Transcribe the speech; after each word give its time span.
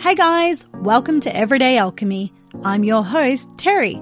Hey 0.00 0.14
guys, 0.14 0.64
welcome 0.76 1.20
to 1.20 1.36
Everyday 1.36 1.76
Alchemy. 1.76 2.32
I'm 2.64 2.84
your 2.84 3.04
host, 3.04 3.46
Terry. 3.58 3.96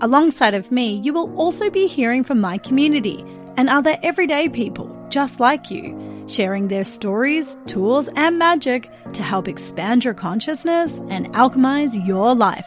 Alongside 0.00 0.54
of 0.54 0.72
me, 0.72 0.94
you 1.04 1.12
will 1.12 1.30
also 1.36 1.68
be 1.68 1.86
hearing 1.86 2.24
from 2.24 2.40
my 2.40 2.56
community 2.56 3.22
and 3.58 3.68
other 3.68 3.98
everyday 4.02 4.48
people 4.48 4.88
just 5.10 5.40
like 5.40 5.70
you, 5.70 6.24
sharing 6.26 6.68
their 6.68 6.84
stories, 6.84 7.54
tools, 7.66 8.08
and 8.16 8.38
magic 8.38 8.90
to 9.12 9.22
help 9.22 9.46
expand 9.46 10.06
your 10.06 10.14
consciousness 10.14 11.02
and 11.10 11.30
alchemize 11.34 12.06
your 12.06 12.34
life. 12.34 12.66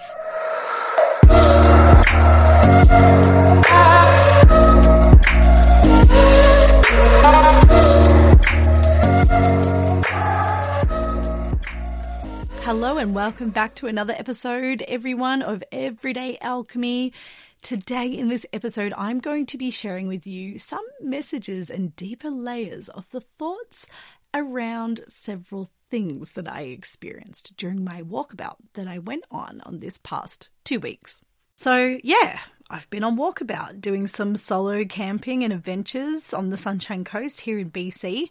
Hello, 12.65 12.97
and 12.97 13.13
welcome 13.13 13.51
back 13.51 13.75
to 13.75 13.85
another 13.85 14.15
episode, 14.17 14.81
everyone, 14.87 15.43
of 15.43 15.63
Everyday 15.71 16.39
Alchemy. 16.41 17.13
Today, 17.61 18.07
in 18.07 18.27
this 18.29 18.43
episode, 18.53 18.91
I'm 18.97 19.19
going 19.19 19.45
to 19.45 19.57
be 19.59 19.69
sharing 19.69 20.07
with 20.07 20.25
you 20.25 20.57
some 20.57 20.83
messages 20.99 21.69
and 21.69 21.95
deeper 21.95 22.31
layers 22.31 22.89
of 22.89 23.07
the 23.11 23.21
thoughts 23.21 23.85
around 24.33 25.01
several 25.07 25.69
things 25.91 26.31
that 26.31 26.51
I 26.51 26.61
experienced 26.61 27.55
during 27.55 27.83
my 27.83 28.01
walkabout 28.01 28.55
that 28.73 28.87
I 28.87 28.97
went 28.97 29.25
on 29.29 29.61
on 29.61 29.77
this 29.77 29.99
past 29.99 30.49
two 30.63 30.79
weeks. 30.79 31.21
So, 31.57 31.99
yeah, 32.03 32.39
I've 32.71 32.89
been 32.89 33.03
on 33.03 33.15
walkabout 33.15 33.79
doing 33.79 34.07
some 34.07 34.35
solo 34.35 34.85
camping 34.85 35.43
and 35.43 35.53
adventures 35.53 36.33
on 36.33 36.49
the 36.49 36.57
Sunshine 36.57 37.03
Coast 37.03 37.41
here 37.41 37.59
in 37.59 37.69
BC. 37.69 38.29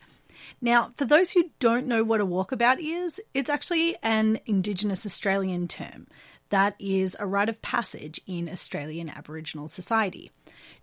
Now, 0.61 0.93
for 0.97 1.05
those 1.05 1.31
who 1.31 1.51
don't 1.59 1.87
know 1.87 2.05
what 2.05 2.21
a 2.21 2.27
walkabout 2.27 2.79
is, 2.81 3.21
it's 3.33 3.51
actually 3.51 3.97
an 4.03 4.41
Indigenous 4.47 5.05
Australian 5.07 5.69
term 5.69 6.07
that 6.51 6.77
is 6.79 7.17
a 7.19 7.27
rite 7.27 7.49
of 7.49 7.61
passage 7.63 8.21
in 8.27 8.49
Australian 8.49 9.09
Aboriginal 9.09 9.67
society, 9.67 10.31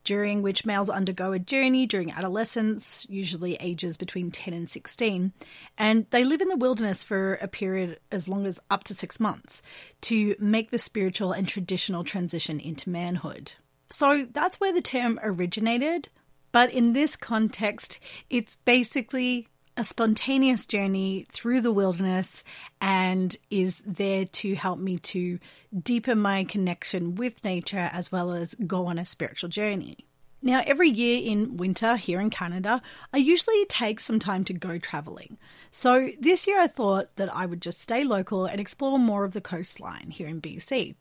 during 0.03 0.41
which 0.41 0.65
males 0.65 0.89
undergo 0.89 1.31
a 1.31 1.39
journey 1.39 1.85
during 1.85 2.11
adolescence, 2.11 3.05
usually 3.09 3.55
ages 3.55 3.95
between 3.95 4.31
10 4.31 4.53
and 4.53 4.69
16, 4.69 5.31
and 5.77 6.05
they 6.09 6.23
live 6.23 6.41
in 6.41 6.49
the 6.49 6.57
wilderness 6.57 7.03
for 7.03 7.35
a 7.35 7.47
period 7.47 7.99
as 8.11 8.27
long 8.27 8.45
as 8.45 8.59
up 8.69 8.83
to 8.83 8.93
six 8.93 9.17
months 9.17 9.61
to 10.01 10.35
make 10.39 10.71
the 10.71 10.77
spiritual 10.77 11.31
and 11.31 11.47
traditional 11.47 12.03
transition 12.03 12.59
into 12.59 12.89
manhood. 12.89 13.53
So 13.89 14.27
that's 14.29 14.59
where 14.59 14.73
the 14.73 14.81
term 14.81 15.19
originated. 15.23 16.09
But 16.51 16.71
in 16.71 16.93
this 16.93 17.15
context, 17.15 17.99
it's 18.29 18.55
basically 18.65 19.47
a 19.77 19.83
spontaneous 19.83 20.65
journey 20.65 21.25
through 21.31 21.61
the 21.61 21.71
wilderness 21.71 22.43
and 22.81 23.35
is 23.49 23.81
there 23.85 24.25
to 24.25 24.53
help 24.55 24.79
me 24.79 24.97
to 24.97 25.39
deepen 25.81 26.19
my 26.19 26.43
connection 26.43 27.15
with 27.15 27.43
nature 27.43 27.89
as 27.93 28.11
well 28.11 28.31
as 28.31 28.53
go 28.67 28.87
on 28.87 28.99
a 28.99 29.05
spiritual 29.05 29.49
journey. 29.49 29.97
Now, 30.43 30.63
every 30.65 30.89
year 30.89 31.21
in 31.23 31.57
winter 31.57 31.95
here 31.97 32.19
in 32.19 32.31
Canada, 32.31 32.81
I 33.13 33.17
usually 33.17 33.63
take 33.65 33.99
some 33.99 34.17
time 34.19 34.43
to 34.45 34.53
go 34.53 34.79
traveling. 34.79 35.37
So 35.69 36.09
this 36.19 36.47
year 36.47 36.59
I 36.59 36.67
thought 36.67 37.15
that 37.15 37.33
I 37.33 37.45
would 37.45 37.61
just 37.61 37.79
stay 37.79 38.03
local 38.03 38.45
and 38.45 38.59
explore 38.59 38.97
more 38.97 39.23
of 39.23 39.33
the 39.33 39.41
coastline 39.41 40.09
here 40.09 40.27
in 40.27 40.41
BC. 40.41 40.95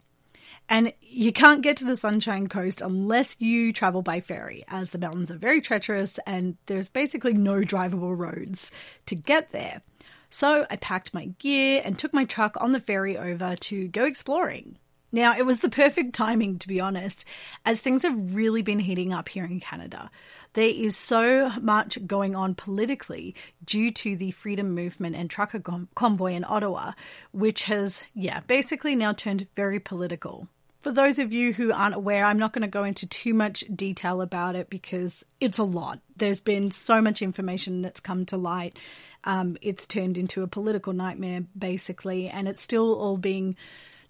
And 0.70 0.92
you 1.00 1.32
can't 1.32 1.62
get 1.62 1.76
to 1.78 1.84
the 1.84 1.96
Sunshine 1.96 2.46
Coast 2.46 2.80
unless 2.80 3.34
you 3.40 3.72
travel 3.72 4.02
by 4.02 4.20
ferry, 4.20 4.62
as 4.68 4.90
the 4.90 4.98
mountains 4.98 5.32
are 5.32 5.36
very 5.36 5.60
treacherous 5.60 6.20
and 6.28 6.56
there's 6.66 6.88
basically 6.88 7.34
no 7.34 7.56
drivable 7.56 8.16
roads 8.16 8.70
to 9.06 9.16
get 9.16 9.50
there. 9.50 9.82
So 10.30 10.68
I 10.70 10.76
packed 10.76 11.12
my 11.12 11.26
gear 11.40 11.82
and 11.84 11.98
took 11.98 12.14
my 12.14 12.24
truck 12.24 12.56
on 12.60 12.70
the 12.70 12.78
ferry 12.78 13.18
over 13.18 13.56
to 13.56 13.88
go 13.88 14.04
exploring. 14.04 14.78
Now, 15.10 15.36
it 15.36 15.44
was 15.44 15.58
the 15.58 15.68
perfect 15.68 16.14
timing, 16.14 16.60
to 16.60 16.68
be 16.68 16.80
honest, 16.80 17.24
as 17.66 17.80
things 17.80 18.04
have 18.04 18.32
really 18.32 18.62
been 18.62 18.78
heating 18.78 19.12
up 19.12 19.28
here 19.28 19.44
in 19.44 19.58
Canada. 19.58 20.08
There 20.52 20.68
is 20.68 20.96
so 20.96 21.50
much 21.60 21.98
going 22.06 22.36
on 22.36 22.54
politically 22.54 23.34
due 23.64 23.90
to 23.90 24.16
the 24.16 24.30
freedom 24.30 24.72
movement 24.72 25.16
and 25.16 25.28
trucker 25.28 25.60
convoy 25.96 26.34
in 26.34 26.44
Ottawa, 26.44 26.92
which 27.32 27.64
has, 27.64 28.04
yeah, 28.14 28.38
basically 28.46 28.94
now 28.94 29.12
turned 29.12 29.48
very 29.56 29.80
political. 29.80 30.46
For 30.80 30.92
those 30.92 31.18
of 31.18 31.30
you 31.30 31.52
who 31.52 31.72
aren't 31.72 31.94
aware, 31.94 32.24
I'm 32.24 32.38
not 32.38 32.54
going 32.54 32.62
to 32.62 32.68
go 32.68 32.84
into 32.84 33.06
too 33.06 33.34
much 33.34 33.64
detail 33.74 34.22
about 34.22 34.56
it 34.56 34.70
because 34.70 35.24
it's 35.38 35.58
a 35.58 35.64
lot. 35.64 36.00
There's 36.16 36.40
been 36.40 36.70
so 36.70 37.02
much 37.02 37.20
information 37.20 37.82
that's 37.82 38.00
come 38.00 38.24
to 38.26 38.38
light. 38.38 38.78
Um, 39.24 39.58
it's 39.60 39.86
turned 39.86 40.16
into 40.16 40.42
a 40.42 40.46
political 40.46 40.94
nightmare, 40.94 41.42
basically, 41.58 42.28
and 42.28 42.48
it's 42.48 42.62
still 42.62 42.98
all 42.98 43.18
being 43.18 43.56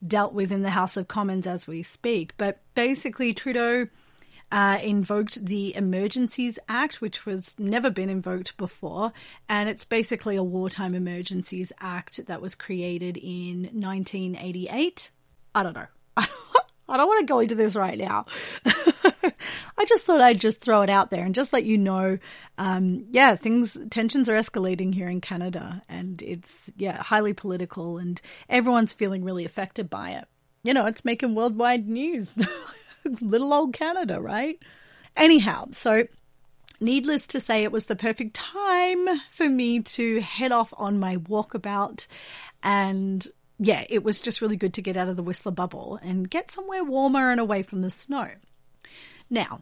dealt 0.07 0.33
with 0.33 0.53
in 0.53 0.63
the 0.63 0.71
House 0.71 0.97
of 0.97 1.09
Commons 1.09 1.47
as 1.47 1.67
we 1.67 1.83
speak. 1.83 2.35
But 2.37 2.61
basically, 2.77 3.35
Trudeau 3.35 3.89
uh, 4.53 4.79
invoked 4.81 5.45
the 5.45 5.75
Emergencies 5.75 6.59
Act, 6.69 7.01
which 7.01 7.27
was 7.27 7.57
never 7.59 7.91
been 7.91 8.09
invoked 8.09 8.57
before, 8.57 9.13
and 9.49 9.69
it's 9.69 9.85
basically 9.85 10.37
a 10.37 10.43
wartime 10.45 10.95
emergencies 10.95 11.73
act 11.81 12.25
that 12.27 12.41
was 12.41 12.55
created 12.55 13.17
in 13.17 13.63
1988. 13.73 15.11
I 15.53 15.63
don't 15.65 15.75
know. 15.75 15.87
I 16.91 16.97
don't 16.97 17.07
want 17.07 17.21
to 17.21 17.33
go 17.33 17.39
into 17.39 17.55
this 17.55 17.77
right 17.77 17.97
now. 17.97 18.27
I 18.65 19.85
just 19.87 20.05
thought 20.05 20.21
I'd 20.21 20.41
just 20.41 20.61
throw 20.61 20.83
it 20.83 20.91
out 20.91 21.11
there 21.11 21.25
and 21.25 21.35
just 21.35 21.53
let 21.53 21.65
you 21.65 21.79
know. 21.79 22.19
Um, 22.59 23.07
yeah, 23.11 23.37
things, 23.37 23.79
tensions 23.91 24.29
are 24.29 24.35
escalating 24.35 24.93
here 24.93 25.09
in 25.09 25.21
Canada 25.21 25.83
and 25.89 26.21
it's, 26.21 26.71
yeah, 26.77 27.01
highly 27.01 27.33
political 27.33 27.99
and 27.99 28.21
everyone's 28.49 28.93
feeling 28.93 29.25
really 29.25 29.45
affected 29.45 29.89
by 29.89 30.11
it. 30.11 30.27
You 30.65 30.75
know, 30.75 30.87
it's 30.87 31.05
making 31.05 31.37
worldwide 31.37 31.89
news. 31.89 32.33
Little 33.21 33.55
old 33.55 33.73
Canada, 33.73 34.21
right? 34.21 34.61
Anyhow, 35.17 35.69
so 35.71 36.07
needless 36.81 37.27
to 37.29 37.41
say, 37.41 37.63
it 37.63 37.73
was 37.73 37.87
the 37.87 37.97
perfect 37.97 38.35
time 38.35 39.09
for 39.31 39.49
me 39.49 39.81
to 39.81 40.21
head 40.21 40.53
off 40.53 40.75
on 40.77 40.99
my 40.99 41.17
walkabout 41.19 42.07
and 42.63 43.27
yeah, 43.63 43.85
it 43.91 44.03
was 44.03 44.23
just 44.23 44.41
really 44.41 44.57
good 44.57 44.73
to 44.75 44.83
get 44.83 44.97
out 44.97 45.09
of 45.09 45.17
the 45.17 45.23
Whistler 45.23 45.53
bubble 45.53 45.99
and 46.03 46.31
get 46.31 46.51
somewhere 46.51 46.83
warmer 46.83 47.31
and 47.31 47.39
away 47.39 47.63
from 47.63 47.83
the 47.83 47.91
snow. 47.91 48.31
Now, 49.29 49.61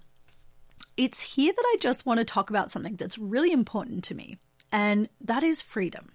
it's 0.96 1.20
here 1.20 1.52
that 1.52 1.64
I 1.74 1.76
just 1.80 2.06
want 2.06 2.18
to 2.18 2.24
talk 2.24 2.48
about 2.48 2.70
something 2.70 2.94
that's 2.94 3.18
really 3.18 3.50
important 3.50 4.04
to 4.04 4.14
me, 4.14 4.36
and 4.70 5.08
that 5.20 5.42
is 5.42 5.60
freedom. 5.60 6.12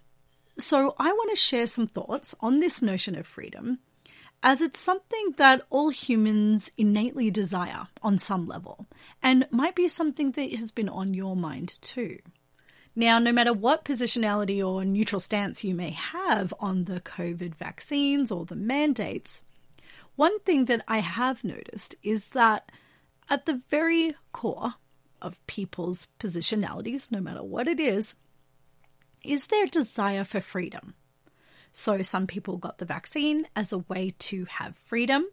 So, 0.57 0.95
I 0.97 1.11
want 1.11 1.31
to 1.31 1.35
share 1.35 1.67
some 1.67 1.87
thoughts 1.87 2.33
on 2.39 2.61
this 2.61 2.81
notion 2.81 3.15
of 3.15 3.27
freedom, 3.27 3.79
as 4.41 4.61
it's 4.61 4.79
something 4.79 5.33
that 5.35 5.63
all 5.69 5.89
humans 5.89 6.71
innately 6.77 7.31
desire 7.31 7.87
on 8.01 8.17
some 8.17 8.47
level, 8.47 8.87
and 9.21 9.45
might 9.51 9.75
be 9.75 9.89
something 9.89 10.31
that 10.31 10.53
has 10.53 10.71
been 10.71 10.89
on 10.89 11.13
your 11.13 11.35
mind 11.35 11.73
too. 11.81 12.19
Now, 12.95 13.17
no 13.17 13.31
matter 13.31 13.53
what 13.53 13.85
positionality 13.85 14.65
or 14.65 14.85
neutral 14.85 15.19
stance 15.19 15.63
you 15.63 15.73
may 15.73 15.91
have 15.91 16.53
on 16.59 16.83
the 16.83 17.01
COVID 17.01 17.55
vaccines 17.55 18.31
or 18.31 18.45
the 18.45 18.55
mandates, 18.55 19.41
one 20.15 20.39
thing 20.41 20.65
that 20.65 20.83
I 20.87 20.99
have 20.99 21.43
noticed 21.43 21.95
is 22.03 22.27
that 22.29 22.71
at 23.29 23.45
the 23.47 23.61
very 23.69 24.15
core 24.31 24.75
of 25.21 25.45
people's 25.47 26.09
positionalities, 26.19 27.11
no 27.11 27.19
matter 27.19 27.41
what 27.41 27.67
it 27.67 27.79
is, 27.79 28.13
is 29.23 29.47
their 29.47 29.65
desire 29.65 30.23
for 30.23 30.41
freedom. 30.41 30.93
So, 31.71 32.03
some 32.03 32.27
people 32.27 32.57
got 32.57 32.77
the 32.77 32.85
vaccine 32.85 33.47
as 33.55 33.73
a 33.73 33.79
way 33.79 34.13
to 34.19 34.45
have 34.45 34.77
freedom 34.85 35.25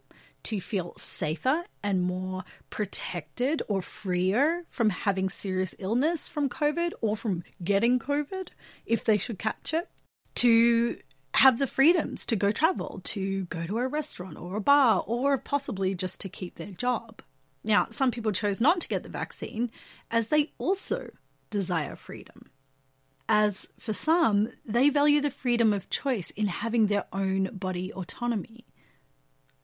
to 0.43 0.61
feel 0.61 0.93
safer 0.97 1.63
and 1.83 2.01
more 2.01 2.43
protected 2.69 3.61
or 3.67 3.81
freer 3.81 4.63
from 4.69 4.89
having 4.89 5.29
serious 5.29 5.75
illness 5.79 6.27
from 6.27 6.49
COVID 6.49 6.93
or 7.01 7.15
from 7.15 7.43
getting 7.63 7.99
COVID 7.99 8.49
if 8.85 9.03
they 9.03 9.17
should 9.17 9.39
catch 9.39 9.73
it, 9.73 9.89
to 10.35 10.97
have 11.35 11.59
the 11.59 11.67
freedoms 11.67 12.25
to 12.25 12.35
go 12.35 12.51
travel, 12.51 13.01
to 13.03 13.45
go 13.45 13.65
to 13.65 13.77
a 13.77 13.87
restaurant 13.87 14.37
or 14.37 14.55
a 14.55 14.61
bar, 14.61 15.03
or 15.07 15.37
possibly 15.37 15.95
just 15.95 16.19
to 16.21 16.29
keep 16.29 16.55
their 16.55 16.71
job. 16.71 17.21
Now, 17.63 17.87
some 17.89 18.11
people 18.11 18.31
chose 18.31 18.59
not 18.59 18.81
to 18.81 18.87
get 18.87 19.03
the 19.03 19.09
vaccine 19.09 19.71
as 20.09 20.27
they 20.27 20.51
also 20.57 21.11
desire 21.49 21.95
freedom. 21.95 22.49
As 23.29 23.69
for 23.79 23.93
some, 23.93 24.49
they 24.65 24.89
value 24.89 25.21
the 25.21 25.31
freedom 25.31 25.71
of 25.71 25.89
choice 25.89 26.31
in 26.31 26.47
having 26.47 26.87
their 26.87 27.05
own 27.13 27.49
body 27.53 27.93
autonomy. 27.93 28.65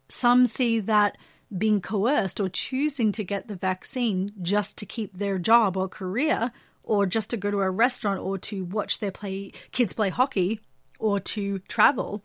Some 0.10 0.46
see 0.46 0.80
that 0.80 1.18
being 1.58 1.82
coerced 1.82 2.40
or 2.40 2.50
choosing 2.50 3.12
to 3.14 3.24
get 3.24 3.48
the 3.48 3.56
vaccine 3.56 4.32
just 4.42 4.78
to 4.78 4.86
keep 4.86 5.18
their 5.18 5.38
job 5.38 5.78
or 5.78 5.88
career, 5.88 6.52
or 6.84 7.06
just 7.06 7.30
to 7.30 7.38
go 7.38 7.52
to 7.52 7.60
a 7.60 7.70
restaurant 7.70 8.20
or 8.20 8.38
to 8.38 8.64
watch 8.64 9.00
their 9.00 9.12
play 9.12 9.52
kids 9.72 9.94
play 9.94 10.10
hockey 10.10 10.62
or 11.00 11.20
to 11.20 11.60
travel 11.68 12.24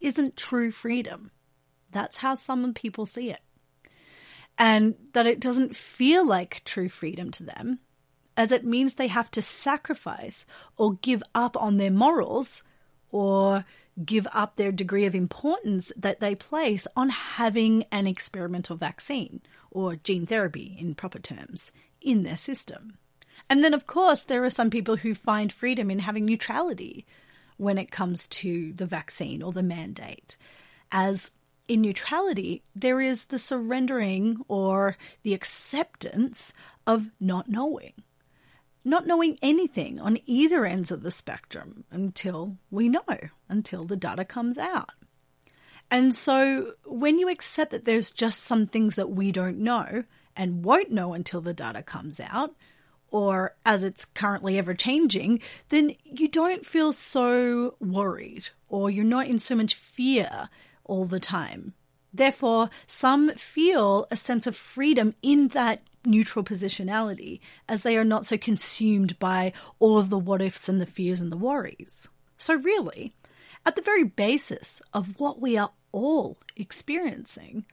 isn't 0.00 0.36
true 0.36 0.70
freedom. 0.70 1.30
That's 1.90 2.18
how 2.18 2.34
some 2.36 2.74
people 2.74 3.06
see 3.06 3.30
it. 3.30 3.40
And 4.56 4.94
that 5.14 5.26
it 5.26 5.40
doesn't 5.40 5.76
feel 5.76 6.26
like 6.26 6.62
true 6.64 6.88
freedom 6.88 7.30
to 7.32 7.42
them, 7.42 7.80
as 8.36 8.52
it 8.52 8.64
means 8.64 8.94
they 8.94 9.08
have 9.08 9.30
to 9.32 9.42
sacrifice 9.42 10.46
or 10.76 10.94
give 10.94 11.22
up 11.34 11.56
on 11.56 11.76
their 11.76 11.90
morals 11.90 12.62
or 13.10 13.64
give 14.04 14.26
up 14.32 14.56
their 14.56 14.72
degree 14.72 15.06
of 15.06 15.14
importance 15.14 15.92
that 15.96 16.20
they 16.20 16.34
place 16.34 16.86
on 16.96 17.10
having 17.10 17.84
an 17.92 18.06
experimental 18.06 18.76
vaccine 18.76 19.40
or 19.70 19.96
gene 19.96 20.26
therapy 20.26 20.76
in 20.78 20.94
proper 20.94 21.18
terms 21.18 21.70
in 22.00 22.22
their 22.22 22.36
system. 22.36 22.98
And 23.48 23.62
then, 23.62 23.74
of 23.74 23.86
course, 23.86 24.24
there 24.24 24.44
are 24.44 24.50
some 24.50 24.70
people 24.70 24.96
who 24.96 25.14
find 25.14 25.52
freedom 25.52 25.90
in 25.90 26.00
having 26.00 26.24
neutrality 26.24 27.06
when 27.56 27.78
it 27.78 27.90
comes 27.90 28.26
to 28.26 28.72
the 28.72 28.86
vaccine 28.86 29.42
or 29.42 29.52
the 29.52 29.62
mandate. 29.62 30.36
As 30.90 31.30
in 31.68 31.80
neutrality, 31.80 32.62
there 32.74 33.00
is 33.00 33.24
the 33.24 33.38
surrendering 33.38 34.38
or 34.48 34.96
the 35.22 35.34
acceptance 35.34 36.52
of 36.86 37.10
not 37.20 37.48
knowing. 37.48 37.92
Not 38.84 39.06
knowing 39.06 39.38
anything 39.40 39.98
on 39.98 40.18
either 40.26 40.66
ends 40.66 40.90
of 40.90 41.02
the 41.02 41.10
spectrum 41.10 41.84
until 41.90 42.58
we 42.70 42.88
know, 42.88 43.02
until 43.48 43.84
the 43.84 43.96
data 43.96 44.24
comes 44.24 44.58
out. 44.58 44.90
And 45.90 46.14
so 46.14 46.74
when 46.84 47.18
you 47.18 47.28
accept 47.28 47.70
that 47.70 47.84
there's 47.84 48.10
just 48.10 48.42
some 48.42 48.66
things 48.66 48.96
that 48.96 49.10
we 49.10 49.32
don't 49.32 49.58
know 49.58 50.04
and 50.36 50.64
won't 50.64 50.90
know 50.90 51.14
until 51.14 51.40
the 51.40 51.54
data 51.54 51.82
comes 51.82 52.20
out, 52.20 52.54
or 53.10 53.54
as 53.64 53.84
it's 53.84 54.04
currently 54.06 54.58
ever 54.58 54.74
changing, 54.74 55.40
then 55.68 55.94
you 56.02 56.26
don't 56.26 56.66
feel 56.66 56.92
so 56.92 57.76
worried 57.78 58.48
or 58.68 58.90
you're 58.90 59.04
not 59.04 59.28
in 59.28 59.38
so 59.38 59.54
much 59.54 59.76
fear 59.76 60.48
all 60.84 61.04
the 61.04 61.20
time. 61.20 61.74
Therefore, 62.12 62.70
some 62.88 63.30
feel 63.30 64.08
a 64.10 64.16
sense 64.16 64.48
of 64.48 64.56
freedom 64.56 65.14
in 65.22 65.48
that 65.48 65.80
neutral 66.06 66.44
positionality 66.44 67.40
as 67.68 67.82
they 67.82 67.96
are 67.96 68.04
not 68.04 68.26
so 68.26 68.36
consumed 68.36 69.18
by 69.18 69.52
all 69.78 69.98
of 69.98 70.10
the 70.10 70.18
what 70.18 70.42
ifs 70.42 70.68
and 70.68 70.80
the 70.80 70.86
fears 70.86 71.20
and 71.20 71.30
the 71.30 71.36
worries. 71.36 72.08
So, 72.36 72.54
really, 72.54 73.14
at 73.66 73.76
the 73.76 73.82
very 73.82 74.04
basis 74.04 74.82
of 74.92 75.18
what 75.18 75.40
we 75.40 75.56
are 75.56 75.70
all 75.92 76.38
experiencing 76.56 77.64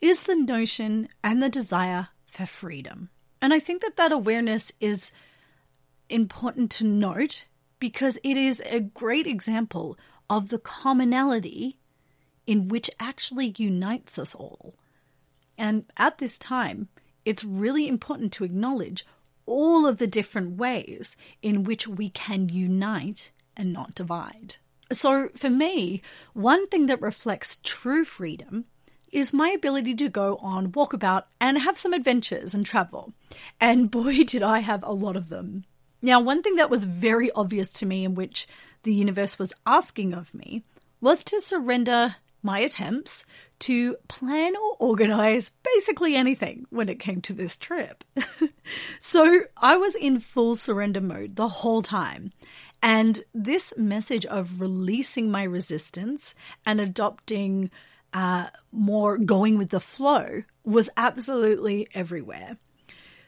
is 0.00 0.24
the 0.24 0.36
notion 0.36 1.08
and 1.22 1.42
the 1.42 1.48
desire 1.48 2.08
for 2.30 2.46
freedom. 2.46 3.10
And 3.40 3.52
I 3.52 3.60
think 3.60 3.82
that 3.82 3.96
that 3.96 4.12
awareness 4.12 4.72
is 4.80 5.12
important 6.08 6.70
to 6.72 6.84
note 6.84 7.46
because 7.78 8.18
it 8.22 8.36
is 8.36 8.62
a 8.64 8.80
great 8.80 9.26
example 9.26 9.98
of 10.30 10.48
the 10.48 10.58
commonality 10.58 11.78
in 12.46 12.68
which 12.68 12.90
actually 12.98 13.54
unites 13.56 14.18
us 14.18 14.34
all. 14.34 14.74
And 15.56 15.84
at 15.96 16.18
this 16.18 16.38
time, 16.38 16.88
it's 17.24 17.44
really 17.44 17.88
important 17.88 18.32
to 18.32 18.44
acknowledge 18.44 19.06
all 19.46 19.86
of 19.86 19.98
the 19.98 20.06
different 20.06 20.56
ways 20.56 21.16
in 21.42 21.64
which 21.64 21.86
we 21.86 22.08
can 22.08 22.48
unite 22.48 23.30
and 23.56 23.72
not 23.72 23.94
divide. 23.94 24.56
So, 24.92 25.28
for 25.36 25.50
me, 25.50 26.02
one 26.34 26.68
thing 26.68 26.86
that 26.86 27.00
reflects 27.00 27.58
true 27.62 28.04
freedom 28.04 28.66
is 29.12 29.32
my 29.32 29.50
ability 29.50 29.94
to 29.94 30.08
go 30.08 30.36
on 30.36 30.72
walkabout 30.72 31.24
and 31.40 31.58
have 31.58 31.78
some 31.78 31.92
adventures 31.92 32.52
and 32.52 32.66
travel. 32.66 33.12
And 33.60 33.90
boy, 33.90 34.24
did 34.24 34.42
I 34.42 34.58
have 34.60 34.82
a 34.82 34.92
lot 34.92 35.16
of 35.16 35.28
them. 35.28 35.64
Now, 36.02 36.20
one 36.20 36.42
thing 36.42 36.56
that 36.56 36.68
was 36.68 36.84
very 36.84 37.30
obvious 37.30 37.70
to 37.70 37.86
me, 37.86 38.04
in 38.04 38.14
which 38.14 38.46
the 38.82 38.92
universe 38.92 39.38
was 39.38 39.54
asking 39.64 40.12
of 40.12 40.34
me, 40.34 40.62
was 41.00 41.24
to 41.24 41.40
surrender 41.40 42.16
my 42.44 42.60
attempts 42.60 43.24
to 43.60 43.96
plan 44.08 44.54
or 44.54 44.76
organize 44.78 45.50
basically 45.62 46.14
anything 46.14 46.66
when 46.70 46.88
it 46.88 47.00
came 47.00 47.20
to 47.22 47.32
this 47.32 47.56
trip. 47.56 48.04
so 49.00 49.40
I 49.56 49.76
was 49.76 49.94
in 49.94 50.20
full 50.20 50.54
surrender 50.54 51.00
mode 51.00 51.36
the 51.36 51.48
whole 51.48 51.82
time. 51.82 52.32
And 52.82 53.22
this 53.34 53.72
message 53.78 54.26
of 54.26 54.60
releasing 54.60 55.30
my 55.30 55.44
resistance 55.44 56.34
and 56.66 56.80
adopting 56.80 57.70
uh, 58.12 58.48
more 58.70 59.16
going 59.16 59.56
with 59.56 59.70
the 59.70 59.80
flow 59.80 60.42
was 60.64 60.90
absolutely 60.96 61.88
everywhere. 61.94 62.58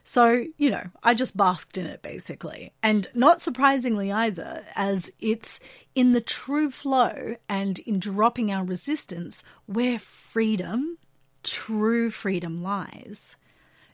So, 0.09 0.45
you 0.57 0.71
know, 0.71 0.85
I 1.03 1.15
just 1.15 1.37
basked 1.37 1.77
in 1.77 1.85
it 1.85 2.01
basically. 2.01 2.73
And 2.81 3.09
not 3.13 3.43
surprisingly 3.43 4.13
either, 4.13 4.65
as 4.77 5.11
it's 5.19 5.59
in 5.97 6.13
the 6.13 6.21
true 6.21 6.71
flow 6.71 7.35
and 7.49 7.81
in 7.81 7.99
dropping 7.99 8.53
our 8.53 8.65
resistance 8.65 9.43
where 9.67 9.99
freedom, 9.99 10.99
true 11.43 12.13
freedom 12.13 12.63
lies. 12.63 13.35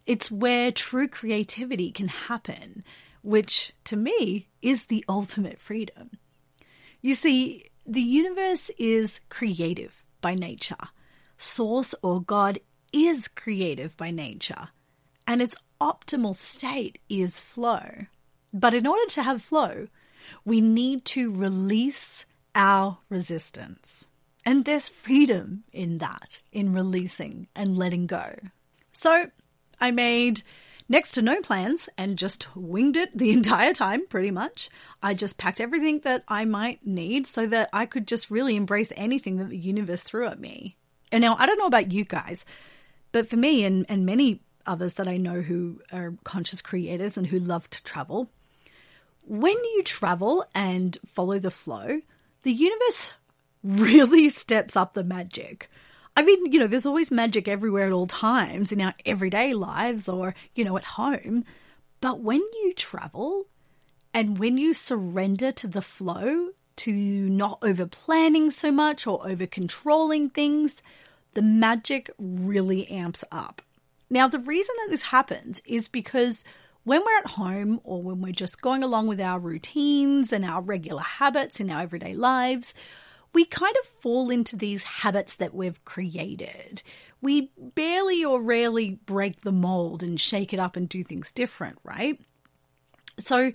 It's 0.04 0.30
where 0.30 0.70
true 0.70 1.08
creativity 1.08 1.90
can 1.90 2.08
happen, 2.08 2.84
which 3.22 3.72
to 3.84 3.96
me 3.96 4.48
is 4.60 4.84
the 4.84 5.06
ultimate 5.08 5.60
freedom. 5.60 6.10
You 7.00 7.14
see, 7.14 7.70
the 7.86 8.02
universe 8.02 8.70
is 8.78 9.20
creative 9.30 10.04
by 10.20 10.34
nature. 10.34 10.90
Source 11.38 11.94
or 12.02 12.20
God 12.20 12.60
is 12.92 13.28
creative 13.28 13.96
by 13.96 14.10
nature. 14.10 14.68
And 15.26 15.40
it's 15.40 15.56
optimal 15.82 16.37
state 16.37 16.99
is 17.08 17.40
flow. 17.40 18.06
But 18.52 18.73
in 18.73 18.87
order 18.87 19.11
to 19.11 19.23
have 19.25 19.43
flow, 19.43 19.88
we 20.44 20.61
need 20.61 21.05
to 21.06 21.32
release 21.32 22.25
our 22.55 22.99
resistance. 23.08 24.05
And 24.46 24.64
there's 24.64 24.88
freedom 24.88 25.64
in 25.73 25.99
that, 25.99 26.38
in 26.52 26.73
releasing 26.73 27.49
and 27.56 27.76
letting 27.76 28.06
go. 28.06 28.37
So 28.93 29.31
I 29.81 29.90
made 29.90 30.43
next 30.88 31.12
to 31.12 31.23
no 31.23 31.40
plans 31.40 31.88
and 31.99 32.17
just 32.17 32.55
winged 32.55 32.96
it 32.96 33.17
the 33.19 33.31
entire 33.38 33.73
time, 33.73 34.06
pretty 34.06 34.31
much. 34.31 34.70
I 35.02 35.14
just 35.14 35.37
packed 35.37 35.61
everything 35.61 36.00
that 36.00 36.23
I 36.29 36.44
might 36.44 36.87
need 36.87 37.26
so 37.26 37.46
that 37.49 37.70
I 37.73 37.87
could 37.87 38.06
just 38.06 38.31
really 38.31 38.55
embrace 38.55 38.93
anything 38.96 39.38
that 39.38 39.49
the 39.49 39.58
universe 39.58 40.05
threw 40.05 40.29
at 40.29 40.38
me. 40.38 40.76
And 41.11 41.23
now, 41.23 41.37
I 41.38 41.46
don't 41.46 41.58
know 41.58 41.67
about 41.67 41.93
you 41.93 42.05
guys, 42.05 42.44
but 43.11 43.29
for 43.29 43.37
me 43.37 43.64
and, 43.64 43.84
and 43.88 44.06
many 44.06 44.43
others 44.66 44.94
that 44.94 45.08
I 45.08 45.16
know 45.16 45.40
who 45.40 45.80
are 45.92 46.14
conscious 46.24 46.62
creators 46.62 47.16
and 47.16 47.26
who 47.26 47.38
love 47.38 47.68
to 47.70 47.82
travel. 47.82 48.28
When 49.24 49.52
you 49.52 49.82
travel 49.84 50.44
and 50.54 50.98
follow 51.06 51.38
the 51.38 51.50
flow, 51.50 52.00
the 52.42 52.52
universe 52.52 53.12
really 53.62 54.28
steps 54.30 54.76
up 54.76 54.94
the 54.94 55.04
magic. 55.04 55.70
I 56.16 56.22
mean, 56.22 56.52
you 56.52 56.58
know, 56.58 56.66
there's 56.66 56.86
always 56.86 57.10
magic 57.10 57.48
everywhere 57.48 57.86
at 57.86 57.92
all 57.92 58.06
times 58.06 58.72
in 58.72 58.80
our 58.80 58.94
everyday 59.06 59.54
lives 59.54 60.08
or, 60.08 60.34
you 60.54 60.64
know, 60.64 60.76
at 60.76 60.84
home. 60.84 61.44
But 62.00 62.20
when 62.20 62.40
you 62.40 62.74
travel 62.74 63.46
and 64.12 64.38
when 64.38 64.58
you 64.58 64.74
surrender 64.74 65.50
to 65.52 65.66
the 65.66 65.80
flow, 65.80 66.50
to 66.76 66.92
not 66.92 67.58
over 67.62 67.86
planning 67.86 68.50
so 68.50 68.70
much 68.70 69.06
or 69.06 69.26
over 69.28 69.46
controlling 69.46 70.31
things, 70.31 70.82
the 71.34 71.42
magic 71.42 72.10
really 72.19 72.88
amps 72.88 73.24
up. 73.31 73.62
Now, 74.12 74.28
the 74.28 74.38
reason 74.38 74.74
that 74.76 74.90
this 74.90 75.04
happens 75.04 75.62
is 75.64 75.88
because 75.88 76.44
when 76.84 77.00
we're 77.00 77.19
at 77.20 77.28
home 77.28 77.81
or 77.82 78.02
when 78.02 78.20
we're 78.20 78.32
just 78.32 78.60
going 78.60 78.82
along 78.82 79.06
with 79.06 79.22
our 79.22 79.38
routines 79.38 80.34
and 80.34 80.44
our 80.44 80.60
regular 80.60 81.00
habits 81.00 81.60
in 81.60 81.70
our 81.70 81.81
everyday 81.81 82.12
lives, 82.12 82.74
we 83.32 83.46
kind 83.46 83.74
of 83.81 83.88
fall 84.02 84.28
into 84.28 84.54
these 84.54 84.84
habits 84.84 85.36
that 85.36 85.54
we've 85.54 85.82
created. 85.86 86.82
We 87.22 87.52
barely 87.56 88.22
or 88.22 88.42
rarely 88.42 88.98
break 89.06 89.40
the 89.40 89.50
mold 89.50 90.02
and 90.02 90.20
shake 90.20 90.52
it 90.52 90.60
up 90.60 90.76
and 90.76 90.90
do 90.90 91.02
things 91.02 91.31
different, 91.32 91.78
right? 91.82 92.20
So, 93.19 93.52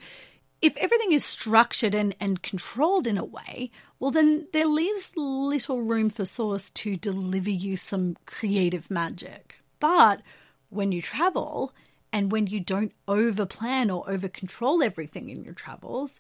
if 0.60 0.76
everything 0.78 1.12
is 1.12 1.24
structured 1.24 1.94
and, 1.94 2.16
and 2.20 2.42
controlled 2.42 3.06
in 3.06 3.20
a 3.20 3.24
way, 3.24 3.70
well, 4.00 4.10
then 4.10 4.48
there 4.54 4.66
leaves 4.66 5.12
little 5.16 5.84
room 5.84 6.10
for 6.10 6.26
Source 6.26 6.72
to 6.72 6.96
deliver 6.96 7.52
you 7.52 7.78
some 7.78 8.18
creative 8.26 8.90
magic. 8.90 9.60
But 9.80 10.24
when 10.70 10.92
you 10.92 11.02
travel 11.02 11.74
and 12.12 12.32
when 12.32 12.48
you 12.48 12.60
don't 12.60 12.94
over 13.08 13.46
plan 13.46 13.90
or 13.90 14.10
over 14.10 14.28
control 14.28 14.82
everything 14.82 15.30
in 15.30 15.44
your 15.44 15.54
travels, 15.54 16.20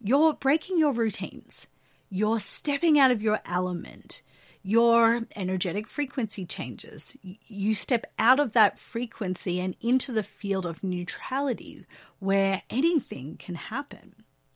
you're 0.00 0.34
breaking 0.34 0.78
your 0.78 0.92
routines. 0.92 1.66
You're 2.10 2.40
stepping 2.40 2.98
out 2.98 3.10
of 3.10 3.22
your 3.22 3.40
element. 3.44 4.22
Your 4.62 5.26
energetic 5.36 5.86
frequency 5.86 6.46
changes. 6.46 7.16
You 7.22 7.74
step 7.74 8.06
out 8.18 8.40
of 8.40 8.52
that 8.52 8.78
frequency 8.78 9.60
and 9.60 9.76
into 9.80 10.12
the 10.12 10.22
field 10.22 10.64
of 10.64 10.82
neutrality 10.82 11.84
where 12.18 12.62
anything 12.70 13.36
can 13.36 13.56
happen. 13.56 14.14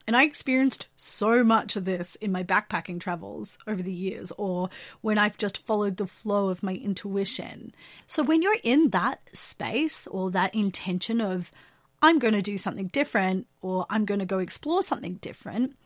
And 0.09 0.17
I 0.17 0.23
experienced 0.23 0.89
so 0.97 1.45
much 1.45 1.77
of 1.77 1.85
this 1.85 2.15
in 2.15 2.33
my 2.33 2.43
backpacking 2.43 2.99
travels 2.99 3.59
over 3.67 3.83
the 3.83 3.93
years, 3.93 4.33
or 4.39 4.71
when 5.03 5.19
I've 5.19 5.37
just 5.37 5.67
followed 5.67 5.99
the 5.99 6.07
flow 6.07 6.49
of 6.49 6.63
my 6.63 6.73
intuition. 6.73 7.75
So, 8.07 8.23
when 8.23 8.41
you're 8.41 8.57
in 8.63 8.89
that 8.89 9.21
space 9.35 10.07
or 10.07 10.31
that 10.31 10.55
intention 10.55 11.21
of, 11.21 11.53
I'm 12.01 12.19
going 12.19 12.33
to 12.33 12.41
do 12.41 12.57
something 12.57 12.87
different, 12.87 13.49
or 13.61 13.85
I'm 13.91 14.07
going 14.07 14.21
to 14.21 14.25
go 14.25 14.39
explore 14.39 14.83
something 14.83 15.17
different, 15.17 15.77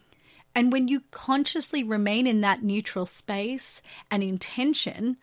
and 0.54 0.70
when 0.70 0.86
you 0.86 1.02
consciously 1.10 1.82
remain 1.82 2.28
in 2.28 2.42
that 2.42 2.62
neutral 2.62 3.06
space 3.06 3.82
and 4.08 4.22
intention, 4.22 5.16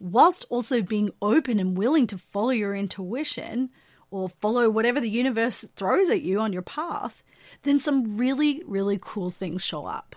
whilst 0.00 0.44
also 0.48 0.82
being 0.82 1.12
open 1.22 1.60
and 1.60 1.78
willing 1.78 2.08
to 2.08 2.18
follow 2.18 2.50
your 2.50 2.74
intuition 2.74 3.70
or 4.10 4.28
follow 4.28 4.68
whatever 4.68 5.00
the 5.00 5.08
universe 5.08 5.64
throws 5.76 6.08
at 6.10 6.22
you 6.22 6.40
on 6.40 6.52
your 6.52 6.62
path, 6.62 7.22
then 7.62 7.78
some 7.78 8.16
really, 8.16 8.62
really 8.66 8.98
cool 9.00 9.30
things 9.30 9.64
show 9.64 9.86
up. 9.86 10.16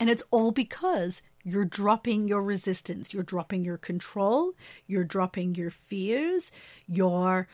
And 0.00 0.10
it's 0.10 0.24
all 0.30 0.50
because 0.50 1.22
you're 1.44 1.64
dropping 1.64 2.26
your 2.26 2.42
resistance, 2.42 3.12
you're 3.12 3.22
dropping 3.22 3.64
your 3.64 3.78
control, 3.78 4.52
you're 4.86 5.04
dropping 5.04 5.54
your 5.54 5.70
fears, 5.70 6.50
you're 6.86 7.46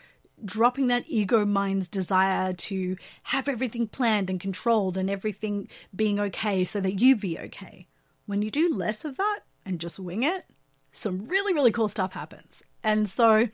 dropping 0.45 0.87
that 0.87 1.05
ego 1.07 1.45
mind's 1.45 1.89
desire 1.89 2.53
to 2.55 2.97
have 3.25 3.49
everything 3.49 3.87
planned 3.87 4.31
and 4.31 4.41
controlled 4.41 4.97
and 4.97 5.11
everything 5.11 5.69
being 5.95 6.19
okay 6.19 6.65
so 6.65 6.81
that 6.81 7.01
you 7.01 7.17
be 7.17 7.39
okay. 7.39 7.87
When 8.27 8.43
you 8.43 8.51
do 8.51 8.73
less 8.73 9.05
of 9.05 9.17
that 9.17 9.41
and 9.67 9.81
just 9.81 9.99
wing 9.99 10.23
it, 10.23 10.45
some 10.93 11.27
really, 11.27 11.53
really 11.53 11.73
cool 11.73 11.89
stuff 11.89 12.13
happens. 12.13 12.63
And 12.83 13.09
so 13.09 13.49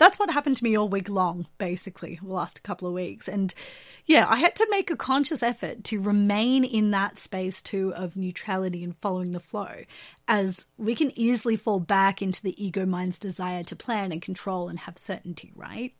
that's 0.00 0.18
what 0.18 0.30
happened 0.30 0.56
to 0.56 0.64
me 0.64 0.76
all 0.76 0.88
week 0.88 1.10
long, 1.10 1.46
basically, 1.58 2.18
the 2.22 2.32
last 2.32 2.62
couple 2.62 2.88
of 2.88 2.94
weeks. 2.94 3.28
And 3.28 3.52
yeah, 4.06 4.26
I 4.28 4.36
had 4.36 4.56
to 4.56 4.66
make 4.70 4.90
a 4.90 4.96
conscious 4.96 5.42
effort 5.42 5.84
to 5.84 6.00
remain 6.00 6.64
in 6.64 6.90
that 6.92 7.18
space 7.18 7.60
too 7.60 7.92
of 7.94 8.16
neutrality 8.16 8.82
and 8.82 8.96
following 8.96 9.32
the 9.32 9.40
flow, 9.40 9.84
as 10.26 10.66
we 10.78 10.94
can 10.94 11.16
easily 11.18 11.56
fall 11.56 11.80
back 11.80 12.22
into 12.22 12.42
the 12.42 12.64
ego 12.64 12.86
mind's 12.86 13.18
desire 13.18 13.62
to 13.64 13.76
plan 13.76 14.10
and 14.10 14.22
control 14.22 14.70
and 14.70 14.80
have 14.80 14.96
certainty, 14.96 15.52
right? 15.54 15.92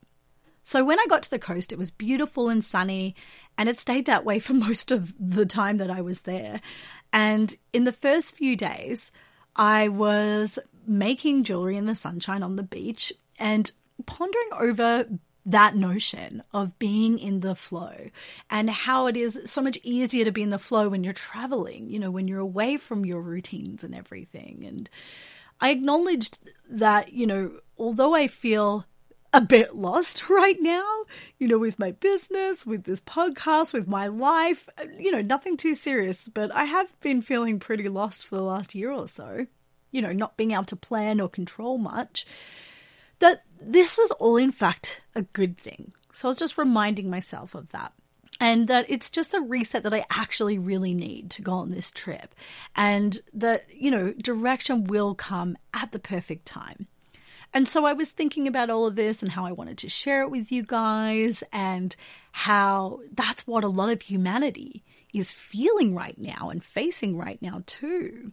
So 0.62 0.82
when 0.82 0.98
I 0.98 1.04
got 1.06 1.22
to 1.24 1.30
the 1.30 1.38
coast, 1.38 1.70
it 1.70 1.78
was 1.78 1.90
beautiful 1.90 2.48
and 2.48 2.64
sunny, 2.64 3.14
and 3.58 3.68
it 3.68 3.78
stayed 3.78 4.06
that 4.06 4.24
way 4.24 4.38
for 4.38 4.54
most 4.54 4.90
of 4.90 5.14
the 5.20 5.44
time 5.44 5.76
that 5.76 5.90
I 5.90 6.00
was 6.00 6.22
there. 6.22 6.62
And 7.12 7.54
in 7.74 7.84
the 7.84 7.92
first 7.92 8.34
few 8.34 8.56
days, 8.56 9.12
I 9.54 9.88
was 9.88 10.58
making 10.86 11.44
jewelry 11.44 11.76
in 11.76 11.84
the 11.84 11.94
sunshine 11.94 12.42
on 12.42 12.56
the 12.56 12.62
beach 12.62 13.12
and 13.38 13.70
pondering 14.02 14.48
over 14.58 15.06
that 15.46 15.74
notion 15.74 16.42
of 16.52 16.78
being 16.78 17.18
in 17.18 17.40
the 17.40 17.54
flow 17.54 18.10
and 18.50 18.68
how 18.68 19.06
it 19.06 19.16
is 19.16 19.40
so 19.46 19.62
much 19.62 19.78
easier 19.82 20.24
to 20.24 20.32
be 20.32 20.42
in 20.42 20.50
the 20.50 20.58
flow 20.58 20.88
when 20.88 21.02
you're 21.02 21.12
traveling, 21.12 21.88
you 21.88 21.98
know, 21.98 22.10
when 22.10 22.28
you're 22.28 22.40
away 22.40 22.76
from 22.76 23.06
your 23.06 23.22
routines 23.22 23.82
and 23.82 23.94
everything. 23.94 24.64
And 24.66 24.90
I 25.60 25.70
acknowledged 25.70 26.38
that, 26.68 27.12
you 27.12 27.26
know, 27.26 27.52
although 27.78 28.14
I 28.14 28.28
feel 28.28 28.84
a 29.32 29.40
bit 29.40 29.74
lost 29.74 30.28
right 30.28 30.60
now, 30.60 31.04
you 31.38 31.48
know, 31.48 31.58
with 31.58 31.78
my 31.78 31.92
business, 31.92 32.66
with 32.66 32.84
this 32.84 33.00
podcast, 33.00 33.72
with 33.72 33.86
my 33.86 34.06
life. 34.06 34.68
You 34.98 35.12
know, 35.12 35.22
nothing 35.22 35.56
too 35.56 35.74
serious, 35.74 36.28
but 36.28 36.54
I 36.54 36.64
have 36.64 36.98
been 37.00 37.22
feeling 37.22 37.58
pretty 37.60 37.88
lost 37.88 38.26
for 38.26 38.36
the 38.36 38.42
last 38.42 38.74
year 38.74 38.90
or 38.90 39.08
so. 39.08 39.46
You 39.90 40.02
know, 40.02 40.12
not 40.12 40.36
being 40.36 40.52
able 40.52 40.64
to 40.64 40.76
plan 40.76 41.20
or 41.20 41.28
control 41.28 41.78
much. 41.78 42.26
That 43.18 43.42
this 43.60 43.96
was 43.96 44.10
all, 44.12 44.36
in 44.36 44.52
fact, 44.52 45.02
a 45.14 45.22
good 45.22 45.58
thing. 45.58 45.92
So 46.12 46.28
I 46.28 46.30
was 46.30 46.36
just 46.36 46.58
reminding 46.58 47.10
myself 47.10 47.54
of 47.54 47.70
that. 47.70 47.92
And 48.42 48.68
that 48.68 48.86
it's 48.88 49.10
just 49.10 49.34
a 49.34 49.40
reset 49.40 49.82
that 49.82 49.92
I 49.92 50.06
actually 50.10 50.58
really 50.58 50.94
need 50.94 51.30
to 51.32 51.42
go 51.42 51.52
on 51.52 51.70
this 51.70 51.90
trip. 51.90 52.34
And 52.74 53.20
that, 53.34 53.66
you 53.70 53.90
know, 53.90 54.12
direction 54.14 54.84
will 54.84 55.14
come 55.14 55.58
at 55.74 55.92
the 55.92 55.98
perfect 55.98 56.46
time. 56.46 56.88
And 57.52 57.66
so 57.68 57.84
I 57.84 57.92
was 57.92 58.10
thinking 58.10 58.46
about 58.46 58.70
all 58.70 58.86
of 58.86 58.96
this 58.96 59.22
and 59.22 59.32
how 59.32 59.44
I 59.44 59.52
wanted 59.52 59.76
to 59.78 59.88
share 59.88 60.22
it 60.22 60.30
with 60.30 60.52
you 60.52 60.62
guys 60.62 61.42
and 61.52 61.94
how 62.32 63.00
that's 63.12 63.46
what 63.46 63.64
a 63.64 63.68
lot 63.68 63.90
of 63.90 64.02
humanity 64.02 64.84
is 65.12 65.30
feeling 65.30 65.94
right 65.94 66.16
now 66.16 66.48
and 66.50 66.64
facing 66.64 67.16
right 67.18 67.42
now 67.42 67.62
too. 67.66 68.32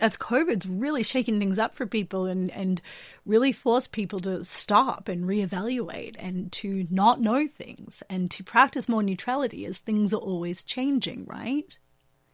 As 0.00 0.16
COVID's 0.16 0.66
really 0.66 1.02
shaking 1.02 1.38
things 1.38 1.58
up 1.58 1.74
for 1.74 1.86
people 1.86 2.26
and, 2.26 2.50
and 2.52 2.80
really 3.26 3.52
forced 3.52 3.90
people 3.90 4.20
to 4.20 4.44
stop 4.44 5.08
and 5.08 5.24
reevaluate 5.24 6.14
and 6.18 6.52
to 6.52 6.86
not 6.90 7.20
know 7.20 7.48
things 7.48 8.02
and 8.08 8.30
to 8.30 8.44
practice 8.44 8.88
more 8.88 9.02
neutrality 9.02 9.66
as 9.66 9.78
things 9.78 10.14
are 10.14 10.18
always 10.18 10.62
changing, 10.62 11.24
right? 11.26 11.78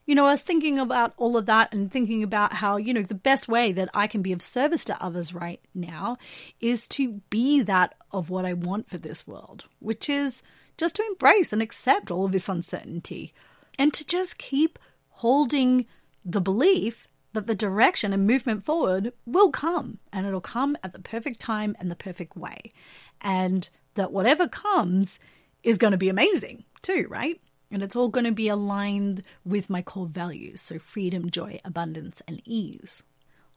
you 0.06 0.14
know, 0.14 0.26
I 0.26 0.32
was 0.32 0.42
thinking 0.42 0.78
about 0.78 1.14
all 1.16 1.36
of 1.36 1.46
that 1.46 1.72
and 1.72 1.90
thinking 1.90 2.22
about 2.22 2.52
how, 2.52 2.76
you 2.76 2.92
know, 2.92 3.02
the 3.02 3.14
best 3.14 3.48
way 3.48 3.72
that 3.72 3.88
I 3.94 4.06
can 4.06 4.20
be 4.20 4.32
of 4.32 4.42
service 4.42 4.84
to 4.86 5.02
others 5.02 5.32
right 5.32 5.60
now 5.74 6.18
is 6.60 6.86
to 6.88 7.22
be 7.30 7.62
that 7.62 7.94
of 8.12 8.28
what 8.28 8.44
I 8.44 8.52
want 8.52 8.88
for 8.88 8.98
this 8.98 9.26
world, 9.26 9.64
which 9.78 10.10
is 10.10 10.42
just 10.76 10.96
to 10.96 11.06
embrace 11.06 11.52
and 11.52 11.62
accept 11.62 12.10
all 12.10 12.26
of 12.26 12.32
this 12.32 12.48
uncertainty 12.48 13.32
and 13.78 13.94
to 13.94 14.04
just 14.04 14.36
keep 14.36 14.78
holding 15.08 15.86
the 16.24 16.40
belief 16.40 17.08
that 17.34 17.46
the 17.46 17.54
direction 17.54 18.12
and 18.12 18.26
movement 18.26 18.64
forward 18.64 19.12
will 19.26 19.50
come 19.50 19.98
and 20.12 20.26
it'll 20.26 20.40
come 20.40 20.76
at 20.82 20.92
the 20.92 20.98
perfect 20.98 21.40
time 21.40 21.76
and 21.78 21.90
the 21.90 21.96
perfect 21.96 22.36
way. 22.36 22.72
And 23.20 23.68
that 23.94 24.12
whatever 24.12 24.48
comes 24.48 25.20
is 25.62 25.78
going 25.78 25.90
to 25.90 25.98
be 25.98 26.08
amazing 26.08 26.64
too, 26.80 27.06
right? 27.10 27.40
And 27.70 27.82
it's 27.82 27.96
all 27.96 28.08
going 28.08 28.26
to 28.26 28.32
be 28.32 28.48
aligned 28.48 29.22
with 29.44 29.68
my 29.68 29.82
core 29.82 30.06
values. 30.06 30.60
So, 30.60 30.78
freedom, 30.78 31.30
joy, 31.30 31.60
abundance, 31.64 32.22
and 32.28 32.40
ease. 32.44 33.02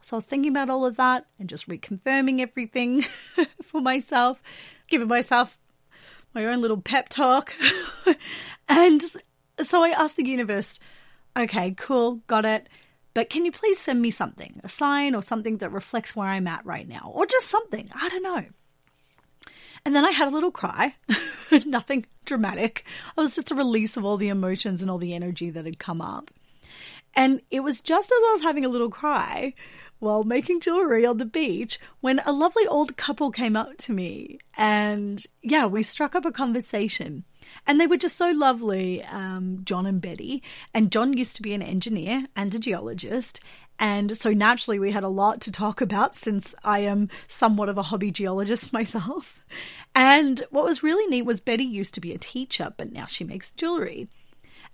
So, 0.01 0.15
I 0.15 0.17
was 0.17 0.25
thinking 0.25 0.51
about 0.51 0.72
all 0.72 0.86
of 0.86 0.96
that 0.96 1.27
and 1.38 1.48
just 1.48 1.67
reconfirming 1.67 2.39
everything 2.39 3.05
for 3.62 3.79
myself, 3.79 4.41
giving 4.88 5.07
myself 5.07 5.60
my 6.34 6.46
own 6.46 6.62
little 6.62 6.81
pep 6.81 7.10
talk. 7.10 7.53
and 8.67 9.03
so, 9.62 9.84
I 9.84 9.89
asked 9.89 10.15
the 10.15 10.27
universe, 10.27 10.79
okay, 11.38 11.72
cool, 11.77 12.22
got 12.25 12.46
it. 12.46 12.67
But 13.17 13.31
can 13.31 13.45
you 13.45 13.51
please 13.51 13.81
send 13.81 14.00
me 14.00 14.12
something, 14.12 14.62
a 14.63 14.69
sign 14.69 15.15
or 15.15 15.24
something 15.24 15.57
that 15.57 15.71
reflects 15.71 16.15
where 16.15 16.27
I'm 16.27 16.45
at 16.45 16.63
right 16.67 16.88
now, 16.88 17.12
or 17.15 17.25
just 17.25 17.47
something? 17.47 17.89
I 17.95 18.09
don't 18.09 18.21
know. 18.21 18.45
And 19.83 19.95
then 19.95 20.05
I 20.05 20.12
had 20.12 20.27
a 20.27 20.31
little 20.31 20.51
cry, 20.51 20.93
nothing 21.65 22.05
dramatic. 22.25 22.86
It 23.17 23.19
was 23.19 23.33
just 23.33 23.50
a 23.50 23.55
release 23.55 23.97
of 23.97 24.05
all 24.05 24.17
the 24.17 24.27
emotions 24.27 24.83
and 24.83 24.91
all 24.91 25.00
the 25.00 25.15
energy 25.15 25.50
that 25.50 25.65
had 25.65 25.79
come 25.79 26.00
up. 26.00 26.29
And 27.15 27.41
it 27.50 27.62
was 27.62 27.81
just 27.81 28.05
as 28.05 28.12
I 28.12 28.33
was 28.33 28.43
having 28.43 28.65
a 28.65 28.69
little 28.69 28.91
cry 28.91 29.55
while 29.99 30.23
making 30.23 30.61
jewelry 30.61 31.05
on 31.05 31.17
the 31.17 31.25
beach 31.25 31.79
when 32.01 32.19
a 32.19 32.31
lovely 32.31 32.65
old 32.67 32.97
couple 32.97 33.31
came 33.31 33.55
up 33.55 33.77
to 33.77 33.93
me. 33.93 34.39
And 34.57 35.23
yeah, 35.41 35.65
we 35.65 35.83
struck 35.83 36.15
up 36.15 36.25
a 36.25 36.31
conversation. 36.31 37.23
And 37.65 37.79
they 37.79 37.87
were 37.87 37.97
just 37.97 38.17
so 38.17 38.31
lovely, 38.31 39.03
um, 39.03 39.61
John 39.63 39.85
and 39.85 40.01
Betty. 40.01 40.43
And 40.73 40.91
John 40.91 41.17
used 41.17 41.35
to 41.37 41.41
be 41.41 41.53
an 41.53 41.61
engineer 41.61 42.25
and 42.35 42.53
a 42.53 42.59
geologist. 42.59 43.39
And 43.79 44.17
so 44.17 44.31
naturally, 44.31 44.79
we 44.79 44.91
had 44.91 45.03
a 45.03 45.09
lot 45.09 45.41
to 45.41 45.51
talk 45.51 45.81
about 45.81 46.15
since 46.15 46.55
I 46.63 46.79
am 46.79 47.09
somewhat 47.27 47.69
of 47.69 47.77
a 47.77 47.83
hobby 47.83 48.11
geologist 48.11 48.73
myself. 48.73 49.41
And 49.95 50.43
what 50.49 50.65
was 50.65 50.83
really 50.83 51.07
neat 51.09 51.23
was 51.23 51.39
Betty 51.39 51.63
used 51.63 51.93
to 51.95 52.01
be 52.01 52.13
a 52.13 52.17
teacher, 52.17 52.73
but 52.75 52.91
now 52.91 53.05
she 53.05 53.23
makes 53.23 53.51
jewelry. 53.51 54.07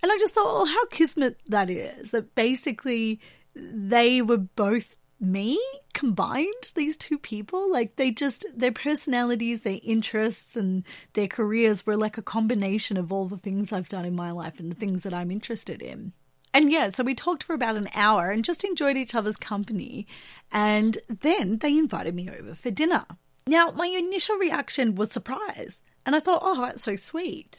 And 0.02 0.10
I 0.10 0.18
just 0.18 0.34
thought, 0.34 0.46
oh, 0.46 0.64
how 0.64 0.86
kismet 0.86 1.38
that 1.48 1.70
is. 1.70 2.10
That 2.10 2.34
basically 2.34 3.20
they 3.54 4.20
were 4.20 4.38
both 4.38 4.96
me 5.24 5.60
combined, 5.92 6.72
these 6.74 6.96
two 6.96 7.18
people. 7.18 7.70
Like 7.70 7.96
they 7.96 8.10
just, 8.10 8.46
their 8.54 8.72
personalities, 8.72 9.62
their 9.62 9.80
interests, 9.82 10.56
and 10.56 10.84
their 11.14 11.28
careers 11.28 11.86
were 11.86 11.96
like 11.96 12.18
a 12.18 12.22
combination 12.22 12.96
of 12.96 13.12
all 13.12 13.26
the 13.26 13.38
things 13.38 13.72
I've 13.72 13.88
done 13.88 14.04
in 14.04 14.14
my 14.14 14.30
life 14.30 14.58
and 14.58 14.70
the 14.70 14.76
things 14.76 15.02
that 15.02 15.14
I'm 15.14 15.30
interested 15.30 15.82
in. 15.82 16.12
And 16.52 16.70
yeah, 16.70 16.90
so 16.90 17.02
we 17.02 17.16
talked 17.16 17.42
for 17.42 17.52
about 17.52 17.76
an 17.76 17.88
hour 17.94 18.30
and 18.30 18.44
just 18.44 18.62
enjoyed 18.62 18.96
each 18.96 19.14
other's 19.14 19.36
company. 19.36 20.06
And 20.52 20.98
then 21.08 21.58
they 21.58 21.76
invited 21.76 22.14
me 22.14 22.30
over 22.30 22.54
for 22.54 22.70
dinner. 22.70 23.04
Now, 23.46 23.70
my 23.72 23.86
initial 23.86 24.36
reaction 24.36 24.94
was 24.94 25.10
surprise. 25.10 25.82
And 26.06 26.14
I 26.14 26.20
thought, 26.20 26.42
oh, 26.42 26.60
that's 26.62 26.82
so 26.82 26.94
sweet. 26.94 27.56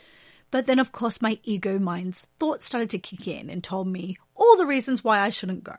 But 0.50 0.65
then, 0.65 0.79
of 0.79 0.93
course, 0.93 1.22
my 1.22 1.38
ego 1.43 1.77
mind's 1.77 2.22
thoughts 2.39 2.65
started 2.65 2.89
to 2.91 3.00
kick 3.00 3.27
in 3.27 3.50
and 3.50 3.62
told 3.62 3.88
me 3.88 4.17
all 4.36 4.55
the 4.55 4.65
reasons 4.65 5.03
why 5.03 5.19
I 5.19 5.29
shouldn't 5.29 5.65
go. 5.65 5.75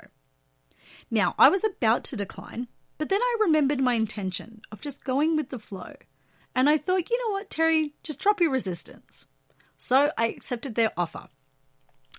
Now, 1.11 1.35
I 1.39 1.49
was 1.49 1.65
about 1.65 2.05
to 2.05 2.17
decline, 2.17 2.69
but 2.99 3.09
then 3.09 3.21
I 3.21 3.37
remembered 3.41 3.81
my 3.81 3.95
intention 3.95 4.63
of 4.73 4.81
just 4.81 5.05
going 5.05 5.37
with 5.37 5.51
the 5.51 5.59
flow. 5.59 5.95
And 6.55 6.69
I 6.69 6.79
thought, 6.79 7.11
you 7.11 7.19
know 7.19 7.33
what, 7.33 7.51
Terry, 7.51 7.95
just 8.03 8.19
drop 8.19 8.41
your 8.41 8.51
resistance. 8.51 9.27
So 9.77 10.11
I 10.17 10.29
accepted 10.29 10.75
their 10.75 10.91
offer. 10.97 11.29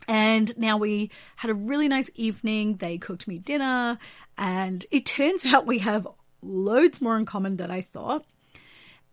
And 0.08 0.58
now 0.58 0.77
we 0.77 1.12
had 1.38 1.51
a 1.51 1.56
really 1.56 1.88
nice 1.88 2.10
evening. 2.15 2.77
They 2.77 2.98
cooked 2.98 3.27
me 3.27 3.39
dinner, 3.39 3.98
and 4.38 4.86
it 4.91 5.06
turns 5.06 5.46
out 5.53 5.65
we 5.65 5.79
have 5.79 6.08
loads 6.41 7.01
more 7.01 7.17
in 7.17 7.25
common 7.25 7.58
than 7.58 7.72
I 7.72 7.82
thought. 7.82 8.25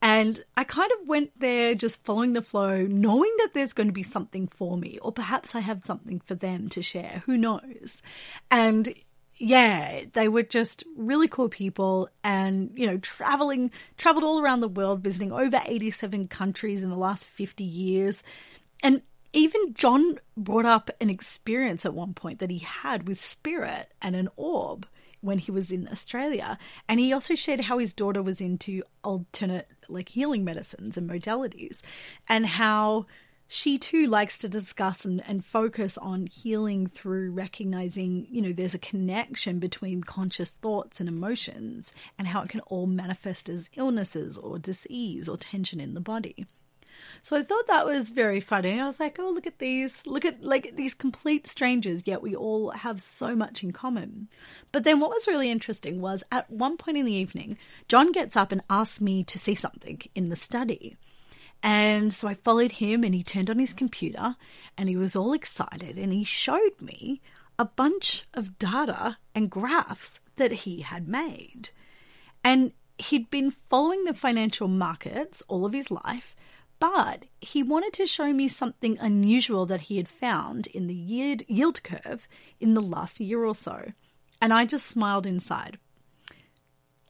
And 0.03 0.45
I 0.55 0.65
kind 0.65 0.91
of 1.01 1.09
went 1.09 1.31
there 1.41 1.75
just 1.75 2.05
following 2.05 2.35
the 2.35 2.43
flow, 2.43 2.83
knowing 2.83 3.35
that 3.39 3.55
there's 3.55 3.73
going 3.73 3.87
to 3.87 3.93
be 3.93 4.03
something 4.03 4.47
for 4.49 4.77
me, 4.77 4.99
or 5.01 5.11
perhaps 5.11 5.55
I 5.55 5.61
have 5.61 5.87
something 5.87 6.21
for 6.21 6.35
them 6.35 6.69
to 6.69 6.83
share. 6.83 7.23
Who 7.25 7.39
knows? 7.39 8.03
And 8.51 8.95
yeah, 9.37 10.05
they 10.13 10.29
were 10.29 10.43
just 10.43 10.85
really 10.97 11.29
cool 11.29 11.49
people 11.49 12.09
and, 12.23 12.71
you 12.75 12.87
know, 12.87 12.99
traveling, 12.99 13.71
traveled 13.97 14.25
all 14.25 14.41
around 14.41 14.61
the 14.61 14.69
world, 14.69 15.01
visiting 15.01 15.33
over 15.33 15.61
87 15.65 16.29
countries 16.29 16.83
in 16.83 16.91
the 16.91 16.97
last 16.97 17.25
50 17.25 17.65
years. 17.65 18.23
And 18.83 19.03
even 19.33 19.75
John 19.75 20.19
brought 20.37 20.67
up 20.67 20.91
an 21.01 21.11
experience 21.11 21.85
at 21.85 21.95
one 21.95 22.15
point 22.15 22.39
that 22.39 22.51
he 22.51 22.59
had 22.59 23.09
with 23.09 23.21
spirit 23.21 23.93
and 24.01 24.15
an 24.15 24.29
orb 24.37 24.87
when 25.21 25.39
he 25.39 25.51
was 25.51 25.73
in 25.73 25.89
Australia. 25.89 26.57
And 26.89 27.01
he 27.01 27.13
also 27.13 27.35
shared 27.35 27.61
how 27.61 27.79
his 27.79 27.93
daughter 27.93 28.23
was 28.23 28.41
into 28.41 28.83
alternate 29.03 29.69
like 29.89 30.11
healing 30.11 30.45
medicines 30.45 30.97
and 30.97 31.11
modalities 31.11 31.81
and 32.29 32.47
how 32.47 33.07
she 33.47 33.79
too 33.79 34.07
likes 34.07 34.39
to 34.39 34.49
discuss 34.49 35.05
and, 35.05 35.23
and 35.27 35.45
focus 35.45 35.99
on 35.99 36.27
healing 36.27 36.87
through 36.87 37.31
recognizing, 37.31 38.27
you 38.31 38.41
know, 38.41 38.53
there's 38.53 38.75
a 38.75 38.79
connection 38.79 39.59
between 39.59 40.03
conscious 40.03 40.51
thoughts 40.51 41.01
and 41.01 41.09
emotions 41.09 41.93
and 42.19 42.29
how 42.29 42.43
it 42.43 42.49
can 42.49 42.61
all 42.61 42.87
manifest 42.87 43.49
as 43.49 43.71
illnesses 43.77 44.39
or 44.39 44.59
disease 44.59 45.29
or 45.29 45.37
tension 45.37 45.81
in 45.81 45.95
the 45.95 46.01
body. 46.01 46.47
So 47.23 47.37
I 47.37 47.43
thought 47.43 47.67
that 47.67 47.87
was 47.87 48.11
very 48.11 48.41
funny. 48.41 48.81
I 48.81 48.87
was 48.87 49.01
like, 49.01 49.19
oh, 49.19 49.31
look 49.31 49.47
at 49.47 49.59
these, 49.59 50.03
look 50.07 50.25
at 50.25 50.43
like 50.43 50.75
these 50.77 50.95
complete 50.95 51.47
strangers, 51.47 52.03
yet 52.07 52.23
we 52.23 52.35
all 52.35 52.71
have 52.71 53.01
so 53.01 53.35
much 53.35 53.63
in 53.63 53.73
common. 53.73 54.29
But 54.73 54.85
then 54.85 55.01
what 55.01 55.11
was 55.11 55.27
really 55.27 55.51
interesting 55.51 56.01
was 56.01 56.25
at 56.33 56.51
one 56.51 56.77
point 56.77 56.97
in 56.97 57.07
the 57.07 57.13
evening, 57.13 57.59
John 57.89 58.13
gets 58.13 58.37
up 58.37 58.53
and 58.53 58.63
asks 58.71 59.01
me 59.01 59.25
to 59.25 59.39
see 59.39 59.55
something 59.55 60.01
in 60.15 60.29
the 60.29 60.37
study. 60.37 60.97
And 61.65 62.13
so 62.13 62.29
I 62.29 62.35
followed 62.35 62.73
him 62.73 63.03
and 63.03 63.15
he 63.15 63.23
turned 63.23 63.49
on 63.49 63.59
his 63.59 63.73
computer 63.73 64.37
and 64.77 64.87
he 64.87 64.99
was 64.99 65.17
all 65.17 65.33
excited 65.33 65.99
and 65.99 66.13
he 66.13 66.23
showed 66.23 66.79
me 66.79 67.23
a 67.59 67.65
bunch 67.65 68.25
of 68.35 68.59
data 68.59 69.17
and 69.35 69.51
graphs 69.51 70.21
that 70.37 70.53
he 70.53 70.83
had 70.83 71.09
made. 71.09 71.71
And 72.45 72.73
he'd 72.99 73.31
been 73.31 73.51
following 73.51 74.05
the 74.05 74.13
financial 74.13 74.69
markets 74.69 75.43
all 75.49 75.65
of 75.65 75.73
his 75.73 75.91
life, 75.91 76.37
but 76.79 77.25
he 77.41 77.63
wanted 77.63 77.95
to 77.95 78.07
show 78.07 78.31
me 78.35 78.47
something 78.47 78.99
unusual 78.99 79.65
that 79.65 79.83
he 79.83 79.97
had 79.97 80.09
found 80.09 80.67
in 80.67 80.87
the 80.87 80.95
yield 80.95 81.83
curve 81.83 82.29
in 82.61 82.75
the 82.75 82.83
last 82.83 83.21
year 83.21 83.43
or 83.43 83.55
so. 83.55 83.93
And 84.43 84.53
I 84.53 84.67
just 84.67 84.87
smiled 84.87 85.25
inside. 85.25 85.79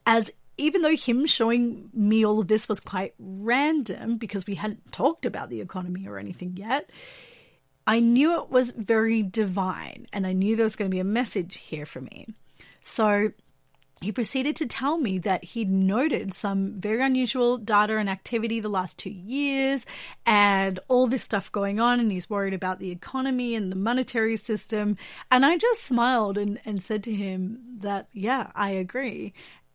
As 0.06 0.30
even 0.56 0.82
though 0.82 0.96
him 0.96 1.26
showing 1.26 1.90
me 1.92 2.24
all 2.24 2.40
of 2.40 2.48
this 2.48 2.68
was 2.68 2.80
quite 2.80 3.14
random 3.18 4.16
because 4.16 4.46
we 4.46 4.54
hadn't 4.54 4.92
talked 4.92 5.26
about 5.26 5.50
the 5.50 5.60
economy 5.60 6.06
or 6.06 6.18
anything 6.18 6.56
yet, 6.56 6.90
I 7.86 8.00
knew 8.00 8.40
it 8.40 8.50
was 8.50 8.70
very 8.70 9.22
divine 9.22 10.06
and 10.12 10.26
I 10.26 10.32
knew 10.32 10.56
there 10.56 10.64
was 10.64 10.76
going 10.76 10.90
to 10.90 10.94
be 10.94 11.00
a 11.00 11.04
message 11.04 11.56
here 11.56 11.86
for 11.86 12.00
me. 12.00 12.28
So 12.82 13.32
he 14.00 14.12
proceeded 14.12 14.56
to 14.56 14.66
tell 14.66 14.98
me 14.98 15.18
that 15.18 15.44
he'd 15.44 15.70
noted 15.70 16.34
some 16.34 16.78
very 16.78 17.02
unusual 17.02 17.56
data 17.56 17.96
and 17.96 18.08
activity 18.08 18.60
the 18.60 18.68
last 18.68 18.98
two 18.98 19.10
years 19.10 19.86
and 20.26 20.78
all 20.88 21.06
this 21.06 21.22
stuff 21.22 21.50
going 21.50 21.80
on, 21.80 22.00
and 22.00 22.12
he's 22.12 22.28
worried 22.28 22.52
about 22.52 22.78
the 22.78 22.90
economy 22.90 23.54
and 23.54 23.72
the 23.72 23.76
monetary 23.76 24.36
system. 24.36 24.98
And 25.30 25.46
I 25.46 25.56
just 25.56 25.84
smiled 25.84 26.36
and, 26.36 26.60
and 26.66 26.82
said 26.82 27.02
to 27.04 27.14
him 27.14 27.58
that, 27.78 28.08
yeah, 28.12 28.50
I 28.54 28.70
agree 28.70 29.32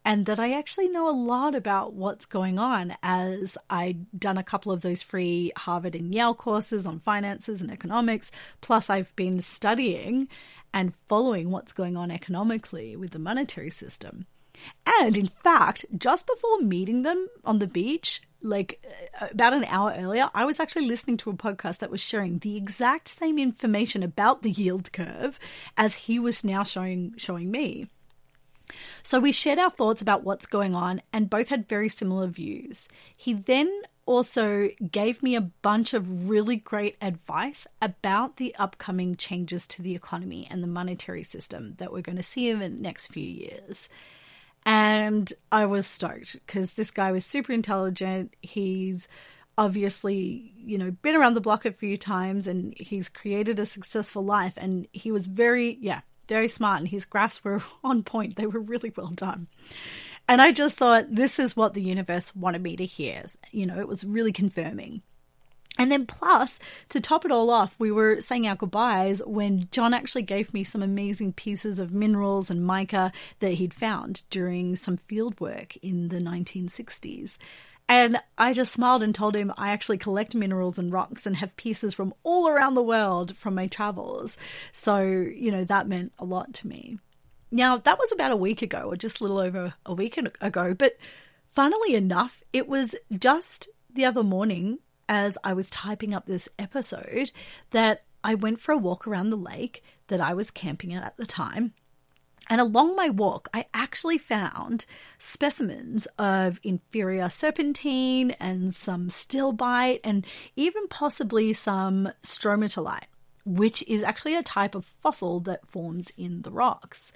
and 0.10 0.25
that 0.25 0.39
I 0.39 0.54
actually 0.54 0.89
know 0.89 1.08
a 1.08 1.12
lot 1.12 1.54
about 1.54 1.94
what's 1.94 2.25
going 2.25 2.58
on 2.58 2.96
as 3.04 3.60
I'd 3.70 4.20
done 4.20 4.39
a 4.39 4.44
couple 4.44 4.72
of 4.72 4.82
those 4.82 5.04
free 5.04 5.51
Harvard 5.56 5.94
and 5.94 6.12
Yale 6.12 6.34
courses 6.34 6.88
on 6.88 6.98
finances 6.98 7.62
and 7.62 7.70
economics. 7.70 8.32
Plus, 8.60 8.89
I've 8.89 9.16
been 9.16 9.39
studying 9.39 10.28
and 10.74 10.96
following 11.08 11.51
what's 11.51 11.74
going 11.74 11.96
on 11.96 12.10
economically 12.10 12.96
with 12.96 13.12
the 13.12 13.20
monetary 13.20 13.70
system. 13.70 14.25
And 15.00 15.16
in 15.16 15.28
fact, 15.28 15.86
just 15.96 16.25
before 16.25 16.58
meeting 16.58 17.04
them 17.04 17.28
on 17.46 17.60
the 17.60 17.68
beach, 17.68 18.20
like 18.42 18.84
uh, 19.22 19.28
about 19.30 19.54
an 19.54 19.66
hour 19.66 19.94
earlier, 19.96 20.32
I 20.34 20.44
was 20.44 20.60
actually 20.60 20.88
listening 20.88 21.18
to 21.18 21.30
a 21.30 21.36
podcast 21.36 21.78
that 21.78 21.92
was 21.92 22.01
sharing 22.01 22.39
the 22.39 22.58
exact 22.58 23.10
same 23.10 23.38
information 23.38 24.01
about 24.01 24.42
the 24.42 24.50
yield 24.50 24.92
curve 24.92 25.38
as 25.78 25.94
he 25.94 26.18
was 26.18 26.44
now 26.44 26.63
showing 26.63 27.13
showing 27.18 27.51
me. 27.51 27.89
So 29.03 29.19
we 29.19 29.31
shared 29.31 29.59
our 29.59 29.71
thoughts 29.71 30.01
about 30.01 30.23
what's 30.23 30.45
going 30.45 30.75
on 30.75 31.01
and 31.11 31.29
both 31.29 31.49
had 31.49 31.67
very 31.67 31.89
similar 31.89 32.27
views. 32.27 32.88
He 33.15 33.33
then 33.33 33.71
also 34.05 34.69
gave 34.91 35.21
me 35.21 35.35
a 35.35 35.41
bunch 35.41 35.93
of 35.93 36.29
really 36.29 36.55
great 36.55 36.97
advice 36.99 37.67
about 37.81 38.38
the 38.38 38.55
upcoming 38.55 39.15
changes 39.15 39.67
to 39.67 39.83
the 39.83 39.93
economy 39.93 40.47
and 40.49 40.63
the 40.63 40.67
monetary 40.67 41.21
system 41.21 41.75
that 41.77 41.93
we're 41.93 42.01
going 42.01 42.15
to 42.17 42.23
see 42.23 42.49
in 42.49 42.59
the 42.59 42.69
next 42.69 43.07
few 43.07 43.23
years. 43.23 43.88
And 44.65 45.31
I 45.51 45.65
was 45.65 45.85
stoked 45.85 46.33
because 46.45 46.73
this 46.73 46.91
guy 46.91 47.12
was 47.12 47.25
super 47.25 47.53
intelligent. 47.53 48.34
He's 48.41 49.08
obviously, 49.60 50.53
you 50.58 50.77
know, 50.77 50.89
been 50.89 51.15
around 51.15 51.34
the 51.36 51.41
block 51.41 51.65
a 51.65 51.71
few 51.71 51.97
times 51.97 52.47
and 52.47 52.73
he's 52.77 53.10
created 53.10 53.60
a 53.60 53.65
successful 53.65 54.23
life. 54.23 54.53
And 54.58 54.88
he 54.91 55.12
was 55.12 55.27
very, 55.27 55.77
yeah, 55.82 56.01
very 56.30 56.48
smart 56.48 56.80
and 56.80 56.88
his 56.88 57.04
graphs 57.04 57.44
were 57.44 57.62
on 57.84 58.04
point. 58.04 58.38
They 58.38 58.48
were 58.48 58.62
really 58.62 58.94
well 58.96 59.08
done. 59.08 59.48
And 60.30 60.42
I 60.42 60.52
just 60.52 60.78
thought, 60.78 61.13
this 61.13 61.39
is 61.39 61.58
what 61.58 61.74
the 61.74 61.82
universe 61.82 62.36
wanted 62.36 62.62
me 62.62 62.76
to 62.78 62.86
hear. 62.86 63.26
You 63.52 63.65
know, 63.65 63.80
it 63.80 63.88
was 63.88 64.06
really 64.06 64.32
confirming. 64.32 65.02
And 65.80 65.92
then, 65.92 66.06
plus, 66.06 66.60
to 66.89 67.00
top 67.00 67.24
it 67.26 67.32
all 67.32 67.50
off, 67.50 67.74
we 67.80 67.89
were 67.89 68.20
saying 68.20 68.46
our 68.46 68.56
goodbyes 68.56 69.22
when 69.26 69.70
John 69.72 69.94
actually 69.94 70.24
gave 70.24 70.54
me 70.54 70.63
some 70.63 70.84
amazing 70.84 71.34
pieces 71.34 71.80
of 71.80 71.94
minerals 71.94 72.50
and 72.50 72.65
mica 72.65 73.13
that 73.39 73.54
he'd 73.54 73.74
found 73.74 74.24
during 74.30 74.76
some 74.76 74.98
field 74.98 75.39
work 75.39 75.78
in 75.78 76.10
the 76.10 76.18
1960s. 76.18 77.38
And 77.89 78.21
I 78.38 78.54
just 78.54 78.71
smiled 78.71 79.02
and 79.02 79.15
told 79.15 79.36
him 79.36 79.52
I 79.58 79.71
actually 79.71 79.97
collect 79.97 80.36
minerals 80.36 80.78
and 80.78 80.93
rocks 80.93 81.25
and 81.25 81.36
have 81.38 81.58
pieces 81.58 81.95
from 81.95 82.13
all 82.23 82.47
around 82.47 82.75
the 82.75 82.84
world 82.84 83.36
from 83.36 83.56
my 83.56 83.65
travels. 83.65 84.38
So, 84.71 85.02
you 85.02 85.52
know, 85.52 85.65
that 85.65 85.88
meant 85.88 86.13
a 86.19 86.23
lot 86.23 86.54
to 86.54 86.67
me. 86.67 86.99
Now, 87.49 87.78
that 87.78 87.97
was 87.97 88.12
about 88.12 88.32
a 88.32 88.38
week 88.38 88.62
ago, 88.62 88.84
or 88.84 88.95
just 88.95 89.19
a 89.19 89.23
little 89.23 89.39
over 89.39 89.73
a 89.88 89.93
week 89.93 90.17
ago. 90.39 90.75
But 90.75 90.97
funnily 91.47 91.95
enough, 91.95 92.43
it 92.54 92.67
was 92.67 92.93
just 93.12 93.67
the 93.91 94.06
other 94.06 94.21
morning 94.21 94.78
as 95.10 95.36
I 95.43 95.54
was 95.54 95.71
typing 95.71 96.13
up 96.13 96.28
this 96.28 96.47
episode 96.60 97.32
that 97.71 98.04
I 98.23 98.36
went 98.36 98.62
for 98.62 98.71
a 98.71 98.78
walk 98.78 99.08
around 99.08 99.32
the 99.32 99.36
lake 99.36 99.84
that 100.10 100.21
I 100.21 100.36
was 100.36 100.52
camping 100.52 100.93
at 100.93 101.04
at 101.04 101.17
the 101.17 101.25
time. 101.25 101.73
And 102.49 102.59
along 102.59 102.95
my 102.95 103.09
walk, 103.09 103.47
I 103.53 103.65
actually 103.73 104.17
found 104.17 104.85
specimens 105.19 106.07
of 106.17 106.59
inferior 106.63 107.29
serpentine 107.29 108.31
and 108.31 108.73
some 108.73 109.09
stilbite 109.09 109.99
and 110.03 110.25
even 110.55 110.88
possibly 110.88 111.53
some 111.53 112.09
stromatolite, 112.23 113.05
which 113.45 113.83
is 113.83 114.03
actually 114.03 114.35
a 114.35 114.41
type 114.43 114.73
of 114.73 114.85
fossil 114.85 115.39
that 115.41 115.67
forms 115.67 116.12
in 116.17 116.41
the 116.41 116.51
rocks. 116.51 117.12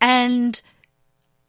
And 0.00 0.60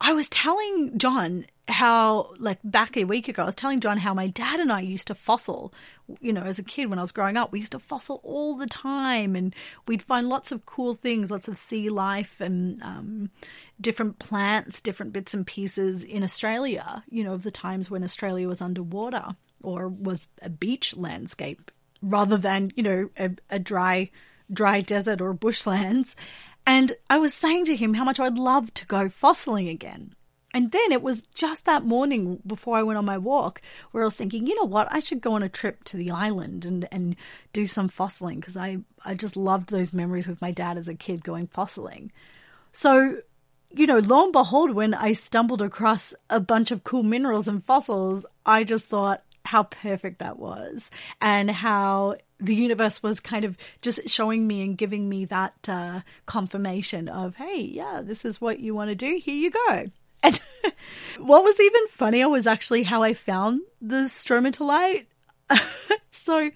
I 0.01 0.11
was 0.11 0.27
telling 0.27 0.97
John 0.97 1.45
how, 1.67 2.33
like 2.39 2.59
back 2.63 2.97
a 2.97 3.05
week 3.05 3.27
ago, 3.27 3.43
I 3.43 3.45
was 3.45 3.55
telling 3.55 3.79
John 3.79 3.97
how 3.97 4.13
my 4.13 4.27
dad 4.27 4.59
and 4.59 4.71
I 4.71 4.81
used 4.81 5.07
to 5.07 5.15
fossil. 5.15 5.73
You 6.19 6.33
know, 6.33 6.41
as 6.41 6.59
a 6.59 6.63
kid 6.63 6.89
when 6.89 6.99
I 6.99 7.01
was 7.01 7.13
growing 7.13 7.37
up, 7.37 7.51
we 7.51 7.59
used 7.59 7.71
to 7.71 7.79
fossil 7.79 8.19
all 8.23 8.57
the 8.57 8.67
time, 8.67 9.35
and 9.35 9.55
we'd 9.87 10.03
find 10.03 10.27
lots 10.27 10.51
of 10.51 10.65
cool 10.65 10.93
things, 10.93 11.31
lots 11.31 11.47
of 11.47 11.57
sea 11.57 11.89
life 11.89 12.41
and 12.41 12.81
um, 12.83 13.29
different 13.79 14.19
plants, 14.19 14.81
different 14.81 15.13
bits 15.13 15.33
and 15.33 15.47
pieces 15.47 16.03
in 16.03 16.23
Australia. 16.23 17.03
You 17.09 17.23
know, 17.23 17.33
of 17.33 17.43
the 17.43 17.51
times 17.51 17.89
when 17.89 18.03
Australia 18.03 18.47
was 18.47 18.61
underwater 18.61 19.35
or 19.61 19.87
was 19.87 20.27
a 20.41 20.49
beach 20.49 20.95
landscape 20.95 21.71
rather 22.01 22.35
than 22.35 22.71
you 22.75 22.83
know 22.83 23.09
a, 23.17 23.31
a 23.49 23.59
dry, 23.59 24.11
dry 24.51 24.81
desert 24.81 25.21
or 25.21 25.33
bushlands. 25.33 26.15
And 26.65 26.93
I 27.09 27.17
was 27.17 27.33
saying 27.33 27.65
to 27.65 27.75
him 27.75 27.93
how 27.93 28.03
much 28.03 28.19
I'd 28.19 28.37
love 28.37 28.73
to 28.75 28.85
go 28.85 29.09
fossiling 29.09 29.69
again. 29.69 30.13
And 30.53 30.71
then 30.71 30.91
it 30.91 31.01
was 31.01 31.23
just 31.33 31.65
that 31.65 31.83
morning 31.83 32.39
before 32.45 32.77
I 32.77 32.83
went 32.83 32.97
on 32.97 33.05
my 33.05 33.17
walk 33.17 33.61
where 33.91 34.03
I 34.03 34.05
was 34.05 34.15
thinking, 34.15 34.45
you 34.45 34.55
know 34.55 34.67
what, 34.67 34.87
I 34.91 34.99
should 34.99 35.19
go 35.19 35.33
on 35.33 35.41
a 35.41 35.49
trip 35.49 35.83
to 35.85 35.97
the 35.97 36.11
island 36.11 36.65
and, 36.65 36.87
and 36.91 37.15
do 37.53 37.65
some 37.65 37.89
fossiling 37.89 38.35
because 38.35 38.55
I, 38.55 38.77
I 39.03 39.15
just 39.15 39.35
loved 39.35 39.69
those 39.69 39.93
memories 39.93 40.27
with 40.27 40.41
my 40.41 40.51
dad 40.51 40.77
as 40.77 40.87
a 40.87 40.93
kid 40.93 41.23
going 41.23 41.47
fossiling. 41.47 42.11
So, 42.71 43.17
you 43.71 43.87
know, 43.87 43.97
lo 43.97 44.25
and 44.25 44.31
behold, 44.31 44.71
when 44.71 44.93
I 44.93 45.13
stumbled 45.13 45.63
across 45.63 46.13
a 46.29 46.39
bunch 46.39 46.69
of 46.69 46.83
cool 46.83 47.03
minerals 47.03 47.47
and 47.47 47.65
fossils, 47.65 48.25
I 48.45 48.63
just 48.63 48.85
thought 48.85 49.23
how 49.45 49.63
perfect 49.63 50.19
that 50.19 50.37
was 50.37 50.89
and 51.19 51.49
how 51.49 52.15
the 52.39 52.55
universe 52.55 53.01
was 53.01 53.19
kind 53.19 53.45
of 53.45 53.57
just 53.81 54.07
showing 54.07 54.45
me 54.47 54.61
and 54.61 54.77
giving 54.77 55.09
me 55.09 55.25
that 55.25 55.53
uh, 55.67 56.01
confirmation 56.25 57.07
of, 57.09 57.35
hey, 57.35 57.61
yeah, 57.61 58.01
this 58.03 58.25
is 58.25 58.39
what 58.39 58.59
you 58.59 58.75
want 58.75 58.89
to 58.89 58.95
do. 58.95 59.19
Here 59.23 59.35
you 59.35 59.51
go. 59.51 59.91
And 60.23 60.39
what 61.19 61.43
was 61.43 61.59
even 61.59 61.87
funnier 61.89 62.29
was 62.29 62.47
actually 62.47 62.83
how 62.83 63.03
I 63.03 63.13
found 63.13 63.61
the 63.81 64.03
stromatolite. 64.03 65.05
so 66.11 66.49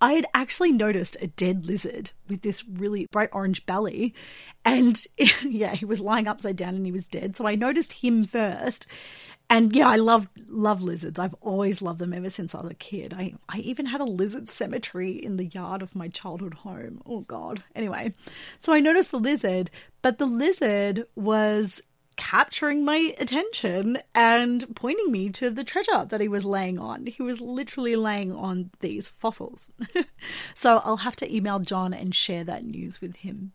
I 0.00 0.14
had 0.14 0.26
actually 0.34 0.72
noticed 0.72 1.16
a 1.20 1.28
dead 1.28 1.64
lizard 1.64 2.10
with 2.28 2.42
this 2.42 2.66
really 2.68 3.06
bright 3.10 3.30
orange 3.32 3.64
belly. 3.64 4.14
And 4.64 5.02
yeah, 5.42 5.74
he 5.74 5.84
was 5.84 6.00
lying 6.00 6.28
upside 6.28 6.56
down 6.56 6.74
and 6.74 6.84
he 6.84 6.92
was 6.92 7.06
dead. 7.06 7.36
So 7.36 7.46
I 7.46 7.54
noticed 7.54 7.94
him 7.94 8.26
first. 8.26 8.86
And 9.50 9.76
yeah, 9.76 9.88
I 9.88 9.96
love 9.96 10.28
love 10.48 10.80
lizards. 10.82 11.18
I've 11.18 11.34
always 11.40 11.82
loved 11.82 11.98
them 11.98 12.14
ever 12.14 12.30
since 12.30 12.54
I 12.54 12.62
was 12.62 12.70
a 12.70 12.74
kid. 12.74 13.14
I, 13.16 13.34
I 13.48 13.58
even 13.58 13.86
had 13.86 14.00
a 14.00 14.04
lizard 14.04 14.48
cemetery 14.48 15.12
in 15.12 15.36
the 15.36 15.44
yard 15.44 15.82
of 15.82 15.94
my 15.94 16.08
childhood 16.08 16.54
home. 16.54 17.02
Oh 17.06 17.20
god. 17.20 17.62
Anyway, 17.74 18.14
so 18.58 18.72
I 18.72 18.80
noticed 18.80 19.10
the 19.10 19.18
lizard, 19.18 19.70
but 20.00 20.18
the 20.18 20.26
lizard 20.26 21.06
was 21.14 21.82
capturing 22.16 22.84
my 22.84 23.14
attention 23.18 23.98
and 24.14 24.74
pointing 24.76 25.10
me 25.10 25.30
to 25.30 25.50
the 25.50 25.64
treasure 25.64 26.04
that 26.04 26.20
he 26.20 26.28
was 26.28 26.44
laying 26.44 26.78
on. 26.78 27.06
He 27.06 27.22
was 27.22 27.40
literally 27.40 27.96
laying 27.96 28.32
on 28.32 28.70
these 28.80 29.08
fossils. 29.08 29.70
so 30.54 30.80
I'll 30.84 30.98
have 30.98 31.16
to 31.16 31.34
email 31.34 31.58
John 31.58 31.92
and 31.92 32.14
share 32.14 32.44
that 32.44 32.64
news 32.64 33.00
with 33.00 33.16
him. 33.16 33.52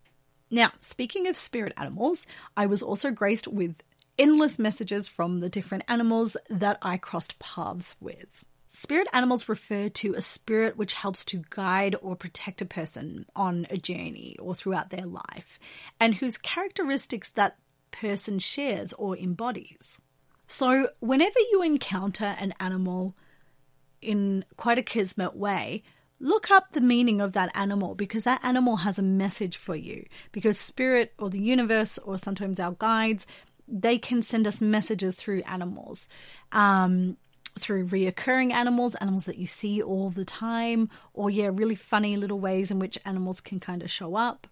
Now, 0.50 0.72
speaking 0.78 1.28
of 1.28 1.36
spirit 1.36 1.72
animals, 1.76 2.26
I 2.56 2.66
was 2.66 2.82
also 2.82 3.10
graced 3.10 3.46
with 3.46 3.76
endless 4.18 4.58
messages 4.58 5.08
from 5.08 5.40
the 5.40 5.48
different 5.48 5.84
animals 5.88 6.36
that 6.48 6.78
I 6.82 6.98
crossed 6.98 7.38
paths 7.38 7.94
with. 8.00 8.44
Spirit 8.72 9.08
animals 9.12 9.48
refer 9.48 9.88
to 9.88 10.14
a 10.14 10.20
spirit 10.20 10.76
which 10.76 10.94
helps 10.94 11.24
to 11.24 11.42
guide 11.50 11.96
or 12.02 12.14
protect 12.14 12.62
a 12.62 12.66
person 12.66 13.26
on 13.34 13.66
a 13.68 13.76
journey 13.76 14.36
or 14.38 14.54
throughout 14.54 14.90
their 14.90 15.06
life, 15.06 15.58
and 15.98 16.14
whose 16.14 16.38
characteristics 16.38 17.30
that 17.32 17.56
person 17.90 18.38
shares 18.38 18.92
or 18.94 19.16
embodies. 19.16 19.98
So, 20.46 20.88
whenever 20.98 21.38
you 21.52 21.62
encounter 21.62 22.36
an 22.38 22.54
animal 22.58 23.16
in 24.02 24.44
quite 24.56 24.78
a 24.78 24.82
kismet 24.82 25.36
way, 25.36 25.82
look 26.18 26.50
up 26.50 26.72
the 26.72 26.80
meaning 26.80 27.20
of 27.20 27.32
that 27.32 27.50
animal 27.54 27.94
because 27.94 28.24
that 28.24 28.44
animal 28.44 28.78
has 28.78 28.98
a 28.98 29.02
message 29.02 29.56
for 29.56 29.76
you. 29.76 30.04
Because 30.32 30.58
spirit 30.58 31.12
or 31.18 31.30
the 31.30 31.40
universe, 31.40 31.98
or 31.98 32.18
sometimes 32.18 32.58
our 32.58 32.72
guides, 32.72 33.26
they 33.66 33.98
can 33.98 34.22
send 34.22 34.46
us 34.46 34.60
messages 34.60 35.14
through 35.14 35.42
animals. 35.42 36.08
Um, 36.52 37.16
through 37.58 37.88
reoccurring 37.88 38.52
animals, 38.52 38.94
animals 38.96 39.24
that 39.24 39.38
you 39.38 39.46
see 39.46 39.82
all 39.82 40.10
the 40.10 40.24
time, 40.24 40.88
or 41.12 41.30
yeah, 41.30 41.50
really 41.52 41.74
funny 41.74 42.16
little 42.16 42.38
ways 42.38 42.70
in 42.70 42.78
which 42.78 42.98
animals 43.04 43.40
can 43.40 43.60
kind 43.60 43.82
of 43.82 43.90
show 43.90 44.14
up. 44.14 44.46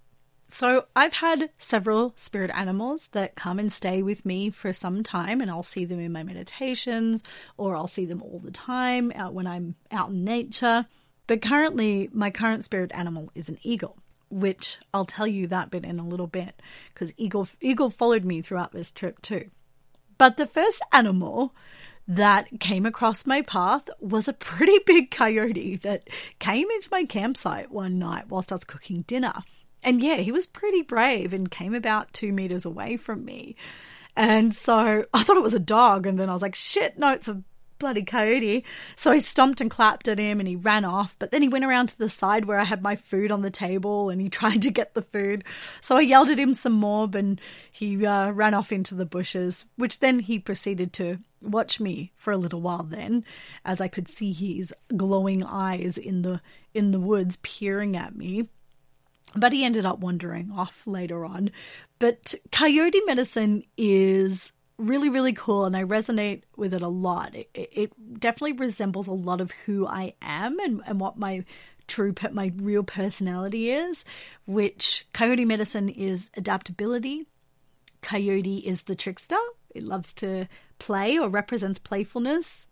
So 0.50 0.87
I've 0.96 1.12
had 1.12 1.50
several 1.58 2.14
spirit 2.16 2.50
animals 2.54 3.08
that 3.12 3.37
come 3.37 3.58
and 3.58 3.70
stay 3.70 4.02
with 4.02 4.24
me 4.24 4.48
for 4.48 4.72
some 4.72 5.02
time, 5.02 5.42
and 5.42 5.50
I'll 5.50 5.62
see 5.62 5.84
them 5.84 6.00
in 6.00 6.11
my 6.11 6.22
meditations, 6.22 7.22
or 7.58 7.76
I'll 7.76 7.87
see 7.87 8.06
them 8.06 8.22
all 8.22 8.40
the 8.42 8.50
time 8.50 9.12
out 9.14 9.34
when 9.34 9.46
I'm 9.46 9.74
out 9.92 10.08
in 10.08 10.24
nature. 10.24 10.87
But 11.26 11.42
currently, 11.42 12.08
my 12.12 12.30
current 12.30 12.64
spirit 12.64 12.90
animal 12.94 13.30
is 13.34 13.50
an 13.50 13.58
eagle, 13.62 13.98
which 14.30 14.78
I'll 14.94 15.04
tell 15.04 15.26
you 15.26 15.46
that 15.48 15.70
bit 15.70 15.84
in 15.84 16.00
a 16.00 16.08
little 16.08 16.26
bit, 16.26 16.61
because 16.94 17.12
eagle 17.18 17.46
eagle 17.61 17.90
followed 17.90 18.24
me 18.24 18.40
throughout 18.40 18.72
this 18.72 18.90
trip 18.90 19.20
too. 19.20 19.50
But 20.16 20.38
the 20.38 20.46
first 20.46 20.82
animal 20.94 21.54
that 22.08 22.58
came 22.58 22.87
across 22.87 23.26
my 23.26 23.42
path 23.42 23.90
was 24.00 24.26
a 24.28 24.32
pretty 24.32 24.78
big 24.87 25.11
coyote 25.11 25.76
that 25.76 26.08
came 26.38 26.70
into 26.70 26.88
my 26.90 27.04
campsite 27.04 27.70
one 27.70 27.98
night 27.98 28.30
whilst 28.30 28.50
I 28.50 28.54
was 28.54 28.64
cooking 28.64 29.02
dinner. 29.02 29.34
And 29.82 30.02
yeah, 30.02 30.16
he 30.16 30.32
was 30.32 30.46
pretty 30.46 30.82
brave 30.82 31.32
and 31.32 31.50
came 31.50 31.74
about 31.74 32.12
two 32.12 32.32
meters 32.32 32.64
away 32.64 32.96
from 32.96 33.24
me. 33.24 33.56
And 34.16 34.54
so 34.54 35.04
I 35.14 35.22
thought 35.22 35.36
it 35.36 35.42
was 35.42 35.54
a 35.54 35.60
dog. 35.60 36.06
And 36.06 36.18
then 36.18 36.28
I 36.28 36.32
was 36.32 36.42
like, 36.42 36.54
shit, 36.54 36.98
no, 36.98 37.12
it's 37.12 37.28
a 37.28 37.42
bloody 37.78 38.02
coyote. 38.02 38.64
So 38.96 39.10
I 39.10 39.20
stomped 39.20 39.60
and 39.60 39.70
clapped 39.70 40.08
at 40.08 40.18
him 40.18 40.40
and 40.40 40.48
he 40.48 40.56
ran 40.56 40.84
off. 40.84 41.16
But 41.18 41.30
then 41.30 41.42
he 41.42 41.48
went 41.48 41.64
around 41.64 41.88
to 41.90 41.98
the 41.98 42.08
side 42.08 42.44
where 42.44 42.58
I 42.58 42.64
had 42.64 42.82
my 42.82 42.96
food 42.96 43.30
on 43.30 43.42
the 43.42 43.50
table 43.50 44.10
and 44.10 44.20
he 44.20 44.28
tried 44.28 44.62
to 44.62 44.70
get 44.70 44.94
the 44.94 45.02
food. 45.02 45.44
So 45.80 45.96
I 45.96 46.00
yelled 46.00 46.30
at 46.30 46.38
him 46.38 46.54
some 46.54 46.72
more 46.72 47.08
and 47.14 47.40
he 47.70 48.04
uh, 48.04 48.32
ran 48.32 48.54
off 48.54 48.72
into 48.72 48.94
the 48.94 49.06
bushes, 49.06 49.64
which 49.76 50.00
then 50.00 50.20
he 50.20 50.38
proceeded 50.38 50.92
to 50.94 51.18
watch 51.40 51.78
me 51.78 52.10
for 52.16 52.32
a 52.32 52.36
little 52.36 52.60
while 52.60 52.82
then 52.82 53.24
as 53.64 53.80
I 53.80 53.86
could 53.86 54.08
see 54.08 54.32
his 54.32 54.74
glowing 54.96 55.44
eyes 55.44 55.96
in 55.96 56.22
the 56.22 56.40
in 56.74 56.90
the 56.90 56.98
woods 56.98 57.36
peering 57.42 57.96
at 57.96 58.16
me 58.16 58.48
but 59.34 59.52
he 59.52 59.64
ended 59.64 59.84
up 59.84 59.98
wandering 59.98 60.50
off 60.50 60.86
later 60.86 61.24
on. 61.24 61.50
But 61.98 62.34
coyote 62.52 63.00
medicine 63.06 63.64
is 63.76 64.52
really, 64.78 65.08
really 65.08 65.32
cool, 65.32 65.64
and 65.64 65.76
I 65.76 65.84
resonate 65.84 66.42
with 66.56 66.72
it 66.72 66.82
a 66.82 66.88
lot. 66.88 67.34
It, 67.34 67.50
it 67.54 68.20
definitely 68.20 68.52
resembles 68.52 69.06
a 69.06 69.12
lot 69.12 69.40
of 69.40 69.50
who 69.66 69.86
I 69.86 70.14
am 70.22 70.58
and, 70.60 70.82
and 70.86 71.00
what 71.00 71.18
my 71.18 71.44
true, 71.88 72.14
my 72.32 72.52
real 72.56 72.84
personality 72.84 73.70
is, 73.70 74.04
which 74.46 75.06
coyote 75.12 75.44
medicine 75.44 75.88
is 75.88 76.30
adaptability. 76.36 77.26
Coyote 78.02 78.58
is 78.58 78.82
the 78.82 78.94
trickster. 78.94 79.36
It 79.74 79.82
loves 79.82 80.14
to 80.14 80.46
play 80.78 81.18
or 81.18 81.28
represents 81.28 81.78
playfulness. 81.78 82.68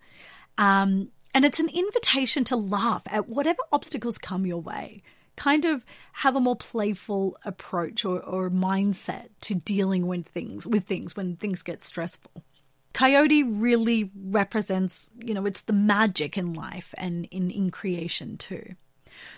Um, 0.58 1.10
and 1.34 1.44
it's 1.44 1.60
an 1.60 1.68
invitation 1.68 2.44
to 2.44 2.56
laugh 2.56 3.02
at 3.06 3.28
whatever 3.28 3.62
obstacles 3.72 4.16
come 4.16 4.46
your 4.46 4.60
way 4.60 5.02
kind 5.36 5.64
of 5.64 5.84
have 6.12 6.36
a 6.36 6.40
more 6.40 6.56
playful 6.56 7.36
approach 7.44 8.04
or, 8.04 8.20
or 8.20 8.50
mindset 8.50 9.28
to 9.42 9.54
dealing 9.54 10.06
with 10.06 10.26
things 10.28 10.66
with 10.66 10.84
things 10.84 11.14
when 11.14 11.36
things 11.36 11.62
get 11.62 11.82
stressful. 11.82 12.42
Coyote 12.92 13.42
really 13.42 14.10
represents, 14.14 15.10
you 15.18 15.34
know, 15.34 15.44
it's 15.44 15.60
the 15.60 15.74
magic 15.74 16.38
in 16.38 16.54
life 16.54 16.94
and 16.96 17.26
in, 17.26 17.50
in 17.50 17.70
creation 17.70 18.38
too. 18.38 18.74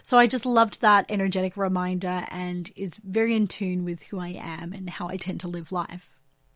So 0.03 0.17
I 0.19 0.27
just 0.27 0.47
loved 0.47 0.81
that 0.81 1.07
energetic 1.09 1.57
reminder 1.57 2.25
and 2.31 2.71
is 2.77 2.95
very 3.03 3.35
in 3.35 3.49
tune 3.49 3.85
with 3.85 4.05
who 4.05 4.21
I 4.21 4.29
am 4.29 4.73
and 4.73 4.89
how 4.89 5.09
I 5.09 5.17
tend 5.17 5.41
to 5.41 5.49
live 5.49 5.73
life. 5.73 6.11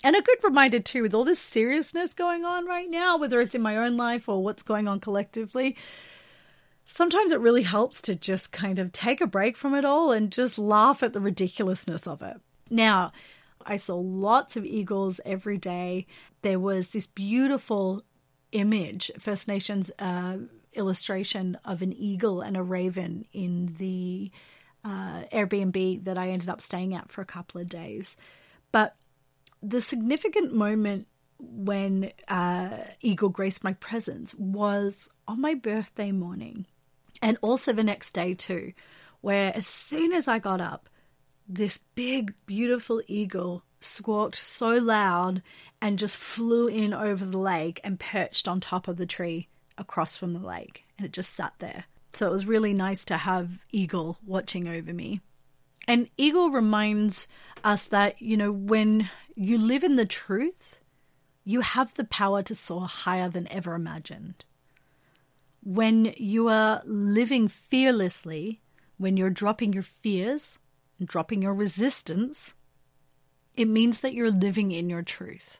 And 0.04 0.16
a 0.16 0.22
good 0.22 0.38
reminder 0.42 0.80
too, 0.80 1.02
with 1.02 1.14
all 1.14 1.24
this 1.24 1.38
seriousness 1.38 2.12
going 2.14 2.44
on 2.44 2.66
right 2.66 2.90
now, 2.90 3.16
whether 3.18 3.40
it's 3.40 3.54
in 3.54 3.62
my 3.62 3.76
own 3.76 3.96
life 3.96 4.28
or 4.28 4.42
what's 4.42 4.62
going 4.62 4.88
on 4.88 4.98
collectively, 5.00 5.76
sometimes 6.84 7.32
it 7.32 7.40
really 7.40 7.62
helps 7.62 8.00
to 8.02 8.14
just 8.14 8.52
kind 8.52 8.78
of 8.78 8.92
take 8.92 9.20
a 9.20 9.26
break 9.26 9.56
from 9.56 9.74
it 9.74 9.84
all 9.84 10.12
and 10.12 10.32
just 10.32 10.58
laugh 10.58 11.02
at 11.02 11.12
the 11.12 11.20
ridiculousness 11.20 12.06
of 12.06 12.22
it. 12.22 12.36
Now, 12.70 13.12
I 13.64 13.76
saw 13.76 13.96
lots 13.96 14.56
of 14.56 14.64
eagles 14.64 15.20
every 15.24 15.58
day. 15.58 16.06
There 16.42 16.58
was 16.58 16.88
this 16.88 17.06
beautiful 17.06 18.02
image, 18.50 19.10
First 19.18 19.48
Nations 19.48 19.92
uh, 19.98 20.38
illustration 20.74 21.58
of 21.64 21.82
an 21.82 21.92
eagle 21.92 22.40
and 22.40 22.56
a 22.56 22.62
raven 22.62 23.26
in 23.32 23.74
the 23.78 24.30
uh, 24.84 25.24
Airbnb 25.32 26.04
that 26.04 26.18
I 26.18 26.30
ended 26.30 26.48
up 26.48 26.60
staying 26.60 26.94
at 26.94 27.12
for 27.12 27.20
a 27.20 27.26
couple 27.26 27.60
of 27.60 27.68
days. 27.68 28.16
But 28.72 28.96
the 29.62 29.80
significant 29.80 30.54
moment 30.54 31.06
when 31.38 32.12
uh, 32.28 32.76
Eagle 33.00 33.28
graced 33.28 33.64
my 33.64 33.74
presence 33.74 34.34
was 34.34 35.08
on 35.26 35.40
my 35.40 35.54
birthday 35.54 36.12
morning 36.12 36.66
and 37.22 37.38
also 37.40 37.72
the 37.72 37.84
next 37.84 38.12
day 38.12 38.34
too, 38.34 38.72
where 39.20 39.56
as 39.56 39.66
soon 39.66 40.12
as 40.12 40.28
I 40.28 40.38
got 40.38 40.60
up, 40.60 40.88
this 41.48 41.78
big, 41.94 42.34
beautiful 42.46 43.00
eagle 43.06 43.62
squawked 43.80 44.36
so 44.36 44.70
loud 44.70 45.42
and 45.80 45.98
just 45.98 46.16
flew 46.16 46.66
in 46.66 46.92
over 46.92 47.24
the 47.24 47.38
lake 47.38 47.80
and 47.84 47.98
perched 47.98 48.46
on 48.48 48.60
top 48.60 48.88
of 48.88 48.96
the 48.96 49.06
tree 49.06 49.48
across 49.78 50.16
from 50.16 50.34
the 50.34 50.46
lake. 50.46 50.84
And 50.98 51.06
it 51.06 51.12
just 51.12 51.34
sat 51.34 51.54
there. 51.58 51.84
So 52.12 52.26
it 52.26 52.32
was 52.32 52.46
really 52.46 52.74
nice 52.74 53.04
to 53.06 53.16
have 53.16 53.50
Eagle 53.70 54.18
watching 54.24 54.68
over 54.68 54.92
me. 54.92 55.20
And 55.88 56.08
Eagle 56.16 56.50
reminds 56.50 57.26
us 57.64 57.86
that, 57.86 58.20
you 58.20 58.36
know, 58.36 58.52
when 58.52 59.10
you 59.34 59.58
live 59.58 59.82
in 59.82 59.96
the 59.96 60.06
truth, 60.06 60.80
you 61.44 61.60
have 61.60 61.94
the 61.94 62.04
power 62.04 62.42
to 62.42 62.54
soar 62.54 62.86
higher 62.86 63.28
than 63.28 63.50
ever 63.50 63.74
imagined 63.74 64.44
when 65.62 66.12
you 66.16 66.48
are 66.48 66.82
living 66.84 67.48
fearlessly, 67.48 68.60
when 68.98 69.16
you're 69.16 69.30
dropping 69.30 69.72
your 69.72 69.82
fears 69.82 70.58
and 70.98 71.06
dropping 71.06 71.42
your 71.42 71.54
resistance, 71.54 72.54
it 73.54 73.68
means 73.68 74.00
that 74.00 74.14
you're 74.14 74.30
living 74.30 74.72
in 74.72 74.90
your 74.90 75.02
truth. 75.02 75.58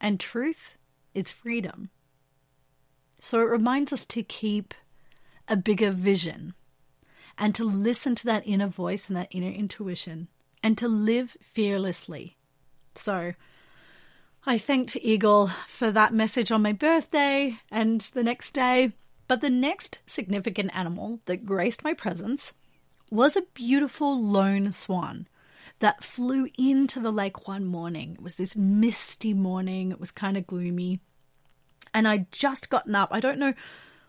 And 0.00 0.20
truth 0.20 0.76
is 1.14 1.32
freedom. 1.32 1.90
So 3.18 3.40
it 3.40 3.50
reminds 3.50 3.92
us 3.92 4.06
to 4.06 4.22
keep 4.22 4.74
a 5.48 5.56
bigger 5.56 5.90
vision 5.90 6.54
and 7.38 7.54
to 7.54 7.64
listen 7.64 8.14
to 8.16 8.26
that 8.26 8.46
inner 8.46 8.68
voice 8.68 9.08
and 9.08 9.16
that 9.16 9.28
inner 9.30 9.50
intuition 9.50 10.28
and 10.62 10.76
to 10.78 10.88
live 10.88 11.36
fearlessly. 11.42 12.36
So 12.94 13.32
I 14.44 14.58
thanked 14.58 14.96
Eagle 14.96 15.50
for 15.68 15.90
that 15.90 16.14
message 16.14 16.52
on 16.52 16.62
my 16.62 16.72
birthday 16.72 17.58
and 17.70 18.02
the 18.12 18.22
next 18.22 18.52
day. 18.52 18.92
But 19.28 19.40
the 19.40 19.50
next 19.50 20.00
significant 20.06 20.70
animal 20.74 21.20
that 21.26 21.46
graced 21.46 21.84
my 21.84 21.94
presence 21.94 22.52
was 23.10 23.36
a 23.36 23.42
beautiful 23.54 24.20
lone 24.20 24.72
swan 24.72 25.26
that 25.78 26.04
flew 26.04 26.48
into 26.56 27.00
the 27.00 27.10
lake 27.10 27.46
one 27.46 27.64
morning. 27.64 28.12
It 28.14 28.22
was 28.22 28.36
this 28.36 28.56
misty 28.56 29.34
morning, 29.34 29.90
it 29.90 30.00
was 30.00 30.10
kind 30.10 30.36
of 30.36 30.46
gloomy. 30.46 31.00
And 31.92 32.06
I'd 32.06 32.30
just 32.32 32.70
gotten 32.70 32.94
up. 32.94 33.08
I 33.12 33.20
don't 33.20 33.38
know, 33.38 33.54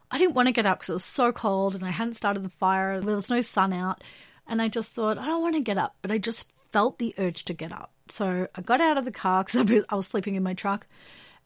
I 0.09 0.17
didn't 0.17 0.35
want 0.35 0.47
to 0.47 0.53
get 0.53 0.65
up 0.65 0.79
because 0.79 0.89
it 0.89 0.93
was 0.93 1.05
so 1.05 1.31
cold 1.31 1.75
and 1.75 1.83
I 1.83 1.89
hadn't 1.89 2.15
started 2.15 2.43
the 2.43 2.49
fire. 2.49 3.01
There 3.01 3.15
was 3.15 3.29
no 3.29 3.41
sun 3.41 3.73
out. 3.73 4.03
And 4.47 4.61
I 4.61 4.69
just 4.69 4.91
thought, 4.91 5.17
I 5.17 5.25
don't 5.25 5.41
want 5.41 5.55
to 5.55 5.61
get 5.61 5.77
up. 5.77 5.95
But 6.01 6.11
I 6.11 6.17
just 6.17 6.45
felt 6.71 6.99
the 6.99 7.13
urge 7.17 7.43
to 7.45 7.53
get 7.53 7.71
up. 7.71 7.91
So 8.09 8.47
I 8.55 8.61
got 8.61 8.79
out 8.79 8.97
of 8.97 9.05
the 9.05 9.11
car 9.11 9.43
because 9.43 9.83
I 9.89 9.95
was 9.95 10.07
sleeping 10.07 10.35
in 10.35 10.43
my 10.43 10.53
truck 10.53 10.87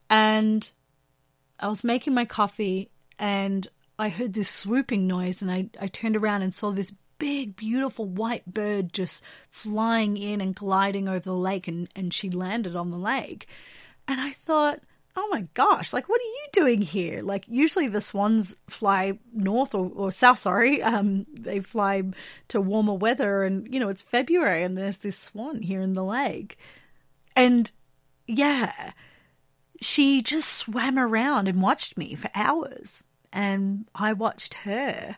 and 0.09 0.69
I 1.59 1.67
was 1.67 1.83
making 1.83 2.13
my 2.13 2.25
coffee 2.25 2.90
and 3.21 3.67
I 3.97 4.09
heard 4.09 4.33
this 4.33 4.49
swooping 4.49 5.05
noise 5.07 5.41
and 5.41 5.51
I, 5.51 5.69
I 5.79 5.87
turned 5.87 6.17
around 6.17 6.41
and 6.41 6.53
saw 6.53 6.71
this 6.71 6.91
big, 7.19 7.55
beautiful 7.55 8.05
white 8.05 8.51
bird 8.51 8.91
just 8.91 9.21
flying 9.51 10.17
in 10.17 10.41
and 10.41 10.55
gliding 10.55 11.07
over 11.07 11.19
the 11.19 11.33
lake, 11.33 11.67
and, 11.67 11.87
and 11.95 12.11
she 12.11 12.31
landed 12.31 12.75
on 12.75 12.89
the 12.89 12.97
lake. 12.97 13.47
And 14.07 14.19
I 14.19 14.31
thought, 14.31 14.79
oh 15.15 15.27
my 15.29 15.45
gosh, 15.53 15.93
like, 15.93 16.09
what 16.09 16.19
are 16.19 16.23
you 16.23 16.47
doing 16.51 16.81
here? 16.81 17.21
Like, 17.21 17.45
usually 17.47 17.87
the 17.87 18.01
swans 18.01 18.55
fly 18.67 19.19
north 19.31 19.75
or, 19.75 19.91
or 19.93 20.11
south, 20.11 20.39
sorry. 20.39 20.81
Um, 20.81 21.27
they 21.39 21.59
fly 21.59 22.01
to 22.47 22.59
warmer 22.59 22.95
weather, 22.95 23.43
and, 23.43 23.71
you 23.71 23.79
know, 23.79 23.89
it's 23.89 24.01
February, 24.01 24.63
and 24.63 24.75
there's 24.75 24.97
this 24.97 25.17
swan 25.17 25.61
here 25.61 25.81
in 25.81 25.93
the 25.93 26.03
lake. 26.03 26.57
And 27.35 27.69
yeah, 28.25 28.93
she 29.79 30.23
just 30.23 30.49
swam 30.49 30.97
around 30.97 31.47
and 31.47 31.61
watched 31.61 31.99
me 31.99 32.15
for 32.15 32.31
hours, 32.33 33.03
and 33.31 33.87
I 33.95 34.13
watched 34.13 34.53
her. 34.65 35.17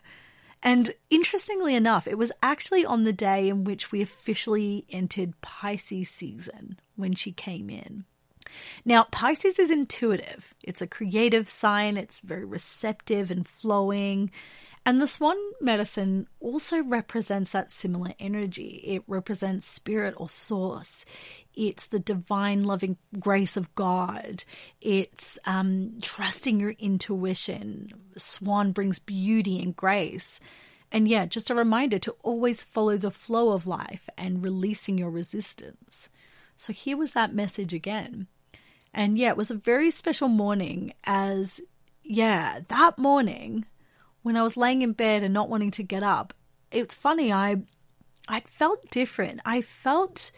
And 0.62 0.94
interestingly 1.10 1.74
enough, 1.74 2.06
it 2.06 2.16
was 2.16 2.32
actually 2.42 2.86
on 2.86 3.04
the 3.04 3.12
day 3.12 3.48
in 3.48 3.64
which 3.64 3.92
we 3.92 4.00
officially 4.00 4.86
entered 4.88 5.40
Pisces 5.42 6.08
season 6.08 6.78
when 6.96 7.14
she 7.14 7.32
came 7.32 7.68
in. 7.68 8.04
Now, 8.84 9.06
Pisces 9.10 9.58
is 9.58 9.70
intuitive. 9.70 10.54
It's 10.62 10.80
a 10.80 10.86
creative 10.86 11.48
sign. 11.48 11.96
It's 11.96 12.20
very 12.20 12.44
receptive 12.44 13.30
and 13.30 13.46
flowing. 13.46 14.30
And 14.86 15.00
the 15.00 15.06
swan 15.06 15.36
medicine 15.62 16.26
also 16.40 16.82
represents 16.82 17.52
that 17.52 17.72
similar 17.72 18.12
energy. 18.18 18.82
It 18.84 19.02
represents 19.06 19.66
spirit 19.66 20.14
or 20.18 20.28
source. 20.28 21.06
It's 21.54 21.86
the 21.86 21.98
divine 21.98 22.64
loving 22.64 22.98
grace 23.18 23.56
of 23.56 23.74
God. 23.74 24.44
It's 24.82 25.38
um, 25.46 25.94
trusting 26.02 26.60
your 26.60 26.72
intuition. 26.72 27.92
Swan 28.16 28.72
brings 28.72 28.98
beauty 28.98 29.58
and 29.58 29.74
grace. 29.74 30.38
And 30.92 31.08
yeah, 31.08 31.24
just 31.24 31.50
a 31.50 31.54
reminder 31.54 31.98
to 32.00 32.14
always 32.22 32.62
follow 32.62 32.98
the 32.98 33.10
flow 33.10 33.52
of 33.52 33.66
life 33.66 34.08
and 34.18 34.44
releasing 34.44 34.98
your 34.98 35.10
resistance. 35.10 36.10
So 36.56 36.74
here 36.74 36.98
was 36.98 37.12
that 37.12 37.34
message 37.34 37.72
again. 37.72 38.26
And 38.92 39.16
yeah, 39.16 39.30
it 39.30 39.36
was 39.36 39.50
a 39.50 39.54
very 39.56 39.90
special 39.90 40.28
morning 40.28 40.92
as, 41.04 41.60
yeah, 42.02 42.60
that 42.68 42.98
morning 42.98 43.64
when 44.24 44.38
I 44.38 44.42
was 44.42 44.56
laying 44.56 44.80
in 44.80 44.92
bed 44.92 45.22
and 45.22 45.34
not 45.34 45.50
wanting 45.50 45.70
to 45.72 45.82
get 45.82 46.02
up, 46.02 46.32
it's 46.72 46.94
funny, 46.94 47.32
I 47.32 47.58
I 48.26 48.40
felt 48.40 48.90
different. 48.90 49.40
I 49.44 49.60
felt 49.60 50.32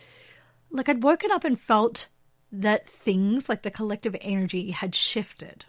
like 0.71 0.89
I'd 0.89 1.05
woken 1.05 1.31
up 1.31 1.45
and 1.45 1.59
felt 1.59 2.09
that 2.51 2.91
things 2.91 3.49
like 3.49 3.63
the 3.63 3.71
collective 3.71 4.17
energy 4.21 4.73
had 4.73 4.93
shifted. 4.95 5.67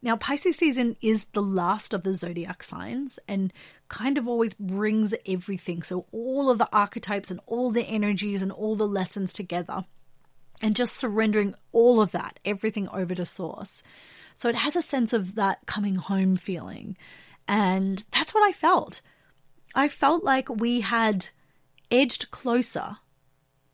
Now, 0.00 0.16
Pisces 0.16 0.56
season 0.56 0.96
is 1.00 1.24
the 1.32 1.42
last 1.42 1.92
of 1.92 2.04
the 2.04 2.14
zodiac 2.14 2.62
signs 2.62 3.18
and 3.26 3.52
kind 3.88 4.18
of 4.18 4.28
always 4.28 4.54
brings 4.54 5.12
everything. 5.26 5.82
So, 5.82 6.06
all 6.12 6.48
of 6.48 6.58
the 6.58 6.68
archetypes 6.72 7.32
and 7.32 7.40
all 7.46 7.72
the 7.72 7.86
energies 7.86 8.40
and 8.40 8.52
all 8.52 8.76
the 8.76 8.86
lessons 8.86 9.32
together, 9.32 9.82
and 10.62 10.76
just 10.76 10.96
surrendering 10.96 11.56
all 11.72 12.00
of 12.00 12.12
that, 12.12 12.38
everything 12.44 12.88
over 12.90 13.16
to 13.16 13.26
Source. 13.26 13.82
So 14.36 14.48
it 14.48 14.54
has 14.54 14.76
a 14.76 14.82
sense 14.82 15.12
of 15.12 15.34
that 15.34 15.66
coming 15.66 15.96
home 15.96 16.36
feeling. 16.36 16.96
And 17.48 18.04
that's 18.12 18.34
what 18.34 18.46
I 18.46 18.52
felt. 18.52 19.00
I 19.74 19.88
felt 19.88 20.24
like 20.24 20.48
we 20.48 20.82
had 20.82 21.28
edged 21.90 22.30
closer 22.30 22.98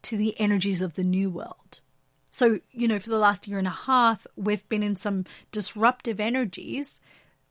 to 0.03 0.17
the 0.17 0.39
energies 0.41 0.83
of 0.83 0.95
the 0.95 1.05
new 1.05 1.31
world. 1.31 1.81
So, 2.31 2.61
you 2.71 2.89
know, 2.89 2.99
for 2.99 3.11
the 3.11 3.19
last 3.19 3.47
year 3.47 3.59
and 3.59 3.67
a 3.67 3.71
half, 3.71 4.27
we've 4.37 4.67
been 4.69 4.83
in 4.83 4.97
some 4.97 5.27
disruptive 5.51 6.19
energies 6.19 6.99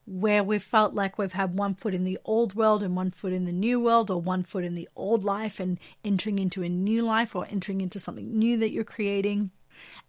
where 0.06 0.44
we've 0.44 0.64
felt 0.64 0.94
like 0.94 1.18
we've 1.18 1.34
had 1.34 1.58
one 1.58 1.76
foot 1.76 1.94
in 1.94 2.04
the 2.04 2.18
old 2.26 2.56
world 2.56 2.82
and 2.82 2.96
one 2.96 3.12
foot 3.12 3.32
in 3.32 3.46
the 3.46 3.52
new 3.52 3.80
world, 3.80 4.10
or 4.10 4.20
one 4.20 4.44
foot 4.44 4.64
in 4.64 4.76
the 4.76 4.90
old 4.96 5.24
life 5.24 5.60
and 5.60 5.80
entering 6.04 6.40
into 6.40 6.64
a 6.64 6.70
new 6.70 7.04
life 7.04 7.36
or 7.36 7.46
entering 7.50 7.82
into 7.82 8.00
something 8.00 8.38
new 8.38 8.58
that 8.58 8.72
you're 8.72 8.84
creating. 8.84 9.52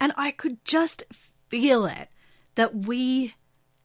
And 0.01 0.11
I 0.17 0.31
could 0.31 0.63
just 0.65 1.03
feel 1.47 1.85
it 1.85 2.09
that 2.55 2.75
we 2.75 3.35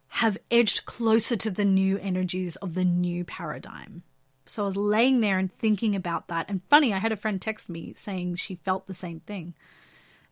have 0.09 0.39
edged 0.51 0.85
closer 0.87 1.37
to 1.37 1.51
the 1.51 1.65
new 1.65 1.99
energies 1.99 2.57
of 2.57 2.75
the 2.75 2.85
new 2.85 3.25
paradigm. 3.25 4.03
So 4.47 4.63
I 4.63 4.67
was 4.67 4.77
laying 4.77 5.21
there 5.21 5.39
and 5.39 5.53
thinking 5.59 5.95
about 5.95 6.29
that. 6.29 6.47
And 6.49 6.63
funny, 6.71 6.95
I 6.95 6.99
had 6.99 7.13
a 7.13 7.17
friend 7.17 7.41
text 7.41 7.69
me 7.69 7.93
saying 7.97 8.37
she 8.37 8.55
felt 8.55 8.87
the 8.87 8.95
same 8.95 9.21
thing. 9.21 9.55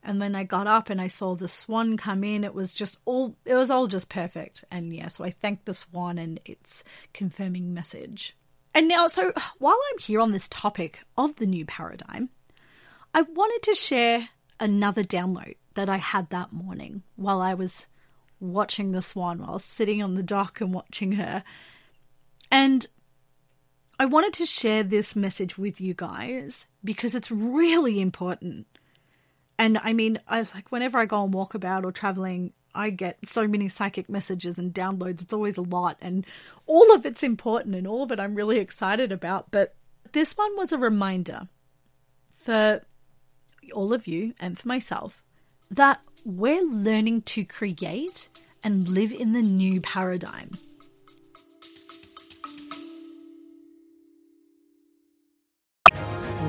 And 0.02 0.22
then 0.22 0.34
I 0.34 0.44
got 0.44 0.66
up 0.66 0.88
and 0.88 1.00
I 1.00 1.08
saw 1.08 1.34
the 1.34 1.48
swan 1.48 1.96
come 1.96 2.24
in. 2.24 2.44
It 2.44 2.54
was 2.54 2.72
just 2.72 2.96
all, 3.04 3.36
it 3.44 3.54
was 3.54 3.70
all 3.70 3.86
just 3.86 4.08
perfect. 4.08 4.64
And 4.70 4.94
yeah, 4.94 5.08
so 5.08 5.24
I 5.24 5.30
thank 5.30 5.64
the 5.64 5.74
swan 5.74 6.16
and 6.16 6.40
its 6.44 6.84
confirming 7.12 7.74
message. 7.74 8.34
And 8.72 8.88
now, 8.88 9.08
so 9.08 9.32
while 9.58 9.78
I'm 9.92 9.98
here 9.98 10.20
on 10.20 10.32
this 10.32 10.48
topic 10.48 11.00
of 11.18 11.36
the 11.36 11.46
new 11.46 11.66
paradigm, 11.66 12.30
I 13.12 13.22
wanted 13.22 13.62
to 13.64 13.74
share 13.74 14.28
another 14.60 15.02
download 15.02 15.56
that 15.74 15.88
I 15.88 15.96
had 15.96 16.30
that 16.30 16.52
morning 16.52 17.02
while 17.16 17.42
I 17.42 17.54
was 17.54 17.86
watching 18.40 18.92
the 18.92 19.02
swan 19.02 19.38
while 19.38 19.58
sitting 19.58 20.02
on 20.02 20.14
the 20.14 20.22
dock 20.22 20.60
and 20.60 20.72
watching 20.72 21.12
her. 21.12 21.42
And 22.50 22.86
I 23.98 24.06
wanted 24.06 24.34
to 24.34 24.46
share 24.46 24.82
this 24.82 25.16
message 25.16 25.56
with 25.56 25.80
you 25.80 25.94
guys 25.94 26.66
because 26.84 27.14
it's 27.14 27.30
really 27.30 28.00
important. 28.00 28.66
And 29.58 29.78
I 29.78 29.92
mean, 29.92 30.20
I 30.28 30.40
like 30.54 30.70
whenever 30.70 30.98
I 30.98 31.06
go 31.06 31.16
on 31.16 31.32
walkabout 31.32 31.84
or 31.84 31.92
traveling, 31.92 32.52
I 32.74 32.90
get 32.90 33.18
so 33.24 33.48
many 33.48 33.68
psychic 33.68 34.08
messages 34.10 34.58
and 34.58 34.74
downloads. 34.74 35.22
It's 35.22 35.32
always 35.32 35.56
a 35.56 35.62
lot, 35.62 35.96
and 36.02 36.26
all 36.66 36.94
of 36.94 37.06
it's 37.06 37.22
important 37.22 37.74
and 37.74 37.86
all 37.86 38.02
of 38.02 38.12
it 38.12 38.20
I'm 38.20 38.34
really 38.34 38.58
excited 38.58 39.12
about. 39.12 39.50
But 39.50 39.74
this 40.12 40.36
one 40.36 40.54
was 40.56 40.72
a 40.72 40.78
reminder 40.78 41.48
for 42.38 42.82
all 43.72 43.94
of 43.94 44.06
you 44.06 44.34
and 44.38 44.58
for 44.58 44.68
myself 44.68 45.22
that 45.70 46.00
we're 46.24 46.62
learning 46.62 47.22
to 47.22 47.44
create 47.44 48.28
and 48.62 48.88
live 48.88 49.12
in 49.12 49.32
the 49.32 49.42
new 49.42 49.80
paradigm. 49.80 50.50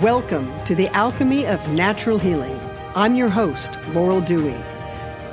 Welcome 0.02 0.52
to 0.66 0.76
the 0.76 0.90
Alchemy 0.90 1.48
of 1.48 1.68
Natural 1.70 2.20
Healing. 2.20 2.60
I'm 2.96 3.16
your 3.16 3.30
host, 3.30 3.80
Laurel 3.90 4.22
Dewey. 4.22 4.56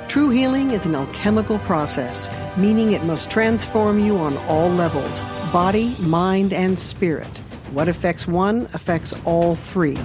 True 0.07 0.29
healing 0.29 0.71
is 0.71 0.85
an 0.85 0.95
alchemical 0.95 1.59
process, 1.59 2.31
meaning 2.57 2.93
it 2.93 3.03
must 3.03 3.29
transform 3.29 3.99
you 3.99 4.17
on 4.17 4.37
all 4.47 4.69
levels 4.69 5.23
body, 5.51 5.95
mind, 5.99 6.53
and 6.53 6.79
spirit. 6.79 7.37
What 7.71 7.87
affects 7.87 8.27
one 8.27 8.67
affects 8.73 9.13
all 9.25 9.55
three. 9.55 9.97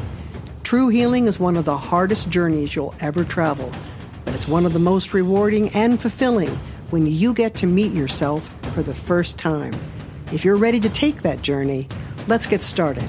True 0.70 0.86
healing 0.86 1.26
is 1.26 1.40
one 1.40 1.56
of 1.56 1.64
the 1.64 1.76
hardest 1.76 2.30
journeys 2.30 2.76
you'll 2.76 2.94
ever 3.00 3.24
travel 3.24 3.72
but 4.24 4.36
it's 4.36 4.46
one 4.46 4.64
of 4.64 4.72
the 4.72 4.78
most 4.78 5.12
rewarding 5.12 5.68
and 5.70 6.00
fulfilling 6.00 6.50
when 6.90 7.08
you 7.08 7.34
get 7.34 7.56
to 7.56 7.66
meet 7.66 7.92
yourself 7.92 8.48
for 8.72 8.80
the 8.80 8.94
first 8.94 9.36
time. 9.36 9.74
If 10.32 10.44
you're 10.44 10.54
ready 10.54 10.78
to 10.78 10.88
take 10.88 11.22
that 11.22 11.42
journey, 11.42 11.88
let's 12.28 12.46
get 12.46 12.62
started. 12.62 13.08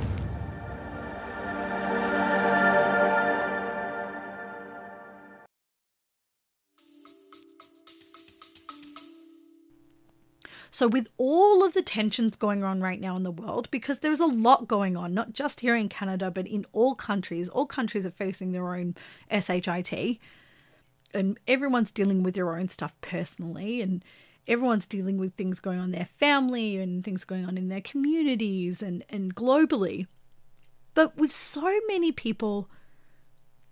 So, 10.82 10.88
with 10.88 11.10
all 11.18 11.64
of 11.64 11.76
the 11.76 11.84
tensions 11.84 12.36
going 12.36 12.64
on 12.64 12.82
right 12.82 13.00
now 13.00 13.16
in 13.16 13.22
the 13.22 13.30
world, 13.30 13.70
because 13.70 14.00
there's 14.00 14.20
a 14.20 14.26
lot 14.26 14.68
going 14.68 14.98
on, 14.98 15.14
not 15.14 15.32
just 15.32 15.60
here 15.60 15.76
in 15.76 15.90
Canada, 15.90 16.32
but 16.32 16.48
in 16.48 16.66
all 16.74 16.96
countries, 16.96 17.48
all 17.48 17.68
countries 17.68 18.04
are 18.04 18.10
facing 18.10 18.52
their 18.52 18.74
own 18.74 18.96
SHIT 19.30 20.18
and 21.14 21.40
everyone's 21.48 21.92
dealing 21.92 22.24
with 22.24 22.34
their 22.34 22.58
own 22.58 22.68
stuff 22.68 22.96
personally 23.02 23.80
and 23.80 24.04
everyone's 24.48 24.88
dealing 24.88 25.20
with 25.20 25.36
things 25.36 25.60
going 25.60 25.78
on 25.78 25.86
in 25.86 25.92
their 25.92 26.10
family 26.18 26.78
and 26.78 27.06
things 27.06 27.26
going 27.26 27.46
on 27.46 27.60
in 27.60 27.70
their 27.70 27.82
communities 27.82 28.82
and, 28.82 29.06
and 29.08 29.36
globally. 29.36 30.08
But 30.96 31.16
with 31.16 31.32
so 31.32 31.80
many 31.90 32.12
people 32.12 32.72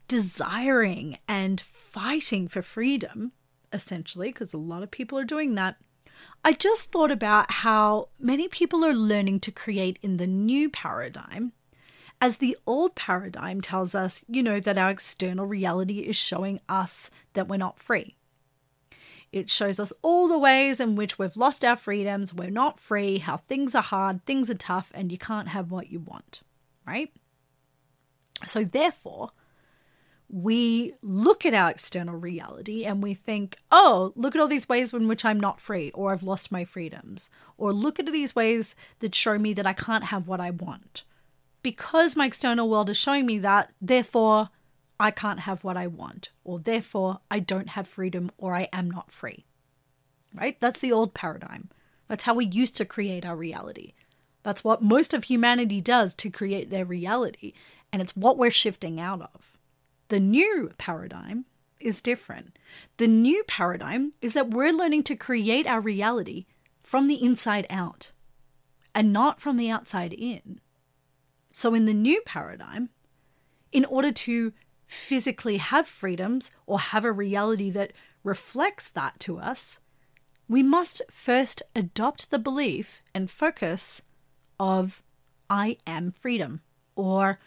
desiring 0.08 1.17
and 1.28 1.60
fighting 1.60 2.48
for 2.48 2.62
freedom, 2.62 3.32
essentially, 3.74 4.32
because 4.32 4.54
a 4.54 4.60
lot 4.60 4.84
of 4.84 4.91
people 4.91 5.17
are 5.17 5.24
doing 5.24 5.56
that, 5.56 5.78
I 6.44 6.54
just 6.54 6.92
thought 6.92 7.12
about 7.12 7.52
how 7.52 8.10
many 8.20 8.48
people 8.48 8.86
are 8.86 8.94
learning 8.94 9.42
to 9.42 9.52
create 9.52 10.00
in 10.02 10.18
the 10.18 10.28
new 10.28 10.70
paradigm 10.70 11.54
as 12.22 12.38
the 12.38 12.58
old 12.66 12.96
paradigm 12.96 13.62
tells 13.62 13.96
us, 13.96 14.24
you 14.28 14.44
know, 14.44 14.60
that 14.60 14.78
our 14.78 14.90
external 14.90 15.46
reality 15.46 16.00
is 16.00 16.16
showing 16.16 16.60
us 16.68 17.10
that 17.34 17.48
we're 17.48 17.58
not 17.58 17.80
free. 17.80 18.16
It 19.32 19.50
shows 19.50 19.80
us 19.80 19.94
all 20.02 20.28
the 20.28 20.38
ways 20.38 20.80
in 20.80 20.96
which 20.96 21.20
we've 21.20 21.38
lost 21.38 21.64
our 21.64 21.78
freedoms, 21.78 22.34
we're 22.34 22.50
not 22.50 22.80
free, 22.80 23.20
how 23.20 23.38
things 23.38 23.76
are 23.76 23.84
hard, 23.84 24.26
things 24.26 24.50
are 24.50 24.56
tough, 24.56 24.92
and 24.94 25.12
you 25.12 25.18
can't 25.18 25.50
have 25.50 25.72
what 25.72 25.92
you 25.92 26.00
want, 26.00 26.42
right? 26.86 27.14
So, 28.46 28.64
therefore, 28.64 29.32
we 30.30 30.94
look 31.02 31.44
at 31.44 31.56
our 31.56 31.72
external 31.72 32.15
reality 32.15 32.86
and 32.86 33.02
we 33.02 33.15
think, 33.15 33.58
oh, 33.72 34.13
look 34.15 34.36
at 34.36 34.42
all 34.42 34.48
these 34.48 34.70
ways 34.70 34.94
in 34.94 35.08
which 35.08 35.26
I'm 35.26 35.39
not 35.39 35.60
free 35.60 35.89
or 35.92 36.12
I've 36.12 36.24
lost 36.24 36.52
my 36.52 36.65
freedoms. 36.65 37.32
Or 37.58 37.74
look 37.74 38.00
at 38.00 38.06
these 38.06 38.36
ways 38.36 38.76
that 39.00 39.15
show 39.15 39.39
me 39.39 39.54
that 39.54 39.65
I 39.65 39.74
can't 39.74 40.06
have 40.06 40.28
what 40.28 40.39
I 40.39 40.52
want. 40.52 41.04
Because 41.63 42.15
my 42.15 42.28
external 42.28 42.70
world 42.70 42.89
is 42.89 42.98
showing 42.98 43.26
me 43.26 43.39
that, 43.39 43.72
therefore, 43.82 44.50
I 45.00 45.12
can't 45.12 45.42
have 45.42 45.63
what 45.63 45.78
I 45.78 45.88
want. 45.88 46.30
Or 46.44 46.60
therefore, 46.60 47.20
I 47.32 47.39
don't 47.39 47.70
have 47.70 47.88
freedom 47.88 48.32
or 48.38 48.54
I 48.56 48.70
am 48.72 48.89
not 48.89 49.12
free. 49.12 49.46
Right? 50.34 50.58
That's 50.60 50.80
the 50.80 50.92
old 50.92 51.15
paradigm. 51.15 51.70
That's 52.08 52.24
how 52.24 52.36
we 52.36 52.46
used 52.46 52.76
to 52.78 52.86
create 52.86 53.26
our 53.26 53.36
reality. 53.36 53.94
That's 54.44 54.63
what 54.63 54.84
most 54.84 55.13
of 55.13 55.24
humanity 55.24 55.82
does 55.82 56.13
to 56.15 56.30
create 56.30 56.70
their 56.70 56.86
reality. 56.86 57.54
And 57.92 58.00
it's 58.00 58.15
what 58.15 58.38
we're 58.38 58.52
shifting 58.52 59.00
out 59.00 59.22
of. 59.22 59.58
The 60.10 60.19
new 60.19 60.72
paradigm 60.78 61.45
is 61.80 62.02
different. 62.02 62.58
The 62.98 63.08
new 63.08 63.43
paradigm 63.43 64.13
is 64.22 64.34
that 64.34 64.50
we're 64.50 64.74
learning 64.74 65.04
to 65.04 65.15
create 65.15 65.67
our 65.67 65.80
reality 65.80 66.45
from 66.84 67.08
the 67.08 67.24
inside 67.24 67.67
out 67.69 68.12
and 68.93 69.13
not 69.13 69.39
from 69.39 69.58
the 69.58 69.69
outside 69.69 70.13
in. 70.13 70.60
So, 71.54 71.74
in 71.74 71.86
the 71.86 71.93
new 71.93 72.22
paradigm, 72.26 72.89
in 73.72 73.86
order 73.86 74.12
to 74.12 74.54
physically 74.88 75.58
have 75.58 75.88
freedoms 75.88 76.50
or 76.65 76.80
have 76.80 77.06
a 77.06 77.12
reality 77.12 77.69
that 77.69 77.93
reflects 78.24 78.89
that 78.89 79.19
to 79.19 79.38
us, 79.38 79.78
we 80.48 80.63
must 80.63 81.04
first 81.12 81.62
adopt 81.76 82.32
the 82.32 82.39
belief 82.39 83.04
and 83.13 83.30
focus 83.30 84.02
of 84.60 85.04
I 85.50 85.78
am 85.86 86.12
freedom 86.12 86.62
or 86.95 87.39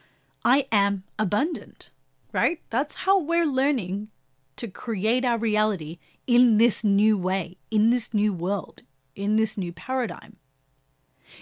I 0.44 0.68
am 0.70 1.02
abundant 1.18 1.90
right? 2.32 2.60
That's 2.70 2.96
how 2.96 3.20
we're 3.20 3.46
learning 3.46 4.08
to 4.56 4.68
create 4.68 5.24
our 5.24 5.38
reality 5.38 5.98
in 6.26 6.58
this 6.58 6.82
new 6.84 7.18
way, 7.18 7.58
in 7.70 7.90
this 7.90 8.12
new 8.14 8.32
world, 8.32 8.82
in 9.14 9.36
this 9.36 9.56
new 9.56 9.72
paradigm. 9.72 10.36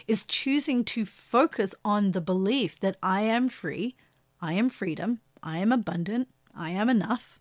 Is 0.07 0.25
choosing 0.25 0.85
to 0.87 1.05
focus 1.05 1.75
on 1.85 2.13
the 2.13 2.21
belief 2.21 2.79
that 2.81 2.97
I 3.03 3.23
am 3.23 3.49
free, 3.49 3.97
I 4.41 4.53
am 4.53 4.71
freedom, 4.71 5.21
I 5.43 5.59
am 5.59 5.73
abundant, 5.73 6.29
I 6.55 6.71
am 6.71 6.89
enough. 6.89 7.41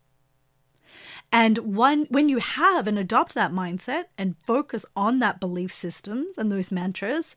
And 1.32 1.76
when, 1.76 2.06
when 2.06 2.28
you 2.28 2.40
have 2.40 2.88
and 2.88 2.98
adopt 2.98 3.36
that 3.36 3.52
mindset 3.52 4.06
and 4.18 4.36
focus 4.44 4.86
on 4.96 5.20
that 5.20 5.40
belief 5.40 5.72
systems 5.72 6.38
and 6.38 6.52
those 6.52 6.72
mantras, 6.72 7.36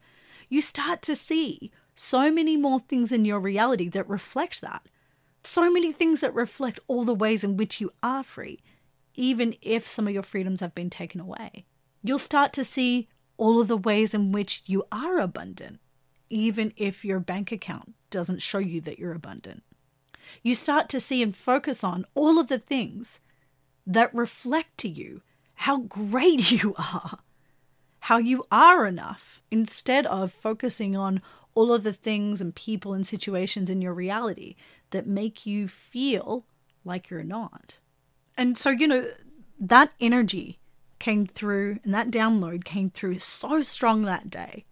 you 0.48 0.62
start 0.62 1.02
to 1.02 1.14
see 1.14 1.70
so 1.94 2.30
many 2.30 2.56
more 2.56 2.80
things 2.80 3.12
in 3.12 3.26
your 3.26 3.38
reality 3.38 3.88
that 3.90 4.08
reflect 4.08 4.62
that 4.62 4.82
so 5.44 5.70
many 5.70 5.92
things 5.92 6.20
that 6.20 6.34
reflect 6.34 6.80
all 6.86 7.04
the 7.04 7.14
ways 7.14 7.44
in 7.44 7.56
which 7.56 7.80
you 7.80 7.92
are 8.02 8.22
free, 8.22 8.60
even 9.14 9.56
if 9.60 9.86
some 9.86 10.06
of 10.06 10.14
your 10.14 10.22
freedoms 10.22 10.60
have 10.60 10.74
been 10.74 10.90
taken 10.90 11.20
away. 11.20 11.64
You'll 12.02 12.18
start 12.18 12.52
to 12.54 12.64
see 12.64 13.08
all 13.36 13.60
of 13.60 13.68
the 13.68 13.76
ways 13.76 14.14
in 14.14 14.32
which 14.32 14.62
you 14.66 14.84
are 14.92 15.18
abundant, 15.18 15.80
even 16.30 16.72
if 16.76 17.04
your 17.04 17.20
bank 17.20 17.52
account 17.52 17.94
doesn't 18.10 18.42
show 18.42 18.58
you 18.58 18.80
that 18.82 18.98
you're 18.98 19.12
abundant. 19.12 19.62
You 20.42 20.54
start 20.54 20.88
to 20.90 21.00
see 21.00 21.22
and 21.22 21.34
focus 21.34 21.82
on 21.82 22.06
all 22.14 22.38
of 22.38 22.48
the 22.48 22.58
things 22.58 23.20
that 23.86 24.14
reflect 24.14 24.78
to 24.78 24.88
you 24.88 25.22
how 25.54 25.78
great 25.78 26.50
you 26.62 26.74
are, 26.76 27.18
how 28.00 28.18
you 28.18 28.44
are 28.50 28.86
enough, 28.86 29.42
instead 29.50 30.06
of 30.06 30.32
focusing 30.32 30.96
on 30.96 31.22
all 31.54 31.72
of 31.72 31.82
the 31.82 31.92
things 31.92 32.40
and 32.40 32.54
people 32.54 32.94
and 32.94 33.06
situations 33.06 33.68
in 33.68 33.82
your 33.82 33.92
reality 33.92 34.56
that 34.92 35.06
make 35.06 35.44
you 35.44 35.68
feel 35.68 36.46
like 36.84 37.10
you're 37.10 37.22
not. 37.22 37.78
And 38.36 38.56
so, 38.56 38.70
you 38.70 38.88
know, 38.88 39.06
that 39.60 39.92
energy 40.00 40.58
came 40.98 41.26
through 41.26 41.78
and 41.84 41.92
that 41.92 42.10
download 42.10 42.64
came 42.64 42.90
through 42.90 43.18
so 43.18 43.62
strong 43.62 44.02
that 44.02 44.30
day 44.30 44.64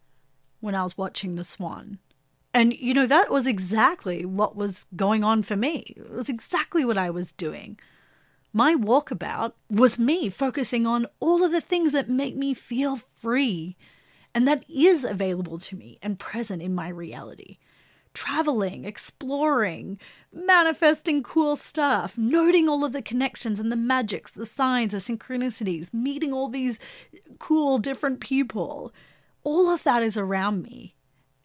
when 0.61 0.74
I 0.74 0.85
was 0.85 0.96
watching 0.96 1.35
The 1.35 1.44
Swan. 1.44 1.98
And, 2.52 2.72
you 2.72 2.94
know, 2.94 3.06
that 3.06 3.30
was 3.30 3.46
exactly 3.46 4.24
what 4.24 4.56
was 4.56 4.87
going 4.96 5.22
on 5.22 5.42
for 5.42 5.56
me. 5.56 5.94
It 5.96 6.11
was 6.11 6.28
exactly 6.28 6.85
what 6.85 6.98
I 6.98 7.11
was 7.11 7.33
doing. 7.33 7.78
My 8.52 8.74
walkabout 8.74 9.52
was 9.68 9.98
me 9.98 10.28
focusing 10.30 10.87
on 10.87 11.06
all 11.20 11.44
of 11.44 11.52
the 11.52 11.61
things 11.61 11.92
that 11.92 12.09
make 12.09 12.35
me 12.35 12.54
feel 12.54 12.96
free 12.96 13.76
and 14.35 14.46
that 14.48 14.64
is 14.68 15.04
available 15.04 15.59
to 15.59 15.76
me 15.76 15.98
and 16.02 16.18
present 16.18 16.62
in 16.62 16.74
my 16.74 16.88
reality. 16.88 17.59
Traveling, 18.12 18.85
exploring, 18.85 19.99
manifesting 20.33 21.23
cool 21.23 21.57
stuff, 21.57 22.18
noting 22.18 22.68
all 22.68 22.85
of 22.85 22.92
the 22.92 23.03
connections 23.03 23.61
and 23.61 23.70
the 23.70 23.77
magics, 23.77 24.33
the 24.33 24.46
signs, 24.46 24.92
the 24.92 24.99
synchronicities, 24.99 25.94
meeting 25.94 26.33
all 26.33 26.49
these 26.49 26.79
cool 27.38 27.79
different 27.79 28.20
people. 28.20 28.92
All 29.44 29.70
of 29.70 29.85
that 29.85 30.03
is 30.03 30.16
around 30.16 30.62
me. 30.62 30.94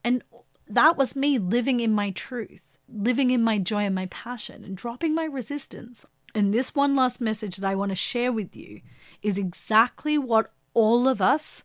And 0.03 0.23
that 0.67 0.97
was 0.97 1.15
me 1.15 1.37
living 1.37 1.79
in 1.79 1.93
my 1.93 2.11
truth, 2.11 2.63
living 2.89 3.31
in 3.31 3.43
my 3.43 3.59
joy 3.59 3.83
and 3.83 3.95
my 3.95 4.07
passion, 4.07 4.63
and 4.63 4.75
dropping 4.75 5.13
my 5.13 5.25
resistance. 5.25 6.05
And 6.33 6.53
this 6.53 6.75
one 6.75 6.95
last 6.95 7.21
message 7.21 7.57
that 7.57 7.69
I 7.69 7.75
want 7.75 7.89
to 7.89 7.95
share 7.95 8.31
with 8.31 8.55
you 8.55 8.81
is 9.21 9.37
exactly 9.37 10.17
what 10.17 10.51
all 10.73 11.07
of 11.07 11.21
us 11.21 11.63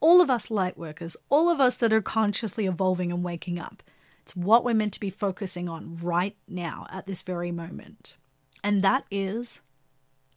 all 0.00 0.20
of 0.20 0.30
us 0.30 0.50
light 0.50 0.76
workers, 0.76 1.16
all 1.28 1.48
of 1.48 1.60
us 1.60 1.76
that 1.76 1.92
are 1.92 2.02
consciously 2.02 2.66
evolving 2.66 3.10
and 3.10 3.24
waking 3.24 3.58
up. 3.58 3.82
It's 4.26 4.34
what 4.34 4.64
we're 4.64 4.74
meant 4.74 4.92
to 4.94 5.00
be 5.00 5.10
focusing 5.10 5.68
on 5.68 5.98
right 6.02 6.36
now 6.48 6.88
at 6.90 7.06
this 7.06 7.22
very 7.22 7.52
moment. 7.52 8.16
And 8.64 8.82
that 8.82 9.04
is 9.08 9.60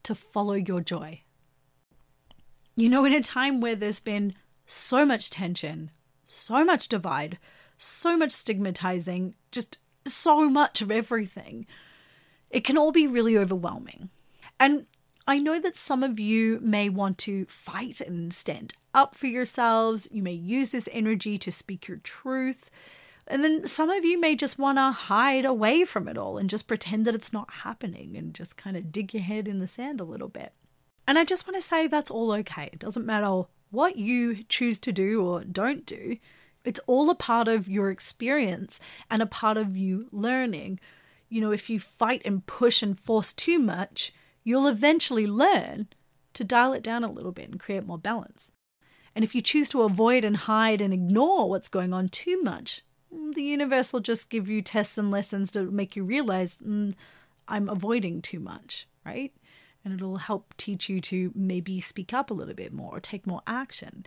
to 0.04 0.14
follow 0.14 0.54
your 0.54 0.80
joy. 0.80 1.24
You 2.76 2.88
know, 2.88 3.04
in 3.04 3.14
a 3.14 3.24
time 3.24 3.62
where 3.62 3.76
there's 3.76 4.00
been 4.00 4.36
so 4.68 5.08
much 5.08 5.32
tension, 5.32 5.90
so 6.28 6.64
much 6.64 6.88
divide, 6.88 7.40
so 7.80 8.16
much 8.16 8.30
stigmatizing, 8.30 9.34
just 9.52 9.80
so 10.06 10.48
much 10.48 10.84
of 10.84 10.92
everything, 10.92 11.66
it 12.52 12.64
can 12.64 12.78
all 12.78 12.92
be 12.92 13.08
really 13.08 13.40
overwhelming. 13.40 14.12
And 14.60 14.86
I 15.28 15.40
know 15.40 15.60
that 15.60 15.76
some 15.76 16.04
of 16.04 16.20
you 16.20 16.60
may 16.62 16.90
want 16.90 17.18
to 17.20 17.46
fight 17.46 18.02
and 18.02 18.32
stand 18.32 18.76
up 18.94 19.16
for 19.16 19.26
yourselves. 19.26 20.08
You 20.12 20.22
may 20.22 20.34
use 20.34 20.70
this 20.70 20.88
energy 20.92 21.40
to 21.40 21.52
speak 21.52 21.88
your 21.88 21.98
truth. 21.98 22.70
And 23.30 23.44
then 23.44 23.68
some 23.68 23.92
of 23.92 24.04
you 24.04 24.20
may 24.20 24.36
just 24.36 24.58
want 24.58 24.80
to 24.80 24.92
hide 24.92 25.46
away 25.46 25.86
from 25.86 26.08
it 26.08 26.18
all 26.18 26.40
and 26.40 26.50
just 26.50 26.68
pretend 26.68 27.06
that 27.06 27.14
it's 27.14 27.32
not 27.32 27.52
happening 27.64 28.18
and 28.18 28.34
just 28.34 28.58
kind 28.58 28.76
of 28.76 28.92
dig 28.92 29.14
your 29.14 29.22
head 29.22 29.48
in 29.48 29.60
the 29.60 29.68
sand 29.68 30.02
a 30.02 30.04
little 30.04 30.30
bit. 30.30 30.52
And 31.08 31.20
I 31.20 31.24
just 31.24 31.48
want 31.48 31.56
to 31.56 31.68
say 31.68 31.86
that's 31.86 32.10
all 32.10 32.32
okay. 32.32 32.70
It 32.74 32.80
doesn't 32.80 33.06
matter 33.06 33.44
what 33.70 33.98
you 33.98 34.44
choose 34.50 34.80
to 34.80 34.92
do 34.92 35.24
or 35.24 35.44
don't 35.44 35.86
do, 35.86 36.18
it's 36.66 36.80
all 36.88 37.10
a 37.10 37.16
part 37.16 37.48
of 37.48 37.70
your 37.70 37.90
experience 37.90 38.80
and 39.10 39.22
a 39.22 39.28
part 39.28 39.58
of 39.58 39.78
you 39.78 40.08
learning. 40.12 40.80
You 41.30 41.42
know, 41.42 41.52
if 41.52 41.70
you 41.70 41.80
fight 41.80 42.22
and 42.26 42.46
push 42.46 42.84
and 42.84 43.00
force 43.00 43.32
too 43.32 43.60
much, 43.60 44.14
you'll 44.44 44.68
eventually 44.68 45.28
learn 45.28 45.88
to 46.34 46.44
dial 46.44 46.74
it 46.74 46.84
down 46.84 47.04
a 47.04 47.12
little 47.12 47.32
bit 47.32 47.50
and 47.50 47.60
create 47.60 47.86
more 47.86 47.98
balance. 47.98 48.52
And 49.16 49.24
if 49.24 49.34
you 49.34 49.42
choose 49.42 49.70
to 49.70 49.84
avoid 49.84 50.24
and 50.24 50.38
hide 50.38 50.82
and 50.82 50.94
ignore 50.94 51.50
what's 51.50 51.70
going 51.70 51.94
on 51.94 52.10
too 52.10 52.42
much, 52.42 52.84
the 53.12 53.44
universe 53.44 53.92
will 53.92 54.00
just 54.00 54.30
give 54.30 54.48
you 54.48 54.62
tests 54.62 54.98
and 54.98 55.12
lessons 55.12 55.52
to 55.52 55.64
make 55.64 55.96
you 55.96 56.04
realize 56.04 56.58
mm, 56.58 56.94
I'm 57.48 57.70
avoiding 57.70 58.22
too 58.22 58.40
much, 58.40 58.88
right? 59.06 59.34
And 59.84 59.94
it'll 59.94 60.18
help 60.18 60.54
teach 60.58 60.90
you 60.90 61.02
to 61.02 61.32
maybe 61.36 61.82
speak 61.82 62.14
up 62.14 62.30
a 62.30 62.34
little 62.34 62.54
bit 62.54 62.74
more 62.74 62.96
or 62.96 63.00
take 63.00 63.26
more 63.26 63.42
action. 63.48 64.06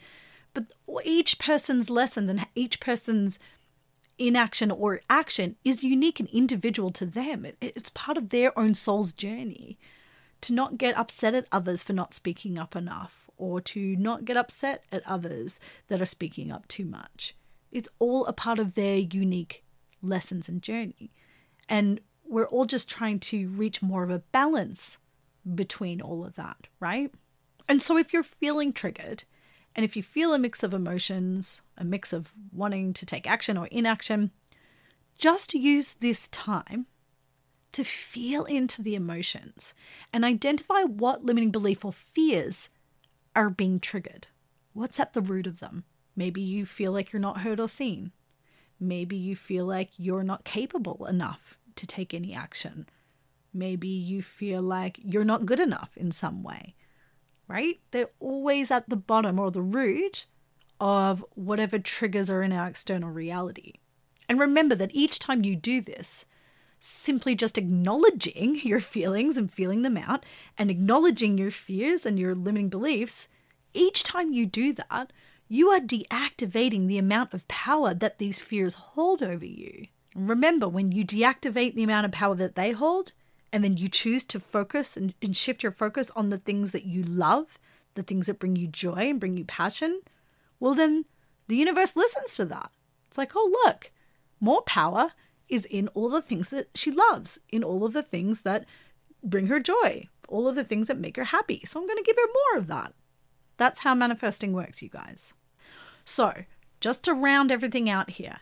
But 0.55 0.67
each 1.05 1.39
person's 1.39 1.89
lessons 1.89 2.29
and 2.29 2.47
each 2.55 2.79
person's 2.79 3.39
inaction 4.19 4.71
or 4.71 5.01
action 5.09 5.57
is 5.65 5.83
unique 5.83 6.21
and 6.21 6.29
individual 6.29 6.91
to 6.91 7.07
them. 7.07 7.47
it's 7.61 7.91
part 7.91 8.19
of 8.19 8.29
their 8.29 8.57
own 8.59 8.75
soul's 8.75 9.13
journey 9.13 9.79
to 10.43 10.53
not 10.53 10.77
get 10.77 10.97
upset 10.97 11.35
at 11.35 11.47
others 11.51 11.83
for 11.83 11.93
not 11.93 12.15
speaking 12.15 12.59
up 12.59 12.77
enough 12.77 13.31
or 13.39 13.61
to 13.61 13.97
not 13.97 14.25
get 14.25 14.37
upset 14.37 14.85
at 14.93 15.07
others 15.07 15.59
that 15.89 16.01
are 16.01 16.07
speaking 16.07 16.53
up 16.53 16.69
too 16.69 16.85
much. 16.85 17.35
It's 17.73 17.89
all 17.99 18.27
a 18.27 18.33
part 18.33 18.59
of 18.59 18.75
their 18.75 18.99
unique 18.99 19.65
lessons 20.03 20.49
and 20.49 20.63
journey. 20.63 21.11
And 21.69 22.01
we're 22.29 22.47
all 22.47 22.67
just 22.67 22.89
trying 22.89 23.19
to 23.21 23.49
reach 23.49 23.83
more 23.83 24.03
of 24.05 24.11
a 24.11 24.19
balance 24.19 24.99
between 25.55 26.01
all 26.01 26.25
of 26.25 26.37
that, 26.37 26.69
right? 26.79 27.13
And 27.69 27.83
so 27.83 27.97
if 27.97 28.13
you're 28.13 28.23
feeling 28.23 28.73
triggered, 28.73 29.25
and 29.75 29.85
if 29.85 29.97
you 29.97 30.03
feel 30.03 30.35
a 30.35 30.39
mix 30.39 30.63
of 30.63 30.75
emotions, 30.75 31.63
a 31.79 31.85
mix 31.85 32.13
of 32.13 32.35
wanting 32.53 32.93
to 32.93 33.07
take 33.07 33.29
action 33.29 33.57
or 33.57 33.67
inaction, 33.69 34.31
just 35.17 35.55
use 35.55 35.95
this 35.95 36.29
time 36.29 36.87
to 37.73 37.85
feel 37.85 38.45
into 38.45 38.83
the 38.83 38.95
emotions 38.95 39.73
and 40.13 40.25
identify 40.25 40.83
what 40.83 41.25
limiting 41.25 41.51
belief 41.51 41.85
or 41.85 41.93
fears 41.93 42.69
are 43.35 43.49
being 43.49 43.81
triggered. 43.81 44.27
What's 44.75 45.01
at 45.01 45.15
the 45.15 45.23
root 45.23 45.47
of 45.47 45.61
them? 45.61 45.85
Maybe 46.15 46.41
you 46.41 46.67
feel 46.67 46.93
like 46.93 47.13
you're 47.13 47.21
not 47.21 47.41
heard 47.41 47.61
or 47.61 47.69
seen. 47.69 48.13
Maybe 48.79 49.17
you 49.17 49.37
feel 49.37 49.65
like 49.65 49.91
you're 49.97 50.23
not 50.23 50.45
capable 50.45 51.07
enough 51.07 51.57
to 51.77 51.87
take 51.87 52.13
any 52.13 52.35
action. 52.35 52.89
Maybe 53.55 53.89
you 53.89 54.23
feel 54.23 54.63
like 54.63 54.99
you're 55.03 55.25
not 55.25 55.47
good 55.47 55.61
enough 55.61 55.91
in 55.97 56.11
some 56.11 56.43
way, 56.43 56.75
right? 57.49 57.81
They're 57.91 58.11
always 58.19 58.71
at 58.71 58.89
the 58.89 58.97
bottom 58.97 59.39
or 59.39 59.51
the 59.51 59.63
root 59.63 60.27
of 60.81 61.25
whatever 61.35 61.79
triggers 61.79 62.29
are 62.29 62.43
in 62.43 62.53
our 62.53 62.67
external 62.67 63.11
reality. 63.11 63.75
And 64.29 64.41
remember 64.41 64.75
that 64.75 64.95
each 64.95 65.19
time 65.19 65.45
you 65.45 65.55
do 65.55 65.81
this, 65.81 66.25
simply 66.81 67.37
just 67.37 67.57
acknowledging 67.57 68.61
your 68.65 68.81
feelings 68.81 69.37
and 69.37 69.53
feeling 69.53 69.83
them 69.83 69.97
out 69.97 70.25
and 70.59 70.71
acknowledging 70.71 71.39
your 71.39 71.53
fears 71.53 72.05
and 72.05 72.19
your 72.19 72.35
limiting 72.35 72.69
beliefs, 72.69 73.29
each 73.73 74.03
time 74.03 74.33
you 74.33 74.47
do 74.47 74.73
that, 74.73 75.13
you 75.53 75.69
are 75.69 75.81
deactivating 75.81 76.87
the 76.87 76.97
amount 76.97 77.35
of 77.35 77.47
power 77.47 77.93
that 77.93 78.19
these 78.19 78.39
fears 78.39 78.73
hold 78.73 79.23
over 79.23 79.45
you. 79.45 79.87
Remember, 80.15 80.67
when 80.67 80.93
you 80.93 81.05
deactivate 81.05 81.75
the 81.75 81.83
amount 81.83 82.07
of 82.07 82.11
power 82.11 82.35
that 82.35 82.55
they 82.55 82.73
hold, 82.73 83.13
and 83.53 83.63
then 83.63 83.77
you 83.77 83.87
choose 83.87 84.25
to 84.25 84.41
focus 84.41 84.97
and, 84.97 85.13
and 85.21 85.37
shift 85.37 85.63
your 85.63 85.71
focus 85.71 86.11
on 86.17 86.31
the 86.31 86.39
things 86.39 86.73
that 86.73 86.87
you 86.87 87.03
love, 87.03 87.59
the 87.97 88.03
things 88.03 88.29
that 88.29 88.39
bring 88.39 88.57
you 88.57 88.67
joy 88.67 89.11
and 89.11 89.21
bring 89.21 89.37
you 89.37 89.45
passion, 89.45 90.01
well, 90.59 90.73
then 90.73 91.05
the 91.49 91.57
universe 91.57 91.97
listens 91.97 92.35
to 92.37 92.47
that. 92.47 92.71
It's 93.09 93.19
like, 93.19 93.33
oh, 93.37 93.55
look, 93.67 93.93
more 94.41 94.63
power 94.63 95.11
is 95.51 95.67
in 95.67 95.89
all 95.89 96.09
the 96.09 96.23
things 96.23 96.49
that 96.49 96.71
she 96.75 96.91
loves, 96.91 97.39
in 97.51 97.63
all 97.63 97.85
of 97.85 97.93
the 97.93 98.03
things 98.03 98.41
that 98.41 98.65
bring 99.23 99.49
her 99.49 99.61
joy, 99.61 100.09
all 100.29 100.49
of 100.49 100.55
the 100.55 100.65
things 100.65 100.89
that 100.89 100.99
make 100.99 101.19
her 101.19 101.25
happy. 101.25 101.63
So 101.67 101.79
I'm 101.79 101.87
going 101.87 101.99
to 101.99 102.05
give 102.05 102.17
her 102.17 102.33
more 102.55 102.59
of 102.59 102.69
that. 102.69 102.95
That's 103.59 103.81
how 103.81 103.95
manifesting 103.95 104.55
works, 104.55 104.81
you 104.81 104.89
guys. 104.89 105.35
So, 106.05 106.45
just 106.81 107.03
to 107.05 107.15
round 107.15 107.53
everything 107.53 107.89
out 107.89 108.11
here, 108.11 108.39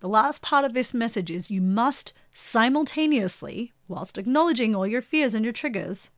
the 0.00 0.08
last 0.08 0.42
part 0.42 0.64
of 0.64 0.72
this 0.72 0.94
message 0.94 1.30
is 1.30 1.50
you 1.50 1.60
must 1.60 2.12
simultaneously, 2.32 3.72
whilst 3.88 4.16
acknowledging 4.16 4.74
all 4.74 4.86
your 4.86 5.02
fears 5.02 5.34
and 5.34 5.44
your 5.44 5.52
triggers, 5.52 6.10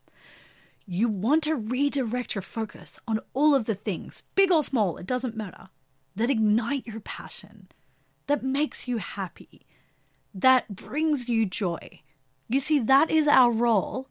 you 0.86 1.08
want 1.08 1.44
to 1.44 1.56
redirect 1.56 2.34
your 2.34 2.42
focus 2.42 2.98
on 3.08 3.20
all 3.34 3.54
of 3.54 3.66
the 3.66 3.74
things, 3.74 4.22
big 4.34 4.52
or 4.52 4.62
small, 4.62 4.96
it 4.98 5.06
doesn't 5.06 5.36
matter, 5.36 5.68
that 6.14 6.30
ignite 6.30 6.86
your 6.86 7.00
passion, 7.00 7.68
that 8.26 8.42
makes 8.42 8.86
you 8.86 8.98
happy, 8.98 9.66
that 10.34 10.74
brings 10.76 11.28
you 11.28 11.46
joy. 11.46 12.00
You 12.48 12.60
see, 12.60 12.78
that 12.78 13.10
is 13.10 13.26
our 13.26 13.50
role 13.50 14.08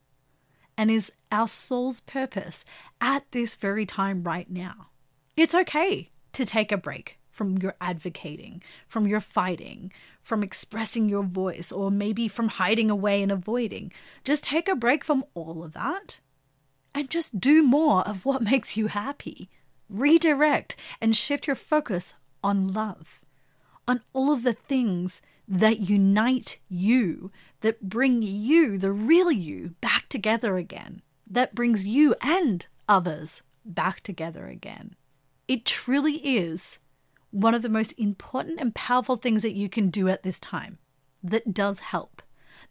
and 0.77 0.89
is 0.89 1.11
our 1.31 1.47
soul's 1.47 1.99
purpose 2.01 2.65
at 2.99 3.31
this 3.31 3.55
very 3.55 3.85
time 3.85 4.23
right 4.23 4.49
now. 4.49 4.87
It's 5.37 5.55
okay 5.55 6.10
to 6.33 6.45
take 6.45 6.71
a 6.71 6.77
break 6.77 7.17
from 7.31 7.57
your 7.57 7.75
advocating, 7.81 8.61
from 8.87 9.07
your 9.07 9.21
fighting, 9.21 9.91
from 10.21 10.43
expressing 10.43 11.09
your 11.09 11.23
voice, 11.23 11.71
or 11.71 11.89
maybe 11.89 12.27
from 12.27 12.49
hiding 12.49 12.89
away 12.89 13.23
and 13.23 13.31
avoiding. 13.31 13.91
Just 14.23 14.43
take 14.43 14.67
a 14.67 14.75
break 14.75 15.03
from 15.03 15.23
all 15.33 15.63
of 15.63 15.73
that 15.73 16.19
and 16.93 17.09
just 17.09 17.39
do 17.39 17.63
more 17.63 18.07
of 18.07 18.25
what 18.25 18.41
makes 18.51 18.77
you 18.77 18.87
happy. 18.87 19.49
Redirect 19.89 20.75
and 21.01 21.15
shift 21.15 21.47
your 21.47 21.55
focus 21.55 22.13
on 22.43 22.73
love, 22.73 23.19
on 23.87 24.01
all 24.13 24.31
of 24.31 24.43
the 24.43 24.53
things 24.53 25.21
that 25.47 25.79
unite 25.81 26.59
you, 26.69 27.31
that 27.61 27.89
bring 27.89 28.21
you, 28.21 28.77
the 28.77 28.91
real 28.91 29.31
you, 29.31 29.75
back 29.81 30.07
together 30.07 30.57
again, 30.57 31.01
that 31.27 31.55
brings 31.55 31.85
you 31.85 32.15
and 32.21 32.67
others 32.87 33.41
back 33.65 34.01
together 34.01 34.47
again. 34.47 34.95
It 35.51 35.65
truly 35.65 36.15
is 36.25 36.79
one 37.29 37.53
of 37.53 37.61
the 37.61 37.67
most 37.67 37.91
important 37.97 38.61
and 38.61 38.73
powerful 38.73 39.17
things 39.17 39.41
that 39.41 39.51
you 39.51 39.67
can 39.67 39.89
do 39.89 40.07
at 40.07 40.23
this 40.23 40.39
time 40.39 40.77
that 41.21 41.53
does 41.53 41.79
help, 41.79 42.21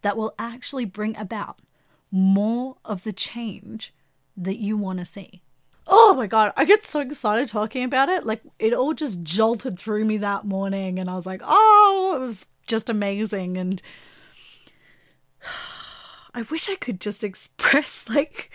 that 0.01 0.17
will 0.17 0.33
actually 0.39 0.85
bring 0.85 1.15
about 1.15 1.59
more 2.09 2.77
of 2.83 3.03
the 3.03 3.13
change 3.13 3.93
that 4.35 4.57
you 4.57 4.77
want 4.77 4.97
to 4.97 5.05
see. 5.05 5.43
Oh 5.85 6.15
my 6.15 6.25
god, 6.25 6.53
I 6.57 6.65
get 6.65 6.83
so 6.83 7.01
excited 7.01 7.49
talking 7.49 7.83
about 7.83 8.09
it. 8.09 8.25
Like 8.25 8.41
it 8.57 8.73
all 8.73 8.95
just 8.95 9.21
jolted 9.21 9.77
through 9.77 10.05
me 10.05 10.17
that 10.17 10.45
morning 10.45 10.97
and 10.97 11.07
I 11.07 11.13
was 11.13 11.27
like, 11.27 11.41
"Oh, 11.43 12.13
it 12.15 12.25
was 12.25 12.47
just 12.65 12.89
amazing." 12.89 13.57
And 13.57 13.79
I 16.33 16.41
wish 16.49 16.67
I 16.67 16.77
could 16.77 16.99
just 16.99 17.23
express 17.31 18.09
like 18.09 18.49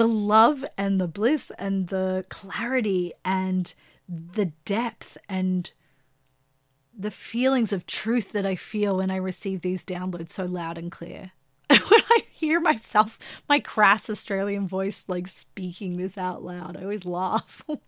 the 0.00 0.08
love 0.08 0.64
and 0.78 0.98
the 0.98 1.06
bliss 1.06 1.52
and 1.58 1.88
the 1.88 2.24
clarity 2.30 3.12
and 3.22 3.74
the 4.08 4.46
depth 4.64 5.18
and 5.28 5.72
the 6.98 7.10
feelings 7.10 7.70
of 7.70 7.86
truth 7.86 8.32
that 8.32 8.46
I 8.46 8.56
feel 8.56 8.96
when 8.96 9.10
I 9.10 9.16
receive 9.16 9.60
these 9.60 9.84
downloads 9.84 10.32
so 10.32 10.46
loud 10.46 10.78
and 10.78 10.90
clear. 10.90 11.32
when 11.68 11.80
I 11.82 12.20
hear 12.32 12.60
myself, 12.60 13.18
my 13.46 13.60
crass 13.60 14.08
Australian 14.08 14.66
voice, 14.66 15.04
like 15.06 15.28
speaking 15.28 15.98
this 15.98 16.16
out 16.16 16.42
loud, 16.42 16.78
I 16.78 16.84
always 16.84 17.04
laugh. 17.04 17.62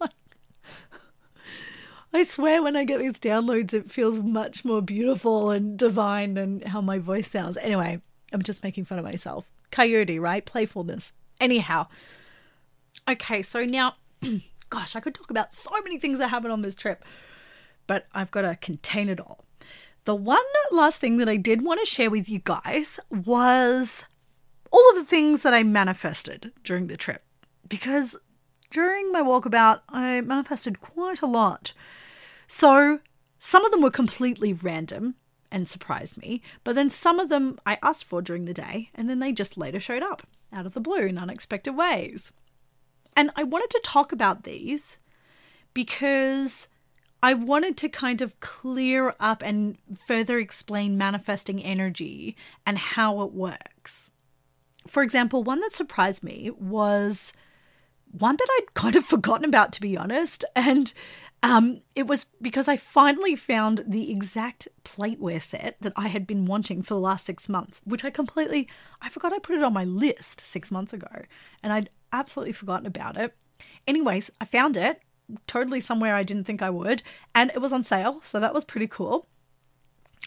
I 2.13 2.25
swear 2.25 2.63
when 2.63 2.77
I 2.77 2.85
get 2.85 2.99
these 2.99 3.15
downloads, 3.15 3.73
it 3.73 3.91
feels 3.91 4.19
much 4.19 4.67
more 4.67 4.83
beautiful 4.83 5.51
and 5.51 5.79
divine 5.79 6.35
than 6.35 6.61
how 6.61 6.83
my 6.83 6.99
voice 6.99 7.31
sounds. 7.31 7.57
Anyway, 7.57 8.03
I'm 8.35 8.43
just 8.43 8.63
making 8.63 8.85
fun 8.85 8.99
of 8.99 9.05
myself. 9.07 9.47
Coyote, 9.71 10.19
right? 10.19 10.45
Playfulness. 10.45 11.15
Anyhow. 11.43 11.89
Okay, 13.09 13.43
so 13.43 13.65
now 13.65 13.97
gosh, 14.71 14.97
I 14.97 15.01
could 15.01 15.15
talk 15.15 15.31
about 15.31 15.53
so 15.53 15.71
many 15.83 15.99
things 15.99 16.21
that 16.21 16.29
happened 16.29 16.53
on 16.53 16.63
this 16.63 16.77
trip, 16.77 17.05
but 17.87 18.07
I've 18.15 18.31
got 18.31 18.43
to 18.43 18.57
contain 18.57 19.09
it 19.11 19.21
all. 19.21 19.45
The 20.05 20.15
one 20.15 20.41
last 20.71 20.99
thing 20.99 21.17
that 21.19 21.29
I 21.29 21.37
did 21.37 21.63
want 21.63 21.81
to 21.81 21.87
share 21.87 22.11
with 22.11 22.29
you 22.29 22.39
guys 22.39 22.99
was 23.11 24.07
all 24.71 24.91
of 24.91 24.97
the 24.97 25.05
things 25.05 25.43
that 25.43 25.53
I 25.53 25.65
manifested 25.65 26.53
during 26.65 26.87
the 26.87 26.97
trip. 26.97 27.23
Because 27.69 28.17
during 28.71 29.11
my 29.11 29.21
walkabout, 29.21 29.81
I 29.89 30.21
manifested 30.21 30.81
quite 30.81 31.23
a 31.23 31.27
lot. 31.27 31.73
So 32.47 33.01
some 33.39 33.65
of 33.65 33.73
them 33.73 33.83
were 33.83 33.91
completely 33.91 34.53
random 34.53 35.17
and 35.51 35.69
surprised 35.69 36.17
me, 36.17 36.41
but 36.65 36.77
then 36.77 36.89
some 36.89 37.19
of 37.19 37.29
them 37.29 37.59
I 37.67 37.79
asked 37.83 38.05
for 38.05 38.23
during 38.23 38.45
the 38.45 38.55
day, 38.55 38.91
and 38.95 39.11
then 39.11 39.19
they 39.19 39.33
just 39.33 39.59
later 39.59 39.81
showed 39.81 40.03
up 40.03 40.23
out 40.53 40.67
of 40.67 40.75
the 40.75 40.81
blue 40.81 41.07
in 41.07 41.19
unexpected 41.19 41.73
ways. 41.77 42.33
And 43.17 43.31
I 43.37 43.43
wanted 43.43 43.71
to 43.71 43.81
talk 43.83 44.13
about 44.13 44.45
these 44.45 44.99
because 45.75 46.69
I 47.23 47.35
wanted 47.35 47.77
to 47.79 47.89
kind 47.89 48.21
of 48.21 48.39
clear 48.41 49.15
up 49.21 49.43
and 49.43 49.79
further 50.07 50.39
explain 50.39 50.99
manifesting 50.99 51.63
energy 51.63 52.37
and 52.67 52.79
how 52.79 53.23
it 53.23 53.33
works. 53.33 54.11
For 54.89 55.03
example, 55.03 55.45
one 55.45 55.61
that 55.61 55.75
surprised 55.75 56.25
me 56.25 56.51
was 56.51 57.33
one 58.11 58.37
that 58.37 58.49
I'd 58.59 58.75
kind 58.75 58.97
of 58.97 59.05
forgotten 59.07 59.45
about, 59.45 59.73
to 59.73 59.81
be 59.81 59.97
honest. 59.97 60.45
And 60.57 60.93
um, 61.43 61.81
it 61.95 62.07
was 62.07 62.27
because 62.41 62.69
I 62.69 62.77
finally 62.77 63.35
found 63.35 63.83
the 63.87 64.11
exact 64.11 64.69
plateware 64.85 65.43
set 65.43 65.77
that 65.81 65.93
I 65.97 66.09
had 66.09 66.27
been 66.27 66.47
wanting 66.47 66.83
for 66.83 66.95
the 66.95 67.01
last 67.01 67.27
six 67.27 67.49
months, 67.49 67.81
which 67.85 68.05
I 68.05 68.11
completely, 68.11 68.69
I 69.01 69.09
forgot 69.09 69.33
I 69.33 69.39
put 69.41 69.57
it 69.57 69.65
on 69.65 69.73
my 69.73 69.85
list 69.85 70.41
six 70.41 70.71
months 70.71 70.93
ago. 70.93 71.09
And 71.63 71.73
I'd 71.73 71.91
absolutely 72.13 72.53
forgotten 72.53 72.87
about 72.87 73.17
it. 73.17 73.35
Anyways, 73.89 74.31
I 74.41 74.45
found 74.45 74.77
it 74.77 75.03
totally 75.47 75.81
somewhere 75.81 76.15
I 76.15 76.23
didn't 76.23 76.45
think 76.45 76.63
I 76.63 76.71
would, 76.71 77.03
and 77.35 77.51
it 77.51 77.61
was 77.61 77.73
on 77.73 77.83
sale, 77.83 78.21
so 78.23 78.39
that 78.39 78.55
was 78.55 78.65
pretty 78.65 78.87
cool. 78.87 79.27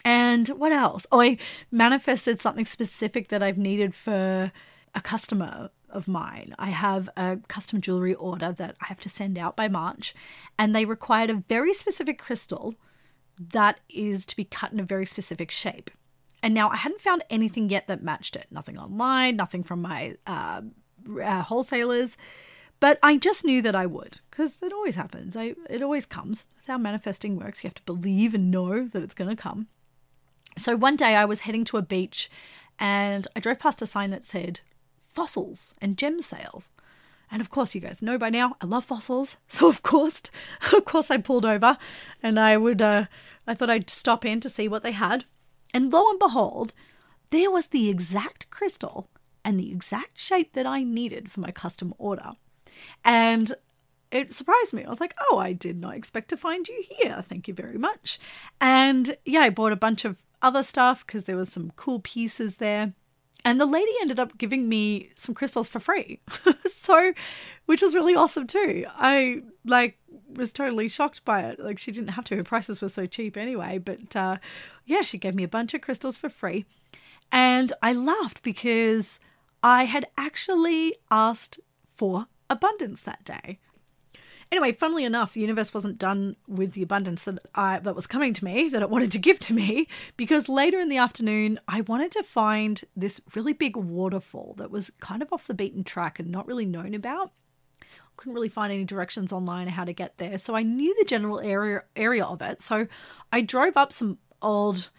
And 0.04 0.48
what 0.48 0.72
else? 0.72 1.06
Oh, 1.10 1.20
I 1.20 1.38
manifested 1.70 2.40
something 2.40 2.66
specific 2.66 3.28
that 3.28 3.42
I've 3.42 3.58
needed 3.58 3.94
for 3.94 4.52
a 4.94 5.00
customer 5.00 5.70
of 5.96 6.06
mine. 6.06 6.54
I 6.58 6.70
have 6.70 7.08
a 7.16 7.38
custom 7.48 7.80
jewelry 7.80 8.14
order 8.14 8.52
that 8.52 8.76
I 8.80 8.86
have 8.86 8.98
to 9.00 9.08
send 9.08 9.36
out 9.38 9.56
by 9.56 9.68
March, 9.68 10.14
and 10.58 10.74
they 10.74 10.84
required 10.84 11.30
a 11.30 11.42
very 11.48 11.72
specific 11.72 12.18
crystal 12.18 12.74
that 13.38 13.80
is 13.88 14.24
to 14.26 14.36
be 14.36 14.44
cut 14.44 14.72
in 14.72 14.80
a 14.80 14.84
very 14.84 15.06
specific 15.06 15.50
shape. 15.50 15.90
And 16.42 16.54
now 16.54 16.68
I 16.68 16.76
hadn't 16.76 17.00
found 17.00 17.24
anything 17.28 17.70
yet 17.70 17.88
that 17.88 18.02
matched 18.02 18.36
it. 18.36 18.46
Nothing 18.50 18.78
online, 18.78 19.36
nothing 19.36 19.64
from 19.64 19.82
my 19.82 20.16
uh, 20.26 20.62
uh, 21.22 21.42
wholesalers. 21.42 22.16
But 22.78 22.98
I 23.02 23.16
just 23.16 23.44
knew 23.44 23.62
that 23.62 23.74
I 23.74 23.86
would 23.86 24.20
because 24.30 24.58
it 24.62 24.72
always 24.72 24.96
happens. 24.96 25.34
I, 25.36 25.54
it 25.70 25.82
always 25.82 26.04
comes. 26.04 26.46
That's 26.54 26.66
how 26.66 26.78
manifesting 26.78 27.36
works. 27.36 27.64
You 27.64 27.68
have 27.68 27.74
to 27.76 27.82
believe 27.82 28.34
and 28.34 28.50
know 28.50 28.86
that 28.86 29.02
it's 29.02 29.14
going 29.14 29.34
to 29.34 29.42
come. 29.42 29.68
So 30.58 30.76
one 30.76 30.96
day 30.96 31.16
I 31.16 31.24
was 31.24 31.40
heading 31.40 31.64
to 31.66 31.78
a 31.78 31.82
beach 31.82 32.30
and 32.78 33.26
I 33.34 33.40
drove 33.40 33.58
past 33.58 33.82
a 33.82 33.86
sign 33.86 34.10
that 34.10 34.24
said 34.24 34.60
fossils 35.16 35.74
and 35.80 35.96
gem 35.98 36.20
sales. 36.20 36.70
And 37.30 37.40
of 37.40 37.50
course, 37.50 37.74
you 37.74 37.80
guys 37.80 38.02
know 38.02 38.18
by 38.18 38.30
now, 38.30 38.56
I 38.60 38.66
love 38.66 38.84
fossils. 38.84 39.36
So 39.48 39.68
of 39.68 39.82
course, 39.82 40.22
of 40.72 40.84
course, 40.84 41.10
I 41.10 41.16
pulled 41.16 41.46
over, 41.46 41.78
and 42.22 42.38
I 42.38 42.56
would, 42.56 42.82
uh, 42.82 43.06
I 43.46 43.54
thought 43.54 43.70
I'd 43.70 43.90
stop 43.90 44.24
in 44.24 44.40
to 44.40 44.50
see 44.50 44.68
what 44.68 44.82
they 44.82 44.92
had. 44.92 45.24
And 45.72 45.92
lo 45.92 46.08
and 46.10 46.18
behold, 46.18 46.72
there 47.30 47.50
was 47.50 47.68
the 47.68 47.88
exact 47.88 48.50
crystal 48.50 49.08
and 49.44 49.58
the 49.58 49.72
exact 49.72 50.18
shape 50.18 50.52
that 50.52 50.66
I 50.66 50.82
needed 50.82 51.30
for 51.30 51.40
my 51.40 51.50
custom 51.50 51.94
order. 51.98 52.32
And 53.04 53.54
it 54.10 54.32
surprised 54.32 54.72
me. 54.72 54.84
I 54.84 54.90
was 54.90 55.00
like, 55.00 55.14
oh, 55.30 55.38
I 55.38 55.52
did 55.52 55.80
not 55.80 55.94
expect 55.94 56.28
to 56.28 56.36
find 56.36 56.68
you 56.68 56.84
here. 56.88 57.24
Thank 57.28 57.48
you 57.48 57.54
very 57.54 57.78
much. 57.78 58.18
And 58.60 59.16
yeah, 59.24 59.40
I 59.40 59.50
bought 59.50 59.72
a 59.72 59.76
bunch 59.76 60.04
of 60.04 60.18
other 60.42 60.62
stuff 60.62 61.06
because 61.06 61.24
there 61.24 61.36
was 61.36 61.50
some 61.50 61.72
cool 61.76 62.00
pieces 62.00 62.56
there. 62.56 62.92
And 63.46 63.60
the 63.60 63.64
lady 63.64 63.92
ended 64.00 64.18
up 64.18 64.36
giving 64.38 64.68
me 64.68 65.12
some 65.14 65.32
crystals 65.32 65.68
for 65.68 65.78
free. 65.78 66.18
so, 66.66 67.12
which 67.66 67.80
was 67.80 67.94
really 67.94 68.16
awesome 68.16 68.48
too. 68.48 68.84
I 68.96 69.42
like 69.64 69.98
was 70.34 70.52
totally 70.52 70.88
shocked 70.88 71.24
by 71.24 71.42
it. 71.42 71.60
Like 71.60 71.78
she 71.78 71.92
didn't 71.92 72.08
have 72.08 72.24
to. 72.24 72.36
Her 72.36 72.42
prices 72.42 72.80
were 72.80 72.88
so 72.88 73.06
cheap 73.06 73.36
anyway. 73.36 73.78
But 73.78 74.16
uh, 74.16 74.38
yeah, 74.84 75.02
she 75.02 75.16
gave 75.16 75.36
me 75.36 75.44
a 75.44 75.48
bunch 75.48 75.74
of 75.74 75.80
crystals 75.80 76.16
for 76.16 76.28
free. 76.28 76.64
And 77.30 77.72
I 77.80 77.92
laughed 77.92 78.42
because 78.42 79.20
I 79.62 79.84
had 79.84 80.06
actually 80.18 80.96
asked 81.08 81.60
for 81.84 82.26
abundance 82.50 83.00
that 83.02 83.22
day. 83.22 83.60
Anyway, 84.52 84.72
funnily 84.72 85.04
enough, 85.04 85.32
the 85.32 85.40
universe 85.40 85.74
wasn't 85.74 85.98
done 85.98 86.36
with 86.46 86.72
the 86.72 86.82
abundance 86.82 87.24
that 87.24 87.38
I 87.54 87.80
that 87.80 87.96
was 87.96 88.06
coming 88.06 88.32
to 88.34 88.44
me, 88.44 88.68
that 88.68 88.82
it 88.82 88.90
wanted 88.90 89.10
to 89.12 89.18
give 89.18 89.40
to 89.40 89.54
me, 89.54 89.88
because 90.16 90.48
later 90.48 90.78
in 90.78 90.88
the 90.88 90.98
afternoon 90.98 91.58
I 91.66 91.80
wanted 91.80 92.12
to 92.12 92.22
find 92.22 92.84
this 92.94 93.20
really 93.34 93.52
big 93.52 93.76
waterfall 93.76 94.54
that 94.58 94.70
was 94.70 94.92
kind 95.00 95.20
of 95.20 95.32
off 95.32 95.46
the 95.46 95.54
beaten 95.54 95.82
track 95.82 96.20
and 96.20 96.30
not 96.30 96.46
really 96.46 96.66
known 96.66 96.94
about. 96.94 97.32
Couldn't 98.16 98.34
really 98.34 98.48
find 98.48 98.72
any 98.72 98.84
directions 98.84 99.32
online 99.32 99.68
how 99.68 99.84
to 99.84 99.92
get 99.92 100.16
there, 100.18 100.38
so 100.38 100.54
I 100.54 100.62
knew 100.62 100.94
the 100.96 101.04
general 101.04 101.40
area 101.40 101.82
area 101.96 102.24
of 102.24 102.40
it. 102.40 102.62
So 102.62 102.86
I 103.32 103.40
drove 103.40 103.76
up 103.76 103.92
some 103.92 104.18
old 104.40 104.90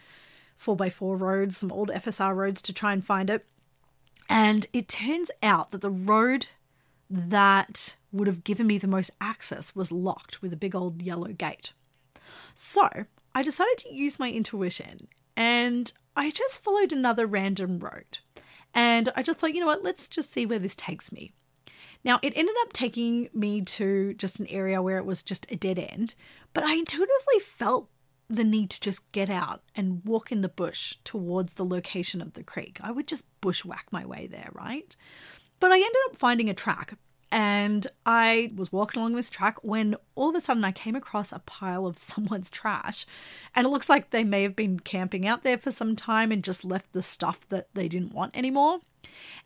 4x4 0.62 1.20
roads, 1.20 1.58
some 1.58 1.72
old 1.72 1.90
FSR 1.90 2.36
roads 2.36 2.62
to 2.64 2.74
try 2.74 2.94
and 2.94 3.04
find 3.04 3.30
it. 3.30 3.46
And 4.30 4.68
it 4.74 4.88
turns 4.88 5.32
out 5.42 5.72
that 5.72 5.82
the 5.82 5.90
road 5.90 6.48
that 7.10 7.96
would 8.18 8.28
have 8.28 8.44
given 8.44 8.68
me 8.68 8.78
the 8.78 8.88
most 8.88 9.12
access 9.22 9.76
was 9.76 9.92
locked 9.92 10.42
with 10.42 10.54
a 10.54 10.58
big 10.58 10.76
old 10.76 11.02
yellow 11.02 11.34
gate. 11.34 11.74
So 12.54 12.90
I 13.34 13.42
decided 13.42 13.78
to 13.80 13.94
use 13.94 14.20
my 14.20 14.32
intuition 14.32 15.08
and 15.36 15.92
I 16.16 16.32
just 16.32 16.64
followed 16.64 16.92
another 16.92 17.28
random 17.28 17.80
road. 17.80 18.20
And 18.74 19.10
I 19.16 19.24
just 19.24 19.40
thought, 19.40 19.54
you 19.54 19.60
know 19.60 19.68
what, 19.68 19.84
let's 19.84 20.08
just 20.08 20.32
see 20.32 20.46
where 20.46 20.60
this 20.60 20.76
takes 20.76 21.12
me. 21.12 21.32
Now, 22.04 22.20
it 22.22 22.34
ended 22.36 22.56
up 22.62 22.74
taking 22.74 23.30
me 23.34 23.62
to 23.62 24.14
just 24.16 24.40
an 24.40 24.48
area 24.48 24.82
where 24.82 24.98
it 24.98 25.06
was 25.06 25.24
just 25.24 25.48
a 25.52 25.56
dead 25.56 25.80
end, 25.80 26.16
but 26.54 26.64
I 26.64 26.74
intuitively 26.74 27.40
felt 27.42 27.90
the 28.30 28.44
need 28.44 28.70
to 28.72 28.82
just 28.82 29.10
get 29.12 29.30
out 29.30 29.64
and 29.76 30.04
walk 30.04 30.32
in 30.32 30.42
the 30.42 30.50
bush 30.50 30.96
towards 31.04 31.54
the 31.54 31.66
location 31.66 32.22
of 32.22 32.34
the 32.34 32.44
creek. 32.44 32.80
I 32.82 32.92
would 32.92 33.08
just 33.08 33.24
bushwhack 33.42 33.88
my 33.92 34.06
way 34.06 34.28
there, 34.28 34.50
right? 34.54 34.96
But 35.60 35.72
I 35.72 35.76
ended 35.76 35.96
up 36.10 36.18
finding 36.18 36.50
a 36.50 36.54
track 36.54 36.98
and 37.32 37.88
I 38.06 38.52
was 38.56 38.72
walking 38.72 39.02
along 39.02 39.16
this 39.16 39.30
track 39.30 39.58
when 39.62 39.96
all 40.16 40.30
of 40.30 40.36
a 40.36 40.40
sudden 40.40 40.64
I 40.64 40.72
came 40.72 40.96
across 40.96 41.32
a 41.32 41.40
pile 41.40 41.86
of 41.86 41.98
someone's 41.98 42.50
trash. 42.50 43.06
And 43.56 43.66
it 43.66 43.70
looks 43.70 43.90
like 43.90 44.10
they 44.10 44.24
may 44.24 44.44
have 44.44 44.56
been 44.56 44.80
camping 44.80 45.28
out 45.28 45.44
there 45.44 45.58
for 45.58 45.72
some 45.72 45.96
time 45.96 46.32
and 46.32 46.44
just 46.44 46.64
left 46.64 46.94
the 46.94 47.04
stuff 47.04 47.48
that 47.50 47.68
they 47.74 47.88
didn't 47.88 48.14
want 48.14 48.36
anymore. 48.36 48.80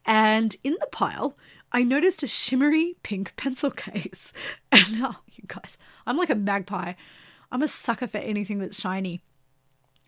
And 0.05 0.55
in 0.63 0.73
the 0.79 0.87
pile, 0.91 1.35
I 1.71 1.83
noticed 1.83 2.23
a 2.23 2.27
shimmery 2.27 2.95
pink 3.03 3.33
pencil 3.37 3.71
case. 3.71 4.33
And 4.71 4.85
oh, 5.01 5.19
you 5.33 5.43
guys, 5.47 5.77
I'm 6.05 6.17
like 6.17 6.29
a 6.29 6.35
magpie. 6.35 6.93
I'm 7.51 7.61
a 7.61 7.67
sucker 7.67 8.07
for 8.07 8.19
anything 8.19 8.59
that's 8.59 8.79
shiny. 8.79 9.21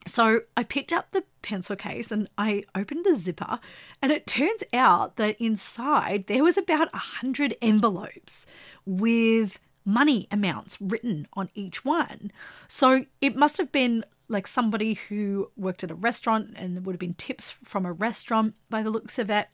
So 0.05 0.41
I 0.57 0.63
picked 0.63 0.91
up 0.93 1.11
the 1.11 1.23
pencil 1.41 1.75
case 1.75 2.11
and 2.11 2.29
I 2.37 2.63
opened 2.75 3.05
the 3.05 3.15
zipper, 3.15 3.59
and 4.01 4.11
it 4.11 4.27
turns 4.27 4.63
out 4.73 5.15
that 5.15 5.39
inside 5.39 6.27
there 6.27 6.43
was 6.43 6.57
about 6.57 6.89
a 6.93 6.97
hundred 6.97 7.55
envelopes 7.61 8.45
with 8.85 9.59
money 9.85 10.27
amounts 10.31 10.77
written 10.79 11.27
on 11.33 11.49
each 11.53 11.83
one. 11.83 12.31
So 12.67 13.05
it 13.21 13.35
must 13.35 13.57
have 13.57 13.71
been 13.71 14.03
like 14.29 14.47
somebody 14.47 14.93
who 14.93 15.51
worked 15.57 15.83
at 15.83 15.91
a 15.91 15.95
restaurant 15.95 16.53
and 16.55 16.85
would 16.85 16.93
have 16.93 16.99
been 16.99 17.13
tips 17.13 17.51
from 17.51 17.85
a 17.85 17.91
restaurant 17.91 18.55
by 18.69 18.81
the 18.81 18.89
looks 18.89 19.19
of 19.19 19.29
it. 19.29 19.47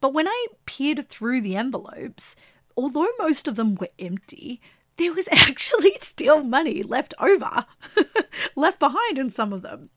But 0.00 0.12
when 0.12 0.28
I 0.28 0.46
peered 0.66 1.08
through 1.08 1.40
the 1.40 1.56
envelopes, 1.56 2.34
although 2.76 3.08
most 3.18 3.48
of 3.48 3.56
them 3.56 3.76
were 3.76 3.90
empty, 3.98 4.60
there 4.98 5.14
was 5.14 5.28
actually 5.32 5.96
still 6.02 6.42
money 6.42 6.82
left 6.82 7.14
over, 7.18 7.64
left 8.56 8.78
behind 8.78 9.18
in 9.18 9.30
some 9.30 9.52
of 9.52 9.62
them. 9.62 9.90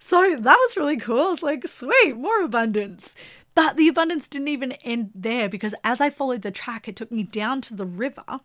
So 0.00 0.36
that 0.36 0.56
was 0.56 0.76
really 0.76 0.96
cool. 0.96 1.34
It's 1.34 1.42
like, 1.42 1.66
sweet, 1.66 2.16
more 2.16 2.42
abundance. 2.42 3.14
But 3.54 3.76
the 3.76 3.88
abundance 3.88 4.28
didn't 4.28 4.48
even 4.48 4.72
end 4.72 5.10
there 5.14 5.48
because 5.48 5.74
as 5.82 6.00
I 6.00 6.10
followed 6.10 6.42
the 6.42 6.50
track, 6.50 6.88
it 6.88 6.96
took 6.96 7.10
me 7.10 7.24
down 7.24 7.60
to 7.62 7.74
the 7.74 7.84
river. 7.84 8.40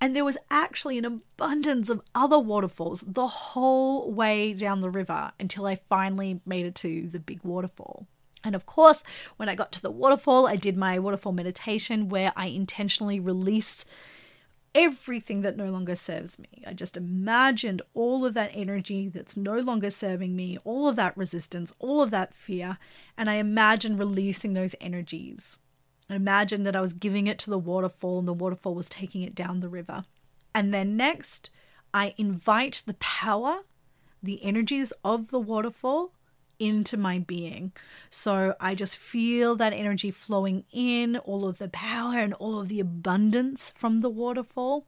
And 0.00 0.14
there 0.14 0.24
was 0.24 0.38
actually 0.50 0.98
an 0.98 1.04
abundance 1.04 1.88
of 1.88 2.02
other 2.14 2.38
waterfalls 2.38 3.04
the 3.06 3.26
whole 3.26 4.12
way 4.12 4.52
down 4.52 4.80
the 4.80 4.90
river 4.90 5.32
until 5.40 5.66
I 5.66 5.76
finally 5.88 6.40
made 6.46 6.66
it 6.66 6.74
to 6.76 7.08
the 7.08 7.18
big 7.18 7.40
waterfall. 7.42 8.06
And 8.44 8.54
of 8.54 8.66
course, 8.66 9.02
when 9.36 9.48
I 9.48 9.54
got 9.54 9.72
to 9.72 9.82
the 9.82 9.90
waterfall, 9.90 10.46
I 10.46 10.56
did 10.56 10.76
my 10.76 10.98
waterfall 10.98 11.32
meditation 11.32 12.08
where 12.08 12.32
I 12.36 12.46
intentionally 12.46 13.18
release 13.18 13.84
everything 14.74 15.42
that 15.42 15.56
no 15.56 15.70
longer 15.70 15.94
serves 15.94 16.38
me. 16.38 16.64
I 16.66 16.72
just 16.72 16.96
imagined 16.96 17.82
all 17.94 18.24
of 18.24 18.34
that 18.34 18.50
energy 18.52 19.08
that's 19.08 19.36
no 19.36 19.58
longer 19.58 19.90
serving 19.90 20.34
me, 20.34 20.58
all 20.64 20.88
of 20.88 20.96
that 20.96 21.16
resistance, 21.16 21.72
all 21.78 22.02
of 22.02 22.10
that 22.10 22.34
fear, 22.34 22.78
and 23.16 23.30
I 23.30 23.34
imagined 23.34 23.98
releasing 23.98 24.54
those 24.54 24.74
energies. 24.80 25.58
I 26.10 26.16
imagined 26.16 26.66
that 26.66 26.76
I 26.76 26.80
was 26.80 26.92
giving 26.92 27.26
it 27.26 27.38
to 27.40 27.50
the 27.50 27.58
waterfall 27.58 28.18
and 28.18 28.28
the 28.28 28.32
waterfall 28.32 28.74
was 28.74 28.88
taking 28.88 29.22
it 29.22 29.34
down 29.34 29.60
the 29.60 29.68
river. 29.68 30.04
And 30.54 30.74
then 30.74 30.96
next, 30.96 31.50
I 31.92 32.14
invite 32.18 32.82
the 32.86 32.94
power, 32.94 33.60
the 34.22 34.42
energies 34.42 34.92
of 35.04 35.30
the 35.30 35.40
waterfall 35.40 36.12
into 36.58 36.96
my 36.96 37.18
being. 37.18 37.72
So 38.10 38.54
I 38.60 38.74
just 38.74 38.96
feel 38.96 39.56
that 39.56 39.72
energy 39.72 40.10
flowing 40.10 40.64
in, 40.72 41.16
all 41.16 41.46
of 41.46 41.58
the 41.58 41.68
power 41.68 42.18
and 42.18 42.34
all 42.34 42.60
of 42.60 42.68
the 42.68 42.80
abundance 42.80 43.72
from 43.74 44.00
the 44.00 44.10
waterfall, 44.10 44.86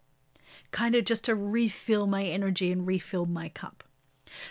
kind 0.70 0.94
of 0.94 1.04
just 1.04 1.24
to 1.24 1.34
refill 1.34 2.06
my 2.06 2.24
energy 2.24 2.72
and 2.72 2.86
refill 2.86 3.26
my 3.26 3.48
cup. 3.48 3.84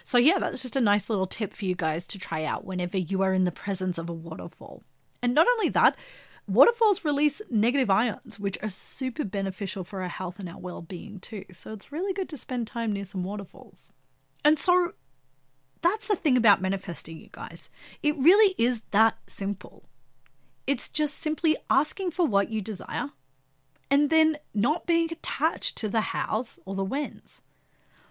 So, 0.03 0.18
yeah, 0.18 0.39
that's 0.39 0.61
just 0.61 0.76
a 0.76 0.82
nice 0.82 1.09
little 1.09 1.28
tip 1.28 1.53
for 1.53 1.66
you 1.66 1.76
guys 1.76 2.07
to 2.07 2.20
try 2.20 2.43
out 2.43 2.66
whenever 2.66 2.97
you 2.97 3.22
are 3.22 3.34
in 3.34 3.43
the 3.43 3.51
presence 3.51 3.97
of 3.97 4.09
a 4.09 4.13
waterfall. 4.13 4.84
And 5.22 5.34
not 5.34 5.47
only 5.47 5.70
that, 5.70 5.95
waterfalls 6.47 7.03
release 7.05 7.41
negative 7.49 7.89
ions, 7.89 8.39
which 8.39 8.57
are 8.61 8.70
super 8.70 9.24
beneficial 9.24 9.84
for 9.84 10.01
our 10.01 10.09
health 10.09 10.39
and 10.39 10.49
our 10.49 10.59
well 10.59 10.82
being 10.82 11.20
too. 11.20 11.45
So, 11.51 11.74
it's 11.74 11.91
really 11.91 12.13
good 12.13 12.30
to 12.30 12.38
spend 12.38 12.68
time 12.68 12.93
near 12.93 13.05
some 13.05 13.24
waterfalls. 13.24 13.91
And 14.43 14.57
so, 14.59 14.93
that's 15.86 16.07
the 16.07 16.15
thing 16.15 16.36
about 16.36 16.61
manifesting, 16.61 17.19
you 17.19 17.29
guys. 17.31 17.69
It 18.01 18.17
really 18.17 18.55
is 18.57 18.81
that 18.91 19.17
simple. 19.27 19.88
It's 20.65 20.89
just 20.89 21.15
simply 21.15 21.55
asking 21.69 22.11
for 22.11 22.25
what 22.25 22.49
you 22.49 22.61
desire 22.61 23.11
and 23.91 24.09
then 24.09 24.38
not 24.53 24.88
being 24.88 25.09
attached 25.11 25.77
to 25.77 25.89
the 25.89 26.01
hows 26.01 26.57
or 26.65 26.73
the 26.73 26.83
whens. 26.83 27.41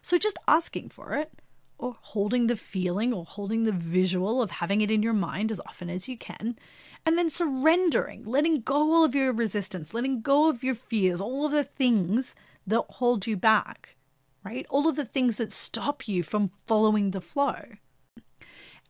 So 0.02 0.18
just 0.18 0.38
asking 0.46 0.90
for 0.90 1.14
it 1.14 1.32
or 1.76 1.96
holding 2.00 2.46
the 2.46 2.56
feeling 2.56 3.12
or 3.12 3.24
holding 3.24 3.64
the 3.64 3.72
visual 3.72 4.40
of 4.40 4.52
having 4.52 4.80
it 4.80 4.90
in 4.90 5.02
your 5.02 5.12
mind 5.12 5.50
as 5.50 5.60
often 5.66 5.90
as 5.90 6.08
you 6.08 6.16
can, 6.16 6.56
and 7.04 7.18
then 7.18 7.28
surrendering, 7.28 8.24
letting 8.24 8.60
go 8.60 9.04
of 9.04 9.14
your 9.14 9.32
resistance, 9.32 9.92
letting 9.92 10.20
go 10.20 10.48
of 10.48 10.62
your 10.62 10.76
fears, 10.76 11.20
all 11.20 11.44
of 11.44 11.52
the 11.52 11.64
things 11.64 12.34
that 12.66 12.84
hold 12.88 13.26
you 13.26 13.36
back 13.36 13.93
right? 14.44 14.66
All 14.68 14.88
of 14.88 14.96
the 14.96 15.04
things 15.04 15.36
that 15.36 15.52
stop 15.52 16.06
you 16.06 16.22
from 16.22 16.50
following 16.66 17.10
the 17.10 17.20
flow. 17.20 17.62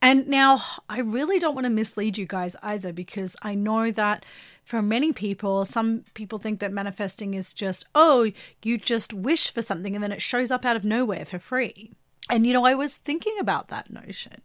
And 0.03 0.29
now, 0.29 0.63
I 0.89 0.99
really 0.99 1.39
don't 1.39 1.55
want 1.55 1.65
to 1.65 1.71
mislead 1.71 2.19
you 2.19 2.27
guys 2.27 2.57
either 2.63 2.93
because 2.93 3.37
I 3.41 3.55
know 3.55 3.91
that 3.91 4.27
for 4.63 4.83
many 4.83 5.13
people, 5.13 5.65
some 5.65 6.05
people 6.13 6.39
think 6.39 6.61
that 6.61 6.73
manifesting 6.73 7.33
is 7.33 7.55
just, 7.55 7.87
oh, 7.95 8.31
you 8.63 8.77
just 8.77 9.15
wish 9.15 9.51
for 9.51 9.63
something 9.63 9.95
and 9.95 10.05
then 10.05 10.13
it 10.13 10.21
shows 10.21 10.51
up 10.51 10.65
out 10.65 10.77
of 10.77 10.85
nowhere 10.85 11.25
for 11.25 11.39
free. 11.39 11.93
And, 12.29 12.47
you 12.47 12.53
know, 12.53 12.65
I 12.67 12.75
was 12.75 12.97
thinking 12.97 13.35
about 13.39 13.69
that 13.69 13.91
notion 13.91 14.43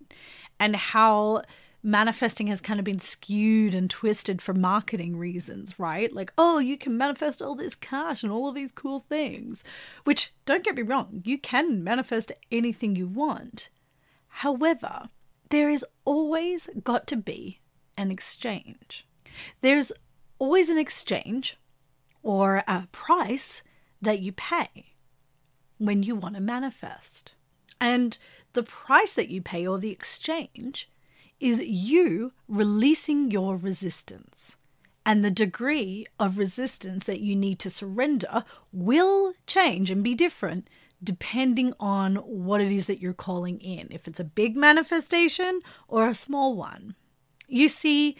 and 0.59 0.75
how 0.75 1.43
manifesting 1.81 2.47
has 2.47 2.61
kind 2.61 2.79
of 2.79 2.83
been 2.83 2.99
skewed 2.99 3.73
and 3.73 3.89
twisted 3.89 4.41
for 4.41 4.53
marketing 4.53 5.15
reasons, 5.15 5.79
right? 5.79 6.13
Like, 6.13 6.33
oh, 6.37 6.59
you 6.59 6.77
can 6.77 6.97
manifest 6.97 7.41
all 7.41 7.55
this 7.55 7.75
cash 7.75 8.23
and 8.23 8.31
all 8.31 8.49
of 8.49 8.55
these 8.55 8.71
cool 8.71 8.99
things, 8.99 9.63
which 10.03 10.33
don't 10.45 10.63
get 10.63 10.75
me 10.75 10.81
wrong, 10.81 11.21
you 11.23 11.37
can 11.37 11.83
manifest 11.83 12.31
anything 12.51 12.95
you 12.95 13.07
want. 13.07 13.69
However, 14.27 15.09
there 15.49 15.69
is 15.69 15.85
always 16.05 16.69
got 16.83 17.07
to 17.07 17.15
be 17.15 17.59
an 17.97 18.11
exchange. 18.11 19.07
There's 19.61 19.91
always 20.37 20.69
an 20.69 20.77
exchange 20.77 21.57
or 22.23 22.63
a 22.67 22.87
price 22.91 23.61
that 24.01 24.19
you 24.19 24.31
pay 24.31 24.93
when 25.77 26.03
you 26.03 26.15
want 26.15 26.35
to 26.35 26.41
manifest. 26.41 27.33
And 27.81 28.17
the 28.53 28.63
price 28.63 29.13
that 29.13 29.29
you 29.29 29.41
pay 29.41 29.65
or 29.65 29.79
the 29.79 29.91
exchange 29.91 30.89
is 31.39 31.61
you 31.61 32.33
releasing 32.47 33.31
your 33.31 33.55
resistance. 33.55 34.57
And 35.05 35.23
the 35.23 35.31
degree 35.31 36.05
of 36.19 36.37
resistance 36.37 37.05
that 37.05 37.21
you 37.21 37.35
need 37.35 37.59
to 37.59 37.69
surrender 37.69 38.43
will 38.71 39.33
change 39.47 39.89
and 39.89 40.03
be 40.03 40.13
different 40.13 40.69
depending 41.03 41.73
on 41.79 42.15
what 42.17 42.61
it 42.61 42.71
is 42.71 42.85
that 42.87 42.99
you're 42.99 43.13
calling 43.13 43.59
in, 43.59 43.87
if 43.89 44.07
it's 44.07 44.19
a 44.19 44.25
big 44.25 44.57
manifestation 44.57 45.61
or 45.87 46.07
a 46.07 46.13
small 46.15 46.55
one. 46.55 46.95
You 47.47 47.69
see, 47.69 48.17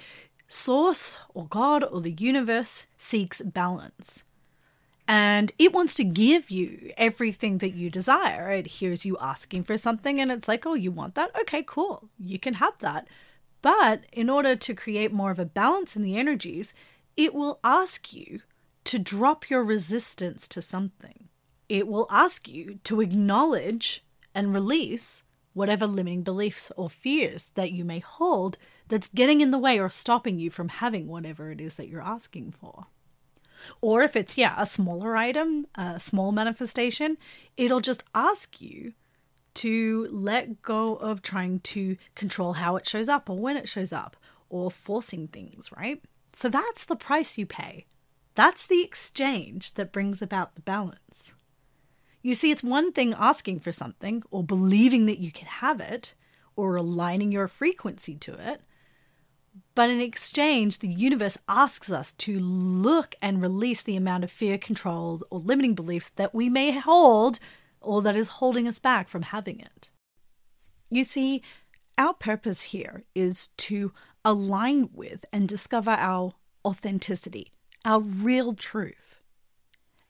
Source 0.48 1.16
or 1.34 1.46
God 1.46 1.84
or 1.84 2.02
the 2.02 2.12
universe 2.12 2.88
seeks 2.98 3.42
balance. 3.42 4.24
And 5.10 5.52
it 5.58 5.74
wants 5.74 5.96
to 5.96 6.04
give 6.04 6.52
you 6.52 6.92
everything 6.96 7.58
that 7.58 7.74
you 7.74 7.90
desire. 7.90 8.52
It 8.52 8.68
hears 8.68 9.06
you 9.06 9.18
asking 9.20 9.64
for 9.64 9.76
something 9.76 10.22
and 10.22 10.32
it's 10.32 10.48
like, 10.48 10.68
oh, 10.68 10.76
you 10.76 10.92
want 10.92 11.16
that? 11.16 11.36
Okay, 11.42 11.64
cool. 11.66 12.10
You 12.20 12.38
can 12.38 12.54
have 12.54 12.78
that. 12.82 13.08
But 13.64 14.04
in 14.14 14.30
order 14.30 14.56
to 14.56 14.76
create 14.76 15.12
more 15.12 15.32
of 15.32 15.40
a 15.40 15.46
balance 15.46 15.96
in 15.96 16.04
the 16.04 16.16
energies, 16.16 16.76
it 17.18 17.34
will 17.34 17.60
ask 17.64 18.14
you 18.14 18.42
to 18.84 19.00
drop 19.00 19.50
your 19.50 19.64
resistance 19.64 20.48
to 20.50 20.62
something. 20.62 21.28
It 21.68 21.88
will 21.88 22.06
ask 22.12 22.48
you 22.48 22.78
to 22.84 23.02
acknowledge 23.02 24.06
and 24.36 24.54
release 24.54 25.24
whatever 25.54 25.88
limiting 25.88 26.22
beliefs 26.22 26.72
or 26.78 26.88
fears 26.88 27.50
that 27.56 27.72
you 27.72 27.84
may 27.84 28.00
hold 28.00 28.60
that's 28.88 29.08
getting 29.08 29.42
in 29.42 29.50
the 29.50 29.58
way 29.58 29.80
or 29.80 29.90
stopping 29.90 30.38
you 30.38 30.52
from 30.52 30.70
having 30.70 31.08
whatever 31.08 31.52
it 31.52 31.60
is 31.60 31.74
that 31.76 31.88
you're 31.88 32.00
asking 32.00 32.52
for. 32.52 32.86
Or 33.82 34.02
if 34.02 34.16
it's, 34.16 34.38
yeah, 34.38 34.56
a 34.58 34.66
smaller 34.66 35.16
item, 35.16 35.68
a 35.76 36.00
small 36.00 36.32
manifestation, 36.32 37.18
it'll 37.58 37.82
just 37.82 38.04
ask 38.14 38.62
you 38.62 38.94
to 39.56 40.08
let 40.12 40.62
go 40.62 40.96
of 40.96 41.22
trying 41.22 41.60
to 41.60 41.98
control 42.16 42.54
how 42.54 42.76
it 42.76 42.88
shows 42.88 43.10
up 43.10 43.30
or 43.30 43.38
when 43.38 43.58
it 43.58 43.68
shows 43.68 43.92
up 43.92 44.16
or 44.50 44.72
forcing 44.72 45.28
things, 45.28 45.70
right? 45.76 46.02
So 46.34 46.50
that's 46.50 46.86
the 46.86 46.96
price 46.96 47.38
you 47.38 47.46
pay. 47.46 47.86
That's 48.36 48.66
the 48.66 48.84
exchange 48.84 49.74
that 49.74 49.92
brings 49.92 50.22
about 50.22 50.56
the 50.56 50.62
balance. 50.62 51.34
You 52.22 52.36
see, 52.36 52.52
it's 52.52 52.64
one 52.64 52.92
thing 52.92 53.14
asking 53.18 53.62
for 53.62 53.72
something 53.72 54.24
or 54.30 54.44
believing 54.44 55.06
that 55.08 55.20
you 55.20 55.32
can 55.32 55.48
have 55.48 55.80
it 55.80 56.14
or 56.56 56.76
aligning 56.76 57.32
your 57.32 57.48
frequency 57.48 58.16
to 58.16 58.34
it. 58.34 58.62
But 59.76 59.90
in 59.90 60.02
exchange, 60.02 60.80
the 60.80 60.88
universe 60.88 61.38
asks 61.48 61.92
us 61.92 62.12
to 62.14 62.38
look 62.40 63.16
and 63.22 63.42
release 63.42 63.82
the 63.82 63.96
amount 63.96 64.24
of 64.24 64.32
fear, 64.32 64.58
controls, 64.58 65.24
or 65.30 65.40
limiting 65.40 65.74
beliefs 65.74 66.10
that 66.16 66.36
we 66.36 66.50
may 66.50 66.72
hold 66.72 67.40
or 67.82 68.02
that 68.02 68.16
is 68.16 68.28
holding 68.28 68.68
us 68.68 68.80
back 68.80 69.08
from 69.08 69.22
having 69.22 69.60
it. 69.60 69.90
You 70.90 71.04
see, 71.04 71.42
our 71.98 72.14
purpose 72.14 72.62
here 72.62 73.04
is 73.16 73.50
to 73.58 73.94
align 74.26 74.90
with 74.94 75.26
and 75.32 75.48
discover 75.48 75.92
our 75.92 76.34
authenticity, 76.66 77.54
our 77.86 78.00
real 78.00 78.54
truth. 78.54 79.22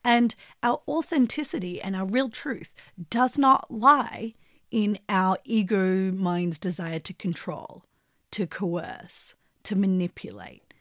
And 0.02 0.34
our 0.62 0.80
authenticity 0.88 1.80
and 1.80 1.94
our 1.94 2.06
real 2.06 2.30
truth 2.30 2.74
does 3.10 3.36
not 3.36 3.70
lie 3.70 4.34
in 4.70 4.98
our 5.08 5.36
ego 5.44 6.10
mind's 6.12 6.58
desire 6.58 7.00
to 7.00 7.12
control, 7.12 7.84
to 8.32 8.46
coerce, 8.46 9.34
to 9.64 9.76
manipulate. 9.76 10.74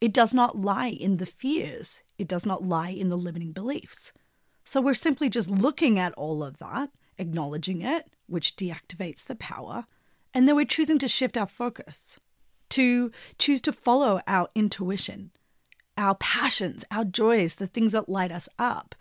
It 0.00 0.12
does 0.12 0.34
not 0.34 0.56
lie 0.56 0.88
in 0.88 1.16
the 1.16 1.26
fears, 1.26 2.02
it 2.18 2.28
does 2.28 2.44
not 2.44 2.64
lie 2.64 2.90
in 2.90 3.08
the 3.08 3.16
limiting 3.16 3.52
beliefs. 3.52 4.12
So 4.64 4.80
we're 4.80 4.94
simply 4.94 5.28
just 5.28 5.50
looking 5.50 5.98
at 5.98 6.12
all 6.14 6.42
of 6.42 6.58
that, 6.58 6.90
acknowledging 7.18 7.82
it, 7.82 8.10
which 8.26 8.56
deactivates 8.56 9.24
the 9.24 9.36
power, 9.36 9.86
and 10.34 10.46
then 10.46 10.56
we're 10.56 10.66
choosing 10.66 10.98
to 10.98 11.08
shift 11.08 11.36
our 11.36 11.46
focus, 11.46 12.18
to 12.70 13.10
choose 13.38 13.60
to 13.62 13.72
follow 13.72 14.20
our 14.26 14.48
intuition, 14.54 15.30
our 15.96 16.14
passions, 16.16 16.84
our 16.90 17.04
joys, 17.04 17.54
the 17.54 17.66
things 17.66 17.92
that 17.92 18.08
light 18.08 18.32
us 18.32 18.48
up, 18.58 18.94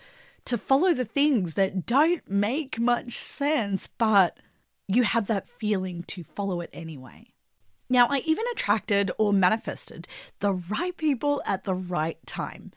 to 0.46 0.58
follow 0.58 0.94
the 0.94 1.04
things 1.04 1.56
that 1.56 1.86
don't 1.86 2.30
make 2.30 2.80
much 2.80 3.14
sense, 3.14 3.88
but 3.98 4.38
you 4.88 5.04
have 5.04 5.28
that 5.28 5.50
feeling 5.50 6.04
to 6.04 6.24
follow 6.24 6.62
it 6.62 6.70
anyway. 6.72 7.28
Now, 7.90 8.08
I 8.08 8.20
even 8.20 8.46
attracted 8.52 9.12
or 9.18 9.32
manifested 9.32 10.08
the 10.40 10.54
right 10.54 10.96
people 10.98 11.42
at 11.46 11.64
the 11.64 11.76
right 11.76 12.18
time 12.26 12.72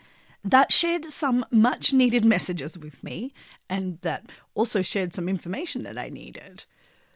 that 0.45 0.73
shared 0.73 1.05
some 1.07 1.45
much 1.51 1.93
needed 1.93 2.25
messages 2.25 2.79
with 2.79 3.03
me 3.03 3.33
and 3.69 3.99
that 4.03 4.27
also 4.55 4.83
shared 4.83 5.15
some 5.15 5.29
information 5.29 5.83
that 5.83 5.99
I 5.99 6.09
needed. 6.09 6.65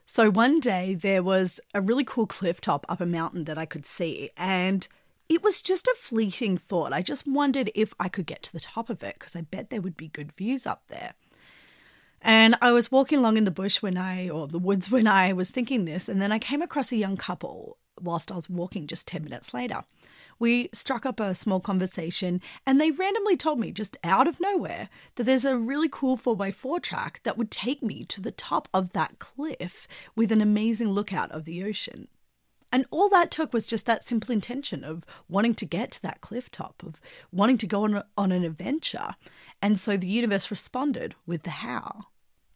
So 0.06 0.30
one 0.30 0.60
day 0.60 0.94
there 0.94 1.22
was 1.22 1.60
a 1.72 1.80
really 1.80 2.04
cool 2.04 2.26
cliff 2.26 2.60
top 2.60 2.84
up 2.88 3.00
a 3.00 3.06
mountain 3.06 3.44
that 3.44 3.56
I 3.56 3.64
could 3.64 3.86
see, 3.86 4.30
and 4.36 4.86
it 5.28 5.42
was 5.42 5.62
just 5.62 5.86
a 5.86 5.94
fleeting 5.96 6.58
thought. 6.58 6.92
I 6.92 7.00
just 7.00 7.26
wondered 7.26 7.70
if 7.74 7.94
I 7.98 8.08
could 8.08 8.26
get 8.26 8.42
to 8.42 8.52
the 8.52 8.60
top 8.60 8.90
of 8.90 9.02
it 9.02 9.14
because 9.18 9.36
I 9.36 9.42
bet 9.42 9.70
there 9.70 9.80
would 9.80 9.96
be 9.96 10.08
good 10.08 10.32
views 10.32 10.66
up 10.66 10.82
there. 10.88 11.14
And 12.20 12.56
I 12.60 12.72
was 12.72 12.92
walking 12.92 13.18
along 13.18 13.36
in 13.36 13.44
the 13.44 13.50
bush 13.50 13.80
when 13.80 13.96
I, 13.96 14.28
or 14.28 14.46
the 14.46 14.58
woods 14.58 14.90
when 14.90 15.06
I 15.06 15.32
was 15.32 15.50
thinking 15.50 15.84
this, 15.84 16.08
and 16.08 16.20
then 16.20 16.32
I 16.32 16.38
came 16.38 16.62
across 16.62 16.92
a 16.92 16.96
young 16.96 17.16
couple 17.16 17.78
whilst 18.02 18.32
I 18.32 18.36
was 18.36 18.50
walking 18.50 18.86
just 18.86 19.06
10 19.06 19.24
minutes 19.24 19.54
later 19.54 19.82
we 20.42 20.68
struck 20.72 21.06
up 21.06 21.20
a 21.20 21.36
small 21.36 21.60
conversation 21.60 22.40
and 22.66 22.80
they 22.80 22.90
randomly 22.90 23.36
told 23.36 23.60
me 23.60 23.70
just 23.70 23.96
out 24.02 24.26
of 24.26 24.40
nowhere 24.40 24.88
that 25.14 25.22
there's 25.22 25.44
a 25.44 25.56
really 25.56 25.88
cool 25.88 26.18
4x4 26.18 26.82
track 26.82 27.20
that 27.22 27.38
would 27.38 27.50
take 27.50 27.80
me 27.80 28.04
to 28.06 28.20
the 28.20 28.32
top 28.32 28.68
of 28.74 28.92
that 28.92 29.20
cliff 29.20 29.86
with 30.16 30.32
an 30.32 30.40
amazing 30.40 30.90
lookout 30.90 31.30
of 31.30 31.44
the 31.44 31.62
ocean. 31.62 32.08
And 32.72 32.86
all 32.90 33.08
that 33.10 33.30
took 33.30 33.52
was 33.52 33.68
just 33.68 33.86
that 33.86 34.04
simple 34.04 34.32
intention 34.32 34.82
of 34.82 35.04
wanting 35.28 35.54
to 35.54 35.64
get 35.64 35.92
to 35.92 36.02
that 36.02 36.22
cliff 36.22 36.50
top, 36.50 36.82
of 36.84 37.00
wanting 37.30 37.58
to 37.58 37.66
go 37.68 37.84
on, 37.84 38.02
on 38.16 38.32
an 38.32 38.42
adventure. 38.42 39.14
And 39.60 39.78
so 39.78 39.96
the 39.96 40.08
universe 40.08 40.50
responded 40.50 41.14
with 41.24 41.44
the 41.44 41.50
how. 41.50 42.06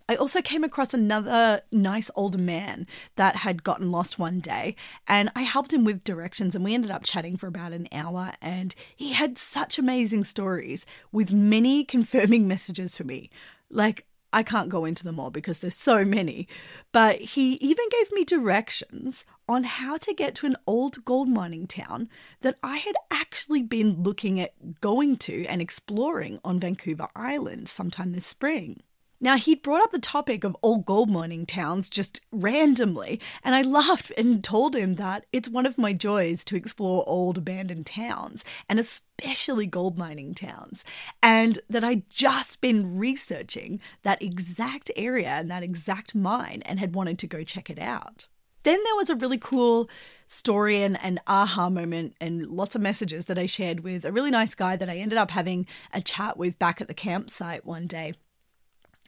I 0.09 0.15
also 0.15 0.41
came 0.41 0.63
across 0.63 0.95
another 0.95 1.63
nice 1.73 2.13
old 2.15 2.39
man 2.39 2.87
that 3.17 3.37
had 3.37 3.65
gotten 3.65 3.91
lost 3.91 4.21
one 4.21 4.37
day, 4.37 4.77
and 5.09 5.31
I 5.35 5.43
helped 5.43 5.73
him 5.73 5.85
with 5.85 6.05
directions, 6.05 6.55
and 6.55 6.65
we 6.65 6.75
ended 6.75 6.93
up 6.93 7.03
chatting 7.03 7.37
for 7.37 7.49
about 7.49 7.73
an 7.73 7.89
hour. 7.91 8.33
And 8.41 8.75
he 8.95 9.15
had 9.15 9.37
such 9.37 9.79
amazing 9.79 10.23
stories 10.25 10.87
with 11.11 11.33
many 11.33 11.85
confirming 11.97 12.47
messages 12.47 12.95
for 12.95 13.03
me. 13.03 13.31
Like, 13.69 14.07
I 14.33 14.43
can't 14.45 14.69
go 14.69 14.85
into 14.85 15.03
them 15.03 15.19
all 15.19 15.31
because 15.31 15.59
there's 15.59 15.77
so 15.77 16.05
many, 16.05 16.47
but 16.93 17.21
he 17.21 17.55
even 17.55 17.89
gave 17.91 18.13
me 18.13 18.25
directions 18.25 19.25
on 19.49 19.65
how 19.65 19.97
to 19.97 20.15
get 20.15 20.35
to 20.37 20.47
an 20.47 20.57
old 20.67 21.05
gold 21.05 21.29
mining 21.29 21.67
town 21.67 22.09
that 22.43 22.59
I 22.63 22.77
had 22.77 22.97
actually 23.11 23.63
been 23.63 24.03
looking 24.03 24.39
at 24.39 24.81
going 24.81 25.17
to 25.19 25.47
and 25.47 25.63
exploring 25.63 26.39
on 26.45 26.61
Vancouver 26.61 27.09
Island 27.17 27.69
sometime 27.69 28.13
this 28.13 28.27
spring. 28.27 28.83
Now, 29.21 29.37
he'd 29.37 29.62
brought 29.62 29.83
up 29.83 29.93
the 29.93 29.99
topic 29.99 30.45
of 30.45 30.57
old 30.62 30.85
gold 30.85 31.11
mining 31.11 31.47
towns 31.47 31.89
just 31.89 32.21
randomly, 32.31 33.21
and 33.43 33.55
I 33.55 33.62
laughed 33.62 34.12
and 34.17 34.45
told 34.45 34.77
him 34.77 34.97
that 34.97 35.25
it's 35.33 35.49
one 35.49 35.64
of 35.64 35.79
my 35.79 35.95
joys 35.95 36.45
to 36.47 36.57
explore 36.57 37.09
old 37.09 37.39
abandoned 37.39 37.87
towns, 37.87 38.45
and 38.69 38.79
especially 38.79 39.67
gold 39.67 39.97
mining 39.97 40.35
towns, 40.35 40.85
and 41.23 41.59
that 41.71 41.85
I'd 41.85 42.09
just 42.11 42.61
been 42.61 42.99
researching 42.99 43.81
that 44.03 44.23
exact 44.23 44.91
area 44.97 45.29
and 45.29 45.51
that 45.51 45.62
exact 45.62 46.14
mine 46.14 46.62
and 46.67 46.79
had 46.79 46.95
wanted 46.95 47.19
to 47.21 47.27
go 47.27 47.43
check 47.43 47.71
it 47.71 47.79
out. 47.79 48.29
Then 48.64 48.83
there 48.83 48.97
was 48.97 49.09
a 49.09 49.14
really 49.14 49.39
cool 49.39 49.89
story 50.27 50.83
and 50.83 50.99
an 51.03 51.21
aha 51.27 51.71
moment 51.71 52.17
and 52.21 52.49
lots 52.49 52.75
of 52.75 52.83
messages 52.83 53.27
that 53.27 53.39
I 53.39 53.47
shared 53.47 53.81
with 53.81 54.05
a 54.05 54.11
really 54.11 54.33
nice 54.33 54.57
guy 54.57 54.75
that 54.75 54.91
I 54.91 54.97
ended 54.97 55.19
up 55.19 55.31
having 55.31 55.67
a 55.93 56.01
chat 56.01 56.37
with 56.37 56.59
back 56.59 56.81
at 56.81 56.89
the 56.89 56.95
campsite 56.95 57.64
one 57.64 57.87
day. 57.87 58.14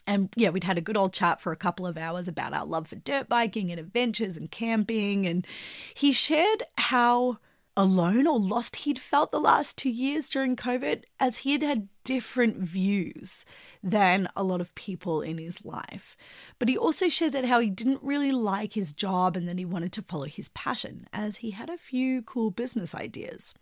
And 0.08 0.30
yeah, 0.36 0.48
we'd 0.48 0.64
had 0.64 0.78
a 0.78 0.80
good 0.80 0.96
old 0.96 1.12
chat 1.12 1.38
for 1.38 1.52
a 1.52 1.56
couple 1.56 1.86
of 1.86 1.98
hours 1.98 2.28
about 2.28 2.54
our 2.54 2.64
love 2.64 2.88
for 2.88 2.96
dirt 2.96 3.28
biking 3.28 3.70
and 3.70 3.78
adventures 3.78 4.38
and 4.38 4.50
camping. 4.50 5.26
And 5.26 5.46
he 5.92 6.12
shared 6.12 6.62
how 6.78 7.36
alone 7.76 8.26
or 8.26 8.40
lost 8.40 8.76
he'd 8.76 8.98
felt 8.98 9.30
the 9.30 9.38
last 9.38 9.78
two 9.78 9.90
years 9.90 10.28
during 10.28 10.56
COVID, 10.56 11.04
as 11.20 11.38
he 11.38 11.52
had 11.52 11.62
had 11.62 11.88
different 12.02 12.56
views 12.56 13.44
than 13.82 14.28
a 14.34 14.42
lot 14.42 14.60
of 14.60 14.74
people 14.74 15.20
in 15.20 15.38
his 15.38 15.64
life. 15.64 16.16
But 16.58 16.68
he 16.68 16.76
also 16.76 17.08
shared 17.08 17.34
that 17.34 17.44
how 17.44 17.60
he 17.60 17.68
didn't 17.68 18.02
really 18.02 18.32
like 18.32 18.72
his 18.72 18.92
job 18.94 19.36
and 19.36 19.46
that 19.46 19.58
he 19.58 19.64
wanted 19.64 19.92
to 19.92 20.02
follow 20.02 20.24
his 20.24 20.48
passion, 20.48 21.06
as 21.12 21.36
he 21.36 21.52
had 21.52 21.68
a 21.70 21.78
few 21.78 22.22
cool 22.22 22.50
business 22.50 22.94
ideas. 22.94 23.54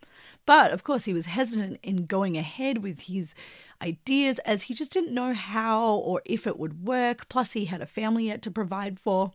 But 0.47 0.70
of 0.70 0.84
course, 0.84 1.05
he 1.05 1.12
was 1.12 1.26
hesitant 1.26 1.80
in 1.82 2.07
going 2.07 2.38
ahead 2.38 2.84
with 2.84 3.03
his 3.03 3.34
ideas 3.83 4.39
as 4.41 4.64
he 4.64 4.74
just 4.74 4.93
didn't 4.93 5.14
know 5.14 5.33
how 5.33 5.95
or 5.95 6.22
if 6.24 6.47
it 6.47 6.59
would 6.59 6.87
work. 6.87 7.29
Plus, 7.29 7.53
he 7.53 7.66
had 7.66 7.81
a 7.81 7.87
family 7.87 8.27
yet 8.27 8.43
to 8.43 8.51
provide 8.51 8.99
for. 8.99 9.33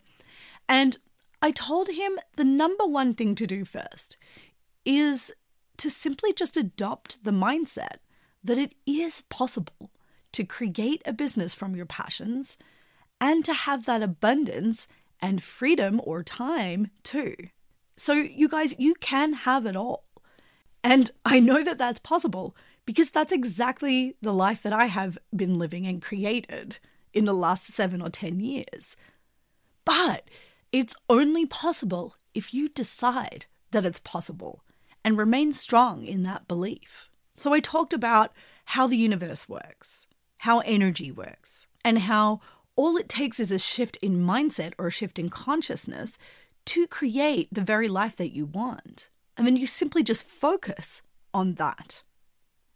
And 0.68 0.98
I 1.42 1.52
told 1.52 1.90
him 1.90 2.20
the 2.36 2.44
number 2.44 2.86
one 2.86 3.14
thing 3.14 3.36
to 3.36 3.48
do 3.48 3.66
first 3.66 4.18
is 4.86 5.32
to 5.78 5.90
simply 5.90 6.34
just 6.34 6.58
adopt 6.58 7.24
the 7.24 7.32
mindset 7.32 7.98
that 8.44 8.58
it 8.58 8.76
is 8.86 9.22
possible 9.30 9.92
to 10.32 10.44
create 10.44 11.02
a 11.06 11.14
business 11.14 11.54
from 11.54 11.76
your 11.76 11.86
passions 11.86 12.58
and 13.20 13.44
to 13.46 13.54
have 13.54 13.86
that 13.86 14.02
abundance 14.02 14.88
and 15.20 15.44
freedom 15.44 16.02
or 16.04 16.24
time 16.24 16.90
too. 17.04 17.36
So, 17.98 18.14
you 18.14 18.48
guys, 18.48 18.74
you 18.80 18.96
can 18.96 19.34
have 19.34 19.66
it 19.66 19.76
all. 19.76 20.04
And 20.84 21.12
I 21.26 21.40
know 21.40 21.64
that 21.64 21.78
that's 21.78 22.00
possible 22.00 22.56
because 22.86 23.12
that's 23.12 23.32
exactly 23.32 24.16
the 24.22 24.34
life 24.34 24.62
that 24.64 24.74
I 24.74 24.86
have 24.86 25.18
been 25.36 25.60
living 25.60 25.86
and 25.86 26.02
created 26.02 26.80
in 27.14 27.26
the 27.26 27.34
last 27.34 27.66
seven 27.68 28.02
or 28.02 28.10
10 28.10 28.40
years. 28.40 28.96
But 29.86 30.30
it's 30.72 30.96
only 31.10 31.46
possible 31.46 32.16
if 32.34 32.54
you 32.54 32.70
decide 32.70 33.46
that 33.72 33.86
it's 33.86 34.00
possible 34.00 34.64
and 35.04 35.18
remain 35.18 35.54
strong 35.54 36.06
in 36.06 36.24
that 36.24 36.48
belief. 36.48 37.10
So 37.34 37.54
I 37.54 37.60
talked 37.60 37.94
about 37.94 38.32
how 38.66 38.88
the 38.88 38.98
universe 38.98 39.50
works, 39.50 40.08
how 40.40 40.60
energy 40.60 41.12
works, 41.12 41.68
and 41.84 42.00
how 42.00 42.40
all 42.76 42.98
it 42.98 43.10
takes 43.10 43.40
is 43.40 43.52
a 43.52 43.60
shift 43.60 43.98
in 43.98 44.26
mindset 44.26 44.74
or 44.78 44.88
a 44.88 44.92
shift 44.92 45.20
in 45.20 45.30
consciousness 45.30 46.18
to 46.66 46.88
create 46.88 47.50
the 47.52 47.62
very 47.62 47.88
life 47.88 48.16
that 48.18 48.34
you 48.34 48.46
want. 48.46 49.10
And 49.38 49.48
then 49.48 49.58
you 49.58 49.68
simply 49.68 50.04
just 50.04 50.24
focus 50.24 51.02
on 51.34 51.56
that. 51.56 52.04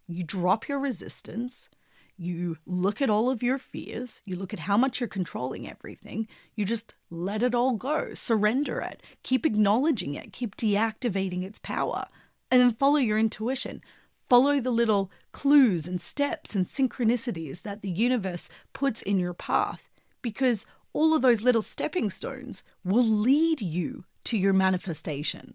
You 0.08 0.24
drop 0.24 0.68
your 0.68 0.80
resistance. 0.80 1.70
You 2.18 2.58
look 2.66 3.02
at 3.02 3.10
all 3.10 3.30
of 3.30 3.44
your 3.44 3.58
fears. 3.58 4.22
You 4.24 4.38
look 4.38 4.54
at 4.54 4.60
how 4.60 4.78
much 4.78 5.00
you're 5.00 5.10
controlling 5.10 5.70
everything. 5.70 6.28
You 6.56 6.66
just 6.66 6.94
let 7.10 7.44
it 7.44 7.54
all 7.54 7.74
go, 7.74 8.14
surrender 8.14 8.80
it, 8.80 9.04
keep 9.24 9.46
acknowledging 9.46 10.16
it, 10.16 10.32
keep 10.32 10.56
deactivating 10.56 11.44
its 11.44 11.60
power, 11.60 12.06
and 12.50 12.62
then 12.62 12.74
follow 12.74 12.98
your 12.98 13.18
intuition. 13.18 13.82
Follow 14.30 14.60
the 14.60 14.72
little 14.72 15.12
clues 15.32 15.88
and 15.88 16.02
steps 16.02 16.56
and 16.56 16.66
synchronicities 16.66 17.62
that 17.62 17.82
the 17.82 17.90
universe 17.90 18.50
puts 18.74 19.02
in 19.02 19.20
your 19.20 19.34
path 19.34 19.92
because 20.22 20.66
all 20.94 21.14
of 21.14 21.22
those 21.22 21.42
little 21.42 21.62
stepping 21.62 22.10
stones 22.10 22.64
will 22.84 23.04
lead 23.04 23.62
you 23.62 24.06
to 24.24 24.38
your 24.38 24.54
manifestation. 24.54 25.54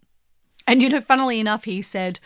And, 0.66 0.82
you 0.82 0.88
know, 0.88 1.00
funnily 1.00 1.40
enough, 1.40 1.64
he 1.64 1.82
said, 1.82 2.20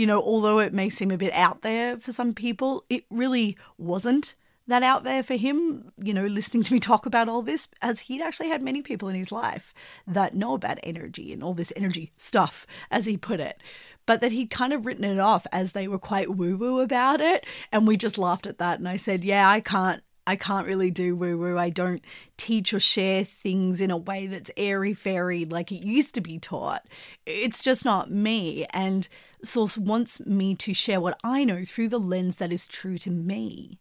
you 0.00 0.06
know, 0.06 0.22
although 0.22 0.60
it 0.60 0.72
may 0.72 0.88
seem 0.88 1.10
a 1.10 1.18
bit 1.18 1.32
out 1.34 1.60
there 1.60 1.98
for 1.98 2.10
some 2.10 2.32
people, 2.32 2.86
it 2.88 3.04
really 3.10 3.58
wasn't 3.76 4.34
that 4.66 4.82
out 4.82 5.04
there 5.04 5.22
for 5.22 5.34
him, 5.34 5.92
you 6.02 6.14
know, 6.14 6.24
listening 6.24 6.62
to 6.62 6.72
me 6.72 6.80
talk 6.80 7.04
about 7.04 7.28
all 7.28 7.42
this, 7.42 7.68
as 7.82 8.00
he'd 8.00 8.22
actually 8.22 8.48
had 8.48 8.62
many 8.62 8.80
people 8.80 9.10
in 9.10 9.14
his 9.14 9.30
life 9.30 9.74
that 10.06 10.34
know 10.34 10.54
about 10.54 10.78
energy 10.82 11.34
and 11.34 11.44
all 11.44 11.52
this 11.52 11.72
energy 11.76 12.12
stuff, 12.16 12.66
as 12.90 13.04
he 13.04 13.18
put 13.18 13.40
it 13.40 13.62
but 14.06 14.20
that 14.22 14.32
he'd 14.32 14.50
kind 14.50 14.72
of 14.72 14.86
written 14.86 15.04
it 15.04 15.20
off 15.20 15.46
as 15.52 15.70
they 15.70 15.86
were 15.86 15.98
quite 15.98 16.34
woo 16.34 16.56
woo 16.56 16.80
about 16.80 17.20
it. 17.20 17.46
And 17.70 17.86
we 17.86 17.96
just 17.96 18.18
laughed 18.18 18.44
at 18.44 18.58
that. 18.58 18.80
And 18.80 18.88
I 18.88 18.96
said, 18.96 19.22
Yeah, 19.22 19.48
I 19.48 19.60
can't. 19.60 20.02
I 20.26 20.36
can't 20.36 20.66
really 20.66 20.90
do 20.90 21.16
woo 21.16 21.38
woo. 21.38 21.58
I 21.58 21.70
don't 21.70 22.04
teach 22.36 22.72
or 22.72 22.80
share 22.80 23.24
things 23.24 23.80
in 23.80 23.90
a 23.90 23.96
way 23.96 24.26
that's 24.26 24.50
airy 24.56 24.94
fairy 24.94 25.44
like 25.44 25.72
it 25.72 25.84
used 25.84 26.14
to 26.14 26.20
be 26.20 26.38
taught. 26.38 26.86
It's 27.26 27.62
just 27.62 27.84
not 27.84 28.10
me. 28.10 28.66
And 28.70 29.08
Source 29.44 29.76
wants 29.76 30.20
me 30.26 30.54
to 30.56 30.74
share 30.74 31.00
what 31.00 31.18
I 31.24 31.44
know 31.44 31.64
through 31.64 31.88
the 31.88 31.98
lens 31.98 32.36
that 32.36 32.52
is 32.52 32.66
true 32.66 32.98
to 32.98 33.10
me. 33.10 33.78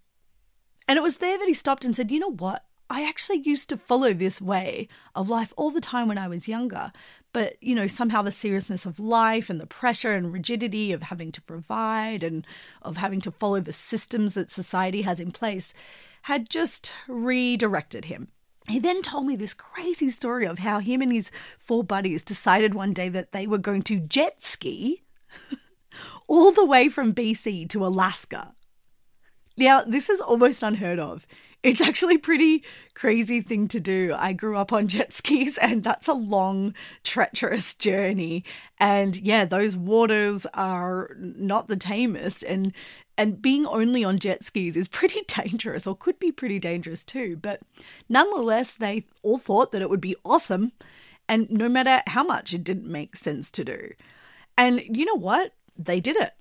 And 0.87 0.97
it 0.97 1.03
was 1.03 1.17
there 1.17 1.37
that 1.37 1.47
he 1.47 1.53
stopped 1.53 1.85
and 1.85 1.95
said, 1.95 2.11
You 2.11 2.19
know 2.19 2.31
what? 2.31 2.65
I 2.89 3.07
actually 3.07 3.41
used 3.41 3.69
to 3.69 3.77
follow 3.77 4.13
this 4.13 4.41
way 4.41 4.87
of 5.13 5.29
life 5.29 5.53
all 5.55 5.69
the 5.69 5.79
time 5.79 6.07
when 6.07 6.17
I 6.17 6.27
was 6.27 6.47
younger. 6.47 6.91
But, 7.31 7.61
you 7.61 7.75
know, 7.75 7.85
somehow 7.85 8.23
the 8.23 8.31
seriousness 8.31 8.87
of 8.87 8.99
life 8.99 9.51
and 9.51 9.59
the 9.59 9.67
pressure 9.67 10.13
and 10.13 10.33
rigidity 10.33 10.91
of 10.91 11.03
having 11.03 11.31
to 11.33 11.41
provide 11.43 12.23
and 12.23 12.47
of 12.81 12.97
having 12.97 13.21
to 13.21 13.31
follow 13.31 13.59
the 13.59 13.71
systems 13.71 14.33
that 14.33 14.49
society 14.49 15.03
has 15.03 15.19
in 15.19 15.29
place 15.29 15.71
had 16.24 16.49
just 16.49 16.93
redirected 17.07 18.05
him. 18.05 18.30
He 18.67 18.80
then 18.80 19.01
told 19.01 19.26
me 19.26 19.36
this 19.36 19.53
crazy 19.53 20.09
story 20.09 20.45
of 20.45 20.59
how 20.59 20.80
him 20.80 21.01
and 21.01 21.11
his 21.11 21.32
four 21.57 21.84
buddies 21.84 22.24
decided 22.24 22.74
one 22.74 22.93
day 22.93 23.09
that 23.09 23.32
they 23.32 23.47
were 23.47 23.57
going 23.57 23.82
to 23.84 23.99
jet 23.99 24.43
ski 24.43 25.03
all 26.28 26.51
the 26.51 26.65
way 26.65 26.88
from 26.88 27.13
BC 27.13 27.67
to 27.70 27.86
Alaska. 27.86 28.53
Now, 29.57 29.84
this 29.84 30.09
is 30.09 30.22
almost 30.22 30.63
unheard 30.63 30.99
of 30.99 31.26
it's 31.62 31.82
actually 31.82 32.18
pretty 32.18 32.64
crazy 32.93 33.41
thing 33.41 33.68
to 33.70 33.80
do. 33.80 34.16
I 34.18 34.34
grew 34.34 34.57
up 34.57 34.72
on 34.72 34.88
jet 34.88 35.12
skis 35.14 35.57
and 35.62 35.84
that's 35.84 36.07
a 36.07 36.14
long 36.14 36.74
treacherous 37.03 37.74
journey. 37.74 38.43
And 38.80 39.18
yeah, 39.18 39.45
those 39.45 39.76
waters 39.76 40.45
are 40.53 41.16
not 41.18 41.68
the 41.68 41.78
tamest 41.78 42.43
and 42.43 42.74
and 43.18 43.41
being 43.41 43.66
only 43.66 44.01
on 44.01 44.18
jet 44.18 44.45
skis 44.45 44.78
is 44.78 44.88
pretty 44.88 45.22
dangerous 45.28 45.86
or 45.86 45.95
could 45.95 46.20
be 46.20 46.32
pretty 46.32 46.57
dangerous 46.60 47.03
too. 47.03 47.36
But 47.36 47.60
nonetheless, 48.07 48.74
they 48.74 49.05
all 49.24 49.38
thought 49.38 49.74
that 49.74 49.82
it 49.82 49.89
would 49.89 50.01
be 50.01 50.16
awesome 50.24 50.72
and 51.28 51.49
no 51.51 51.68
matter 51.68 52.01
how 52.07 52.24
much 52.24 52.53
it 52.53 52.64
didn't 52.64 52.89
make 52.89 53.16
sense 53.16 53.51
to 53.51 53.66
do. 53.66 53.91
And 54.57 54.82
you 54.89 55.05
know 55.05 55.18
what? 55.18 55.53
They 55.78 55.99
did 55.99 56.16
it. 56.16 56.34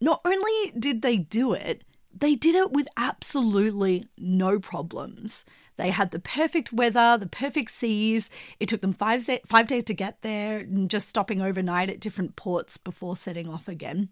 Not 0.00 0.20
only 0.24 0.72
did 0.78 1.02
they 1.02 1.16
do 1.16 1.52
it, 1.52 1.82
they 2.22 2.36
did 2.36 2.54
it 2.54 2.70
with 2.70 2.86
absolutely 2.96 4.06
no 4.16 4.60
problems. 4.60 5.44
They 5.76 5.90
had 5.90 6.12
the 6.12 6.20
perfect 6.20 6.72
weather, 6.72 7.18
the 7.18 7.26
perfect 7.26 7.72
seas. 7.72 8.30
It 8.60 8.68
took 8.68 8.80
them 8.80 8.92
five, 8.92 9.28
five 9.44 9.66
days 9.66 9.82
to 9.84 9.94
get 9.94 10.22
there 10.22 10.58
and 10.58 10.88
just 10.88 11.08
stopping 11.08 11.42
overnight 11.42 11.90
at 11.90 11.98
different 11.98 12.36
ports 12.36 12.76
before 12.76 13.16
setting 13.16 13.48
off 13.48 13.66
again. 13.66 14.08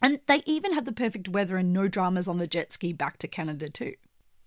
And 0.00 0.20
they 0.26 0.44
even 0.46 0.72
had 0.72 0.86
the 0.86 0.92
perfect 0.92 1.28
weather 1.28 1.58
and 1.58 1.74
no 1.74 1.88
dramas 1.88 2.26
on 2.26 2.38
the 2.38 2.46
jet 2.46 2.72
ski 2.72 2.94
back 2.94 3.18
to 3.18 3.28
Canada, 3.28 3.68
too. 3.68 3.96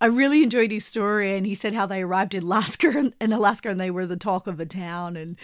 I 0.01 0.07
really 0.07 0.41
enjoyed 0.41 0.71
his 0.71 0.85
story, 0.87 1.37
and 1.37 1.45
he 1.45 1.53
said 1.53 1.75
how 1.75 1.85
they 1.85 2.01
arrived 2.01 2.33
in 2.33 2.41
Alaska, 2.41 3.11
in 3.21 3.33
Alaska, 3.33 3.69
and 3.69 3.79
they 3.79 3.91
were 3.91 4.07
the 4.07 4.17
talk 4.17 4.47
of 4.47 4.57
the 4.57 4.65
town. 4.65 5.15
And 5.15 5.37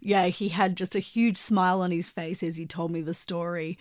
yeah, 0.00 0.26
he 0.26 0.50
had 0.50 0.76
just 0.76 0.94
a 0.94 1.00
huge 1.00 1.38
smile 1.38 1.80
on 1.80 1.92
his 1.92 2.10
face 2.10 2.42
as 2.42 2.58
he 2.58 2.66
told 2.66 2.90
me 2.90 3.00
the 3.00 3.14
story. 3.14 3.78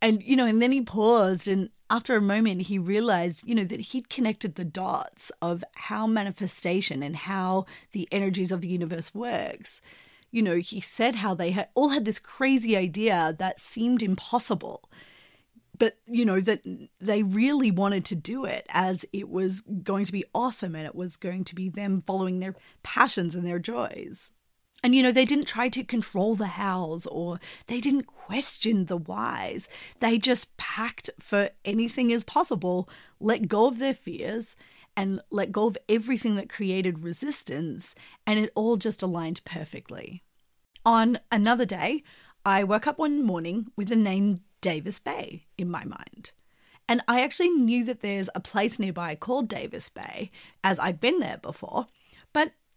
And 0.00 0.22
you 0.22 0.36
know, 0.36 0.46
and 0.46 0.60
then 0.60 0.72
he 0.72 0.82
paused, 0.82 1.48
and 1.48 1.70
after 1.90 2.16
a 2.16 2.20
moment, 2.20 2.62
he 2.62 2.78
realized, 2.78 3.46
you 3.46 3.54
know, 3.54 3.64
that 3.64 3.80
he'd 3.80 4.08
connected 4.08 4.54
the 4.54 4.64
dots 4.64 5.30
of 5.40 5.62
how 5.74 6.06
manifestation 6.06 7.02
and 7.02 7.16
how 7.16 7.66
the 7.92 8.08
energies 8.10 8.52
of 8.52 8.60
the 8.60 8.68
universe 8.68 9.14
works. 9.14 9.80
You 10.30 10.42
know, 10.42 10.56
he 10.56 10.80
said 10.80 11.16
how 11.16 11.34
they 11.34 11.52
had 11.52 11.68
all 11.74 11.90
had 11.90 12.04
this 12.04 12.18
crazy 12.18 12.76
idea 12.76 13.36
that 13.38 13.60
seemed 13.60 14.02
impossible, 14.02 14.88
but 15.78 15.98
you 16.06 16.24
know 16.24 16.40
that 16.40 16.62
they 17.00 17.22
really 17.22 17.70
wanted 17.70 18.04
to 18.06 18.14
do 18.14 18.44
it 18.44 18.66
as 18.70 19.04
it 19.12 19.28
was 19.28 19.60
going 19.60 20.04
to 20.04 20.12
be 20.12 20.24
awesome 20.34 20.74
and 20.74 20.86
it 20.86 20.94
was 20.94 21.16
going 21.16 21.44
to 21.44 21.54
be 21.54 21.68
them 21.68 22.00
following 22.00 22.40
their 22.40 22.56
passions 22.82 23.34
and 23.34 23.46
their 23.46 23.58
joys. 23.58 24.32
And, 24.84 24.94
you 24.94 25.02
know, 25.02 25.12
they 25.12 25.24
didn't 25.24 25.46
try 25.46 25.70
to 25.70 25.82
control 25.82 26.34
the 26.34 26.46
hows 26.46 27.06
or 27.06 27.40
they 27.68 27.80
didn't 27.80 28.06
question 28.06 28.84
the 28.84 28.98
whys. 28.98 29.66
They 30.00 30.18
just 30.18 30.54
packed 30.58 31.08
for 31.18 31.48
anything 31.64 32.12
as 32.12 32.22
possible, 32.22 32.86
let 33.18 33.48
go 33.48 33.66
of 33.66 33.78
their 33.78 33.94
fears, 33.94 34.54
and 34.94 35.22
let 35.30 35.52
go 35.52 35.68
of 35.68 35.78
everything 35.88 36.36
that 36.36 36.50
created 36.50 37.02
resistance, 37.02 37.94
and 38.26 38.38
it 38.38 38.52
all 38.54 38.76
just 38.76 39.02
aligned 39.02 39.42
perfectly. 39.46 40.22
On 40.84 41.18
another 41.32 41.64
day, 41.64 42.04
I 42.44 42.62
woke 42.62 42.86
up 42.86 42.98
one 42.98 43.24
morning 43.24 43.68
with 43.76 43.88
the 43.88 43.96
name 43.96 44.36
Davis 44.60 44.98
Bay 44.98 45.46
in 45.56 45.70
my 45.70 45.84
mind. 45.84 46.32
And 46.86 47.00
I 47.08 47.22
actually 47.22 47.48
knew 47.48 47.84
that 47.84 48.02
there's 48.02 48.28
a 48.34 48.40
place 48.40 48.78
nearby 48.78 49.14
called 49.14 49.48
Davis 49.48 49.88
Bay, 49.88 50.30
as 50.62 50.78
I'd 50.78 51.00
been 51.00 51.20
there 51.20 51.38
before, 51.38 51.86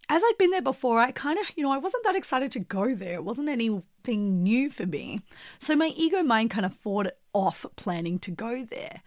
as 0.10 0.22
I'd 0.24 0.38
been 0.38 0.52
there 0.52 0.62
before, 0.62 1.00
I 1.00 1.12
kind 1.12 1.38
of, 1.38 1.52
you 1.56 1.64
know, 1.64 1.72
I 1.72 1.78
wasn't 1.78 2.06
that 2.06 2.16
excited 2.16 2.52
to 2.54 2.60
go 2.60 2.96
there. 2.96 3.16
It 3.16 3.24
wasn't 3.26 3.50
anything 3.50 4.42
new 4.42 4.70
for 4.70 4.86
me. 4.86 5.22
So 5.60 5.76
my 5.76 5.88
ego 5.96 6.24
mind 6.24 6.50
kind 6.50 6.66
of 6.66 6.74
fought 6.74 7.08
off 7.34 7.66
planning 7.76 8.18
to 8.20 8.32
go 8.32 8.66
there. 8.66 9.02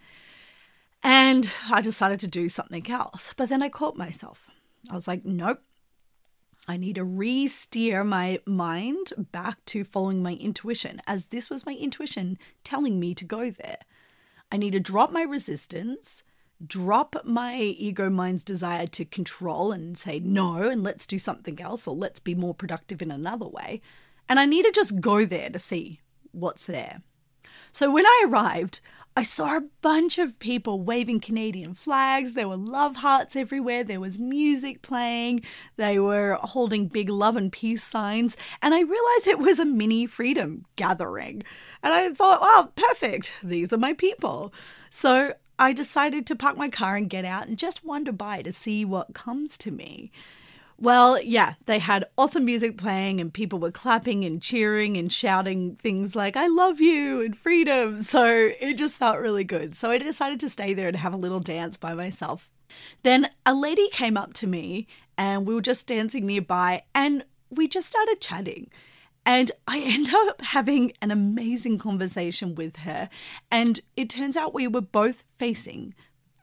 And 1.03 1.51
I 1.69 1.81
decided 1.81 2.19
to 2.19 2.27
do 2.27 2.49
something 2.49 2.89
else. 2.89 3.33
But 3.35 3.49
then 3.49 3.63
I 3.63 3.69
caught 3.69 3.97
myself. 3.97 4.49
I 4.89 4.93
was 4.93 5.07
like, 5.07 5.25
nope. 5.25 5.61
I 6.67 6.77
need 6.77 6.95
to 6.95 7.03
re 7.03 7.47
steer 7.47 8.03
my 8.03 8.39
mind 8.45 9.13
back 9.17 9.65
to 9.65 9.83
following 9.83 10.21
my 10.21 10.33
intuition, 10.33 11.01
as 11.07 11.25
this 11.25 11.49
was 11.49 11.65
my 11.65 11.73
intuition 11.73 12.37
telling 12.63 12.99
me 12.99 13.15
to 13.15 13.25
go 13.25 13.49
there. 13.49 13.79
I 14.51 14.57
need 14.57 14.71
to 14.71 14.79
drop 14.79 15.11
my 15.11 15.23
resistance 15.23 16.21
drop 16.65 17.15
my 17.23 17.57
ego 17.57 18.09
mind's 18.09 18.43
desire 18.43 18.87
to 18.87 19.05
control 19.05 19.71
and 19.71 19.97
say 19.97 20.19
no 20.19 20.69
and 20.69 20.83
let's 20.83 21.07
do 21.07 21.19
something 21.19 21.59
else 21.61 21.87
or 21.87 21.95
let's 21.95 22.19
be 22.19 22.35
more 22.35 22.53
productive 22.53 23.01
in 23.01 23.11
another 23.11 23.47
way. 23.47 23.81
And 24.29 24.39
I 24.39 24.45
need 24.45 24.65
to 24.65 24.71
just 24.71 25.01
go 25.01 25.25
there 25.25 25.49
to 25.49 25.59
see 25.59 25.99
what's 26.31 26.65
there. 26.65 27.01
So 27.73 27.91
when 27.91 28.05
I 28.05 28.25
arrived, 28.25 28.79
I 29.15 29.23
saw 29.23 29.57
a 29.57 29.67
bunch 29.81 30.17
of 30.19 30.39
people 30.39 30.81
waving 30.81 31.19
Canadian 31.19 31.73
flags. 31.73 32.33
There 32.33 32.47
were 32.47 32.55
love 32.55 32.97
hearts 32.97 33.35
everywhere. 33.35 33.83
There 33.83 33.99
was 33.99 34.17
music 34.17 34.81
playing. 34.81 35.41
They 35.75 35.99
were 35.99 36.37
holding 36.41 36.87
big 36.87 37.09
love 37.09 37.35
and 37.35 37.51
peace 37.51 37.83
signs. 37.83 38.37
And 38.61 38.73
I 38.73 38.79
realized 38.79 39.27
it 39.27 39.39
was 39.39 39.59
a 39.59 39.65
mini 39.65 40.05
freedom 40.05 40.65
gathering. 40.77 41.43
And 41.83 41.93
I 41.93 42.13
thought, 42.13 42.39
wow, 42.39 42.71
perfect. 42.75 43.33
These 43.43 43.73
are 43.73 43.77
my 43.77 43.93
people. 43.93 44.53
So 44.89 45.33
I 45.61 45.73
decided 45.73 46.25
to 46.25 46.35
park 46.35 46.57
my 46.57 46.69
car 46.69 46.95
and 46.95 47.07
get 47.07 47.23
out 47.23 47.47
and 47.47 47.55
just 47.55 47.85
wander 47.85 48.11
by 48.11 48.41
to 48.41 48.51
see 48.51 48.83
what 48.83 49.13
comes 49.13 49.59
to 49.59 49.69
me. 49.69 50.11
Well, 50.79 51.21
yeah, 51.21 51.53
they 51.67 51.77
had 51.77 52.05
awesome 52.17 52.45
music 52.45 52.79
playing 52.79 53.21
and 53.21 53.31
people 53.31 53.59
were 53.59 53.69
clapping 53.69 54.25
and 54.25 54.41
cheering 54.41 54.97
and 54.97 55.13
shouting 55.13 55.75
things 55.75 56.15
like, 56.15 56.35
I 56.35 56.47
love 56.47 56.81
you 56.81 57.21
and 57.21 57.37
freedom. 57.37 58.01
So 58.01 58.51
it 58.59 58.73
just 58.73 58.97
felt 58.97 59.19
really 59.19 59.43
good. 59.43 59.75
So 59.75 59.91
I 59.91 59.99
decided 59.99 60.39
to 60.39 60.49
stay 60.49 60.73
there 60.73 60.87
and 60.87 60.97
have 60.97 61.13
a 61.13 61.17
little 61.17 61.39
dance 61.39 61.77
by 61.77 61.93
myself. 61.93 62.49
Then 63.03 63.29
a 63.45 63.53
lady 63.53 63.87
came 63.89 64.17
up 64.17 64.33
to 64.33 64.47
me 64.47 64.87
and 65.15 65.45
we 65.45 65.53
were 65.53 65.61
just 65.61 65.85
dancing 65.85 66.25
nearby 66.25 66.85
and 66.95 67.23
we 67.51 67.67
just 67.67 67.85
started 67.85 68.19
chatting. 68.19 68.71
And 69.25 69.51
I 69.67 69.79
end 69.79 70.13
up 70.13 70.41
having 70.41 70.93
an 71.01 71.11
amazing 71.11 71.77
conversation 71.77 72.55
with 72.55 72.77
her. 72.77 73.09
And 73.49 73.79
it 73.95 74.09
turns 74.09 74.35
out 74.35 74.53
we 74.53 74.67
were 74.67 74.81
both 74.81 75.23
facing 75.37 75.93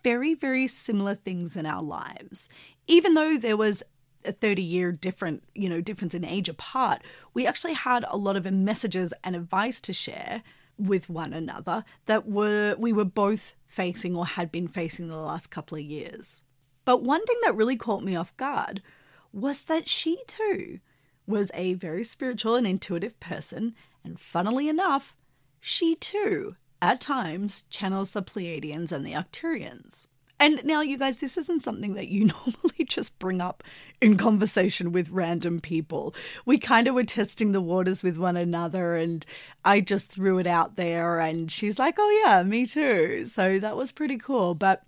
very, 0.04 0.34
very 0.34 0.66
similar 0.68 1.14
things 1.14 1.56
in 1.56 1.66
our 1.66 1.82
lives. 1.82 2.48
Even 2.86 3.14
though 3.14 3.36
there 3.36 3.56
was 3.56 3.82
a 4.24 4.32
30 4.32 4.62
year 4.62 4.92
different, 4.92 5.42
you 5.54 5.68
know, 5.68 5.80
difference 5.80 6.14
in 6.14 6.24
age 6.24 6.48
apart, 6.48 7.02
we 7.34 7.46
actually 7.46 7.74
had 7.74 8.04
a 8.08 8.16
lot 8.16 8.36
of 8.36 8.50
messages 8.52 9.12
and 9.24 9.34
advice 9.36 9.80
to 9.82 9.92
share 9.92 10.42
with 10.78 11.10
one 11.10 11.32
another 11.32 11.84
that 12.06 12.28
were 12.28 12.76
we 12.78 12.92
were 12.92 13.04
both 13.04 13.54
facing 13.66 14.14
or 14.14 14.24
had 14.24 14.52
been 14.52 14.68
facing 14.68 15.08
the 15.08 15.16
last 15.16 15.50
couple 15.50 15.76
of 15.76 15.84
years. 15.84 16.42
But 16.84 17.02
one 17.02 17.24
thing 17.26 17.36
that 17.42 17.56
really 17.56 17.76
caught 17.76 18.04
me 18.04 18.16
off 18.16 18.36
guard 18.36 18.80
was 19.32 19.64
that 19.64 19.88
she 19.88 20.18
too 20.26 20.78
was 21.28 21.50
a 21.54 21.74
very 21.74 22.02
spiritual 22.02 22.56
and 22.56 22.66
intuitive 22.66 23.18
person, 23.20 23.74
and 24.02 24.18
funnily 24.18 24.68
enough, 24.68 25.14
she 25.60 25.94
too, 25.94 26.56
at 26.80 27.00
times, 27.00 27.64
channels 27.70 28.12
the 28.12 28.22
Pleiadians 28.22 28.92
and 28.92 29.04
the 29.04 29.12
Arcturians. 29.12 30.06
And 30.40 30.64
now, 30.64 30.82
you 30.82 30.96
guys, 30.96 31.16
this 31.16 31.36
isn't 31.36 31.64
something 31.64 31.94
that 31.94 32.08
you 32.08 32.24
normally 32.46 32.84
just 32.86 33.18
bring 33.18 33.40
up 33.40 33.64
in 34.00 34.16
conversation 34.16 34.92
with 34.92 35.10
random 35.10 35.60
people. 35.60 36.14
We 36.46 36.58
kind 36.58 36.86
of 36.86 36.94
were 36.94 37.04
testing 37.04 37.52
the 37.52 37.60
waters 37.60 38.02
with 38.02 38.16
one 38.16 38.36
another, 38.36 38.94
and 38.94 39.26
I 39.64 39.80
just 39.80 40.08
threw 40.08 40.38
it 40.38 40.46
out 40.46 40.76
there, 40.76 41.18
and 41.18 41.50
she's 41.50 41.78
like, 41.78 41.96
oh, 41.98 42.22
yeah, 42.24 42.42
me 42.42 42.66
too. 42.66 43.26
So 43.26 43.58
that 43.58 43.76
was 43.76 43.90
pretty 43.90 44.16
cool. 44.16 44.54
But 44.54 44.84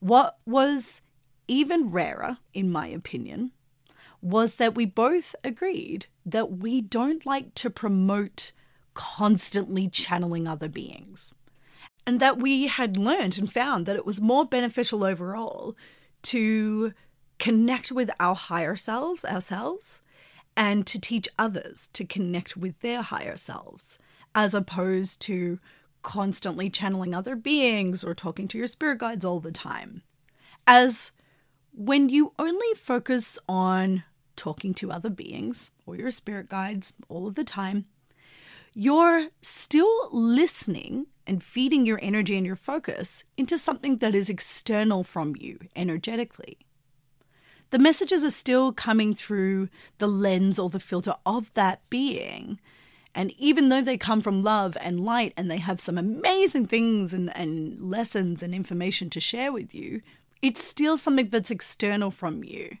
what 0.00 0.38
was 0.46 1.02
even 1.46 1.90
rarer, 1.90 2.38
in 2.54 2.72
my 2.72 2.86
opinion, 2.86 3.52
was 4.26 4.56
that 4.56 4.74
we 4.74 4.84
both 4.84 5.36
agreed 5.44 6.06
that 6.24 6.50
we 6.58 6.80
don't 6.80 7.24
like 7.24 7.54
to 7.54 7.70
promote 7.70 8.50
constantly 8.92 9.88
channeling 9.88 10.48
other 10.48 10.68
beings. 10.68 11.32
And 12.04 12.18
that 12.18 12.38
we 12.38 12.66
had 12.66 12.96
learned 12.96 13.38
and 13.38 13.52
found 13.52 13.86
that 13.86 13.94
it 13.94 14.04
was 14.04 14.20
more 14.20 14.44
beneficial 14.44 15.04
overall 15.04 15.76
to 16.22 16.92
connect 17.38 17.92
with 17.92 18.10
our 18.18 18.34
higher 18.34 18.74
selves 18.74 19.24
ourselves 19.24 20.00
and 20.56 20.86
to 20.88 21.00
teach 21.00 21.28
others 21.38 21.88
to 21.92 22.04
connect 22.04 22.56
with 22.56 22.80
their 22.80 23.02
higher 23.02 23.36
selves 23.36 23.96
as 24.34 24.54
opposed 24.54 25.20
to 25.20 25.60
constantly 26.02 26.68
channeling 26.68 27.14
other 27.14 27.36
beings 27.36 28.02
or 28.02 28.12
talking 28.12 28.48
to 28.48 28.58
your 28.58 28.66
spirit 28.66 28.98
guides 28.98 29.24
all 29.24 29.38
the 29.38 29.52
time. 29.52 30.02
As 30.66 31.12
when 31.72 32.08
you 32.08 32.32
only 32.40 32.74
focus 32.74 33.38
on 33.48 34.02
talking 34.36 34.74
to 34.74 34.92
other 34.92 35.10
beings 35.10 35.70
or 35.86 35.96
your 35.96 36.10
spirit 36.10 36.48
guides 36.48 36.92
all 37.08 37.26
of 37.26 37.34
the 37.34 37.44
time 37.44 37.86
you're 38.78 39.28
still 39.40 40.10
listening 40.12 41.06
and 41.26 41.42
feeding 41.42 41.86
your 41.86 41.98
energy 42.02 42.36
and 42.36 42.44
your 42.44 42.56
focus 42.56 43.24
into 43.38 43.56
something 43.56 43.96
that 43.96 44.14
is 44.14 44.28
external 44.28 45.02
from 45.02 45.34
you 45.34 45.58
energetically. 45.74 46.58
The 47.70 47.78
messages 47.78 48.22
are 48.22 48.30
still 48.30 48.74
coming 48.74 49.14
through 49.14 49.70
the 49.96 50.06
lens 50.06 50.58
or 50.58 50.68
the 50.68 50.78
filter 50.78 51.14
of 51.24 51.50
that 51.54 51.88
being. 51.88 52.60
And 53.14 53.32
even 53.38 53.70
though 53.70 53.80
they 53.80 53.96
come 53.96 54.20
from 54.20 54.42
love 54.42 54.76
and 54.78 55.00
light 55.00 55.32
and 55.38 55.50
they 55.50 55.56
have 55.56 55.80
some 55.80 55.96
amazing 55.96 56.66
things 56.66 57.14
and, 57.14 57.34
and 57.34 57.80
lessons 57.80 58.42
and 58.42 58.54
information 58.54 59.08
to 59.08 59.20
share 59.20 59.52
with 59.52 59.74
you, 59.74 60.02
it's 60.42 60.62
still 60.62 60.98
something 60.98 61.30
that's 61.30 61.50
external 61.50 62.10
from 62.10 62.44
you. 62.44 62.76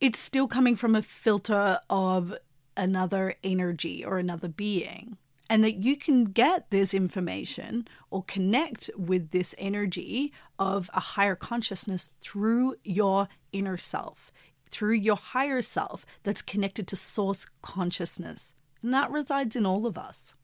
It's 0.00 0.18
still 0.18 0.48
coming 0.48 0.76
from 0.76 0.94
a 0.94 1.02
filter 1.02 1.78
of 1.88 2.36
another 2.76 3.34
energy 3.42 4.04
or 4.04 4.18
another 4.18 4.48
being 4.48 5.16
and 5.48 5.62
that 5.62 5.76
you 5.76 5.96
can 5.96 6.24
get 6.24 6.70
this 6.70 6.94
information 6.94 7.86
or 8.10 8.24
connect 8.24 8.90
with 8.96 9.30
this 9.30 9.54
energy 9.58 10.32
of 10.58 10.90
a 10.94 11.00
higher 11.00 11.36
consciousness 11.36 12.10
through 12.20 12.76
your 12.82 13.28
inner 13.52 13.76
self, 13.76 14.32
through 14.70 14.94
your 14.94 15.16
higher 15.16 15.62
self 15.62 16.06
that's 16.22 16.42
connected 16.42 16.88
to 16.88 16.96
source 16.96 17.46
consciousness. 17.62 18.54
And 18.82 18.92
that 18.94 19.10
resides 19.10 19.54
in 19.54 19.66
all 19.66 19.86
of 19.86 19.98
us. 19.98 20.34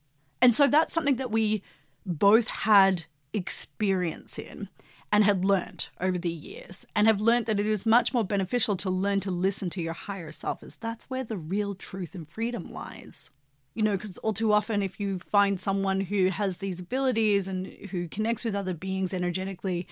And 0.42 0.54
so 0.54 0.66
that's 0.66 0.92
something 0.92 1.16
that 1.16 1.30
we 1.30 1.62
both 2.04 2.48
had 2.48 3.04
experience 3.32 4.38
in 4.38 4.68
and 5.12 5.24
had 5.24 5.44
learnt 5.44 5.90
over 6.00 6.18
the 6.18 6.30
years 6.30 6.86
and 6.94 7.06
have 7.06 7.20
learnt 7.20 7.46
that 7.46 7.58
it 7.58 7.66
is 7.66 7.84
much 7.84 8.14
more 8.14 8.24
beneficial 8.24 8.76
to 8.76 8.90
learn 8.90 9.20
to 9.20 9.30
listen 9.30 9.68
to 9.70 9.82
your 9.82 9.92
higher 9.92 10.30
self 10.30 10.62
as 10.62 10.76
that's 10.76 11.10
where 11.10 11.24
the 11.24 11.36
real 11.36 11.74
truth 11.74 12.14
and 12.14 12.28
freedom 12.28 12.72
lies 12.72 13.30
you 13.74 13.82
know, 13.82 13.96
because 13.96 14.18
all 14.18 14.32
too 14.32 14.52
often, 14.52 14.82
if 14.82 14.98
you 14.98 15.18
find 15.18 15.60
someone 15.60 16.00
who 16.00 16.28
has 16.28 16.58
these 16.58 16.80
abilities 16.80 17.46
and 17.46 17.66
who 17.90 18.08
connects 18.08 18.44
with 18.44 18.54
other 18.54 18.74
beings 18.74 19.14
energetically, 19.14 19.86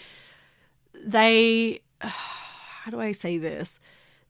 they, 0.95 1.81
how 2.01 2.91
do 2.91 3.01
I 3.01 3.12
say 3.12 3.39
this? 3.39 3.79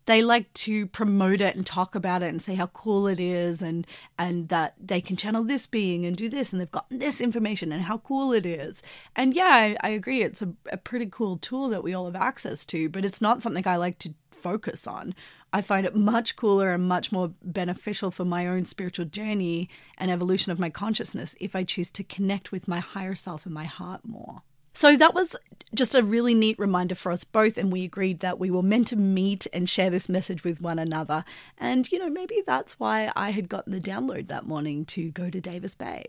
They 0.09 0.23
like 0.23 0.51
to 0.55 0.87
promote 0.87 1.43
it 1.43 1.55
and 1.55 1.67
talk 1.67 1.95
about 1.95 2.23
it 2.23 2.29
and 2.29 2.41
say 2.41 2.55
how 2.55 2.69
cool 2.69 3.07
it 3.07 3.21
is 3.21 3.61
and 3.61 3.87
and 4.19 4.49
that 4.49 4.73
they 4.81 5.03
can 5.03 5.17
channel 5.17 5.45
this 5.45 5.67
being 5.67 6.07
and 6.07 6.17
do 6.17 6.31
this 6.31 6.51
and 6.51 6.59
they've 6.59 6.71
gotten 6.71 6.99
this 6.99 7.21
information 7.21 7.73
and 7.73 7.83
how 7.83 7.99
cool 7.99 8.33
it 8.33 8.47
is. 8.47 8.83
And 9.15 9.37
yeah, 9.37 9.45
I, 9.45 9.77
I 9.83 9.91
agree, 9.91 10.23
it's 10.23 10.41
a, 10.41 10.55
a 10.73 10.79
pretty 10.79 11.09
cool 11.11 11.37
tool 11.37 11.69
that 11.69 11.85
we 11.85 11.93
all 11.93 12.07
have 12.07 12.17
access 12.17 12.65
to, 12.65 12.89
but 12.89 13.05
it's 13.05 13.21
not 13.21 13.43
something 13.43 13.69
I 13.69 13.77
like 13.77 13.99
to 13.99 14.15
focus 14.31 14.87
on. 14.87 15.15
I 15.53 15.61
find 15.61 15.85
it 15.85 15.95
much 15.95 16.37
cooler 16.37 16.71
and 16.73 16.89
much 16.89 17.13
more 17.13 17.35
beneficial 17.43 18.11
for 18.11 18.25
my 18.25 18.47
own 18.47 18.65
spiritual 18.65 19.05
journey 19.05 19.69
and 19.99 20.11
evolution 20.11 20.53
of 20.53 20.59
my 20.59 20.71
consciousness 20.71 21.37
if 21.39 21.55
I 21.55 21.65
choose 21.65 21.91
to 21.91 22.03
connect 22.03 22.51
with 22.51 22.67
my 22.67 22.81
higher 22.81 23.15
self 23.15 23.45
and 23.45 23.53
my 23.53 23.67
heart 23.67 24.01
more. 24.07 24.41
So 24.79 24.97
that 24.97 25.13
was 25.13 25.35
just 25.75 25.97
a 25.97 26.05
really 26.05 26.35
neat 26.35 26.57
reminder 26.57 26.95
for 26.95 27.11
us 27.11 27.25
both, 27.25 27.59
and 27.59 27.73
we 27.73 27.83
agreed 27.83 28.21
that 28.21 28.39
we 28.39 28.49
were 28.49 28.63
meant 28.63 28.87
to 28.87 28.97
meet 28.97 29.45
and 29.53 29.69
share 29.69 29.91
this 29.91 30.09
message 30.09 30.45
with 30.45 30.61
one 30.61 30.79
another. 30.79 31.25
And, 31.59 31.91
you 31.91 31.99
know, 31.99 32.09
maybe 32.09 32.45
that's 32.47 32.79
why 32.79 33.11
I 33.17 33.31
had 33.31 33.49
gotten 33.49 33.73
the 33.73 33.81
download 33.81 34.29
that 34.29 34.47
morning 34.47 34.85
to 34.85 35.11
go 35.11 35.31
to 35.31 35.41
Davis 35.41 35.75
Bay. 35.75 36.05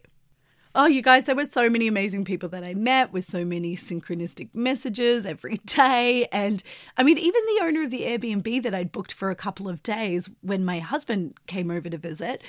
Oh, 0.76 0.86
you 0.86 1.02
guys, 1.02 1.24
there 1.24 1.36
were 1.36 1.46
so 1.46 1.68
many 1.68 1.88
amazing 1.88 2.26
people 2.26 2.48
that 2.50 2.64
I 2.64 2.76
met 2.76 3.12
with 3.12 3.26
so 3.26 3.44
many 3.44 3.76
synchronistic 3.76 4.54
messages 4.54 5.26
every 5.26 5.58
day. 5.66 6.28
And 6.32 6.62
I 6.96 7.02
mean, 7.02 7.18
even 7.18 7.42
the 7.48 7.64
owner 7.64 7.84
of 7.86 7.90
the 7.90 8.04
Airbnb 8.04 8.62
that 8.62 8.76
I'd 8.76 8.92
booked 8.92 9.14
for 9.14 9.32
a 9.32 9.36
couple 9.36 9.68
of 9.68 9.82
days 9.82 10.30
when 10.42 10.64
my 10.64 10.78
husband 10.78 11.40
came 11.48 11.72
over 11.72 11.90
to 11.90 11.98
visit, 11.98 12.44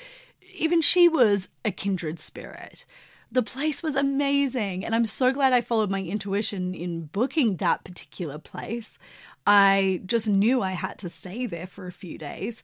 even 0.52 0.82
she 0.82 1.08
was 1.08 1.48
a 1.64 1.70
kindred 1.70 2.18
spirit. 2.18 2.84
The 3.32 3.42
place 3.42 3.82
was 3.82 3.94
amazing. 3.94 4.84
And 4.84 4.94
I'm 4.94 5.06
so 5.06 5.32
glad 5.32 5.52
I 5.52 5.60
followed 5.60 5.90
my 5.90 6.02
intuition 6.02 6.74
in 6.74 7.04
booking 7.06 7.56
that 7.56 7.84
particular 7.84 8.38
place. 8.38 8.98
I 9.46 10.02
just 10.04 10.28
knew 10.28 10.62
I 10.62 10.72
had 10.72 10.98
to 10.98 11.08
stay 11.08 11.46
there 11.46 11.66
for 11.66 11.86
a 11.86 11.92
few 11.92 12.18
days. 12.18 12.62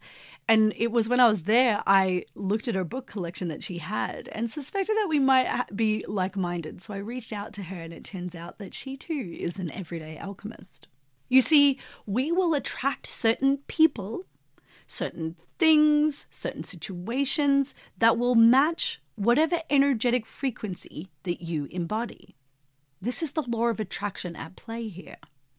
And 0.48 0.72
it 0.76 0.92
was 0.92 1.08
when 1.08 1.20
I 1.20 1.28
was 1.28 1.44
there, 1.44 1.82
I 1.86 2.24
looked 2.34 2.68
at 2.68 2.74
her 2.74 2.84
book 2.84 3.06
collection 3.06 3.48
that 3.48 3.62
she 3.62 3.78
had 3.78 4.28
and 4.30 4.50
suspected 4.50 4.96
that 4.96 5.08
we 5.08 5.18
might 5.18 5.64
be 5.74 6.04
like 6.06 6.36
minded. 6.36 6.80
So 6.80 6.94
I 6.94 6.98
reached 6.98 7.32
out 7.32 7.52
to 7.54 7.64
her, 7.64 7.80
and 7.80 7.92
it 7.92 8.04
turns 8.04 8.34
out 8.36 8.58
that 8.58 8.74
she 8.74 8.96
too 8.96 9.36
is 9.38 9.58
an 9.58 9.72
everyday 9.72 10.18
alchemist. 10.18 10.86
You 11.28 11.40
see, 11.40 11.80
we 12.04 12.30
will 12.30 12.54
attract 12.54 13.08
certain 13.08 13.58
people, 13.66 14.26
certain 14.86 15.34
things, 15.58 16.26
certain 16.30 16.62
situations 16.62 17.74
that 17.98 18.16
will 18.16 18.36
match 18.36 19.00
whatever 19.16 19.60
energetic 19.68 20.26
frequency 20.26 21.08
that 21.24 21.40
you 21.40 21.66
embody. 21.70 22.36
This 23.00 23.22
is 23.22 23.32
the 23.32 23.42
law 23.42 23.66
of 23.66 23.80
attraction 23.80 24.36
at 24.36 24.56
play 24.56 24.88
here. 24.88 25.16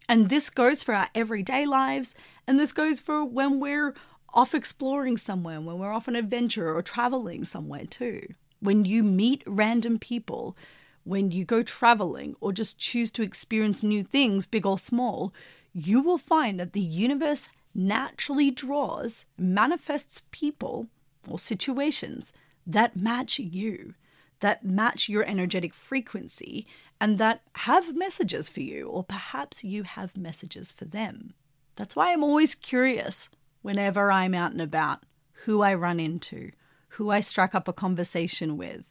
And 0.08 0.30
this 0.30 0.50
goes 0.50 0.84
for 0.84 0.94
our 0.94 1.10
everyday 1.14 1.66
lives, 1.66 2.16
and 2.48 2.60
this 2.60 2.72
goes 2.72 3.00
for 3.00 3.26
when 3.26 3.60
we're 3.60 3.94
off 4.34 4.56
exploring 4.56 5.18
somewhere, 5.18 5.60
when 5.60 5.80
we're 5.80 5.92
off 5.92 6.08
an 6.08 6.16
adventure 6.16 6.74
or 6.74 6.82
traveling 6.82 7.44
somewhere 7.44 7.86
too. 7.86 8.28
When 8.60 8.86
you 8.86 9.04
meet 9.04 9.44
random 9.46 10.00
people, 10.00 10.56
when 11.04 11.32
you 11.32 11.46
go 11.46 11.64
traveling 11.64 12.36
or 12.40 12.54
just 12.54 12.78
choose 12.80 13.12
to 13.14 13.24
experience 13.24 13.84
new 13.84 14.04
things, 14.04 14.46
big 14.46 14.66
or 14.66 14.80
small, 14.80 15.34
you 15.74 16.02
will 16.02 16.18
find 16.18 16.60
that 16.60 16.74
the 16.74 16.82
universe 16.82 17.50
naturally 17.74 18.50
draws, 18.50 19.26
manifests 19.38 20.24
people 20.32 20.88
or 21.28 21.38
situations 21.38 22.34
that 22.68 22.96
match 22.96 23.40
you, 23.40 23.96
that 24.42 24.64
match 24.64 25.10
your 25.10 25.24
energetic 25.24 25.74
frequency, 25.74 26.68
and 27.02 27.18
that 27.18 27.42
have 27.56 27.96
messages 27.96 28.50
for 28.50 28.60
you, 28.60 28.88
or 28.88 29.04
perhaps 29.04 29.64
you 29.64 29.84
have 29.84 30.16
messages 30.16 30.72
for 30.72 30.86
them. 30.86 31.34
That's 31.76 31.96
why 31.96 32.12
I'm 32.12 32.24
always 32.24 32.54
curious 32.54 33.30
whenever 33.62 34.12
I'm 34.12 34.34
out 34.34 34.52
and 34.52 34.62
about 34.62 35.04
who 35.46 35.62
I 35.62 35.74
run 35.74 36.00
into, 36.00 36.52
who 36.90 37.10
I 37.10 37.20
strike 37.20 37.56
up 37.56 37.68
a 37.68 37.74
conversation 37.74 38.58
with, 38.58 38.84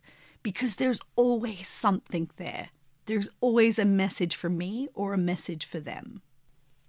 because 0.43 0.77
there's 0.77 1.01
always 1.16 1.68
something 1.68 2.31
there. 2.37 2.70
There's 3.07 3.29
always 3.41 3.79
a 3.79 3.85
message 3.85 4.35
for 4.35 4.49
me 4.49 4.89
or 4.95 5.12
a 5.12 5.18
message 5.18 5.64
for 5.64 5.81
them. 5.81 6.22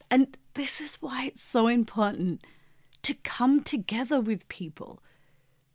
And 0.09 0.37
this 0.53 0.79
is 0.79 0.95
why 1.01 1.25
it's 1.25 1.43
so 1.43 1.67
important 1.67 2.43
to 3.03 3.13
come 3.13 3.61
together 3.63 4.19
with 4.19 4.47
people, 4.47 5.01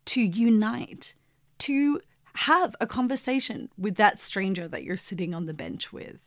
to 0.05 0.21
unite, 0.21 1.15
to 1.59 2.01
have 2.35 2.75
a 2.81 2.87
conversation 2.87 3.69
with 3.77 3.95
that 3.95 4.19
stranger 4.19 4.67
that 4.67 4.83
you're 4.83 4.97
sitting 4.97 5.33
on 5.33 5.45
the 5.45 5.53
bench 5.53 5.93
with, 5.93 6.19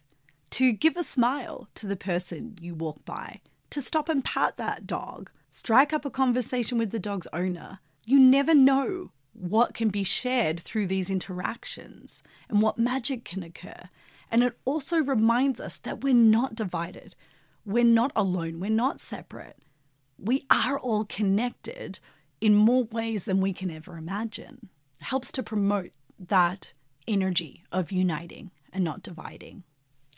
to 0.51 0.73
give 0.73 0.97
a 0.97 1.03
smile 1.03 1.69
to 1.75 1.87
the 1.87 1.97
person 1.97 2.57
you 2.61 2.75
walk 2.75 3.05
by, 3.05 3.41
to 3.71 3.81
stop 3.81 4.09
and 4.09 4.25
pat 4.25 4.57
that 4.57 4.87
dog, 4.87 5.31
strike 5.51 5.93
up 5.93 6.05
a 6.05 6.11
conversation 6.11 6.79
with 6.79 6.91
the 6.91 6.99
dog's 6.99 7.27
owner. 7.33 7.81
You 8.05 8.19
never 8.19 8.55
know 8.55 9.11
what 9.33 9.75
can 9.75 9.89
be 9.89 10.05
shared 10.05 10.61
through 10.61 10.87
these 10.87 11.11
interactions 11.11 12.23
and 12.49 12.63
what 12.63 12.79
magic 12.79 13.25
can 13.25 13.43
occur. 13.43 13.89
And 14.31 14.43
it 14.43 14.59
also 14.65 14.99
reminds 14.99 15.61
us 15.61 15.79
that 15.79 16.03
we're 16.03 16.15
not 16.15 16.55
divided, 16.55 17.15
we're 17.65 17.85
not 17.85 18.13
alone, 18.17 18.61
we're 18.61 18.71
not 18.71 19.01
separate. 19.01 19.59
We 20.19 20.47
are 20.51 20.79
all 20.79 21.05
connected 21.05 21.99
in 22.41 22.55
more 22.55 22.85
ways 22.85 23.25
than 23.25 23.41
we 23.41 23.53
can 23.53 23.71
ever 23.71 23.97
imagine. 23.97 24.69
Helps 25.01 25.33
to 25.33 25.43
promote 25.43 25.91
that 26.19 26.73
energy 27.07 27.65
of 27.71 27.93
uniting 27.93 28.51
and 28.73 28.85
not 28.85 29.03
dividing. 29.03 29.65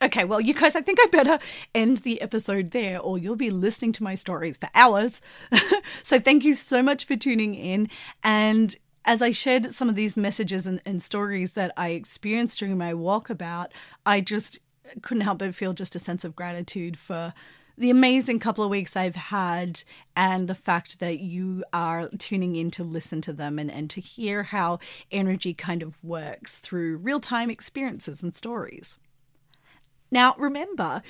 Okay, 0.00 0.24
well, 0.24 0.40
you 0.40 0.54
guys, 0.54 0.76
I 0.76 0.80
think 0.80 0.98
I 1.00 1.06
better 1.06 1.38
end 1.74 1.98
the 1.98 2.20
episode 2.22 2.70
there, 2.70 3.00
or 3.00 3.18
you'll 3.18 3.34
be 3.34 3.50
listening 3.50 3.92
to 3.94 4.04
my 4.04 4.14
stories 4.14 4.56
for 4.56 4.68
hours. 4.74 5.20
so, 6.04 6.20
thank 6.20 6.44
you 6.44 6.54
so 6.54 6.82
much 6.82 7.04
for 7.04 7.16
tuning 7.16 7.56
in. 7.56 7.88
And 8.22 8.76
as 9.04 9.22
I 9.22 9.32
shared 9.32 9.72
some 9.72 9.88
of 9.88 9.96
these 9.96 10.16
messages 10.16 10.66
and, 10.68 10.80
and 10.86 11.02
stories 11.02 11.52
that 11.52 11.72
I 11.76 11.90
experienced 11.90 12.60
during 12.60 12.78
my 12.78 12.92
walkabout, 12.92 13.68
I 14.06 14.20
just 14.20 14.60
couldn't 15.02 15.22
help 15.22 15.38
but 15.38 15.54
feel 15.54 15.72
just 15.72 15.96
a 15.96 15.98
sense 15.98 16.24
of 16.24 16.36
gratitude 16.36 16.98
for 16.98 17.32
the 17.78 17.90
amazing 17.90 18.40
couple 18.40 18.64
of 18.64 18.70
weeks 18.70 18.96
I've 18.96 19.14
had 19.14 19.84
and 20.16 20.48
the 20.48 20.54
fact 20.54 20.98
that 20.98 21.20
you 21.20 21.62
are 21.72 22.08
tuning 22.18 22.56
in 22.56 22.72
to 22.72 22.82
listen 22.82 23.20
to 23.22 23.32
them 23.32 23.56
and, 23.56 23.70
and 23.70 23.88
to 23.90 24.00
hear 24.00 24.42
how 24.42 24.80
energy 25.12 25.54
kind 25.54 25.82
of 25.82 26.02
works 26.02 26.58
through 26.58 26.96
real 26.96 27.20
time 27.20 27.50
experiences 27.50 28.20
and 28.20 28.36
stories. 28.36 28.98
Now, 30.10 30.34
remember, 30.38 31.02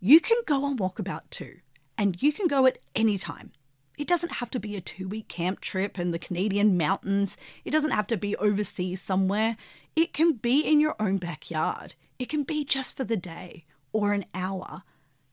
you 0.00 0.18
can 0.18 0.38
go 0.46 0.64
on 0.64 0.78
walkabout 0.78 1.28
too, 1.28 1.56
and 1.98 2.22
you 2.22 2.32
can 2.32 2.46
go 2.46 2.64
at 2.64 2.78
any 2.94 3.18
time. 3.18 3.52
It 3.98 4.08
doesn't 4.08 4.34
have 4.34 4.50
to 4.50 4.60
be 4.60 4.76
a 4.76 4.80
two 4.80 5.06
week 5.06 5.28
camp 5.28 5.60
trip 5.60 5.98
in 5.98 6.10
the 6.10 6.18
Canadian 6.18 6.78
mountains. 6.78 7.36
It 7.66 7.70
doesn't 7.70 7.90
have 7.90 8.06
to 8.08 8.16
be 8.16 8.34
overseas 8.36 9.02
somewhere. 9.02 9.58
It 9.94 10.14
can 10.14 10.32
be 10.32 10.60
in 10.60 10.80
your 10.80 10.96
own 10.98 11.18
backyard. 11.18 11.94
It 12.18 12.30
can 12.30 12.44
be 12.44 12.64
just 12.64 12.96
for 12.96 13.04
the 13.04 13.16
day 13.16 13.66
or 13.92 14.14
an 14.14 14.24
hour. 14.34 14.84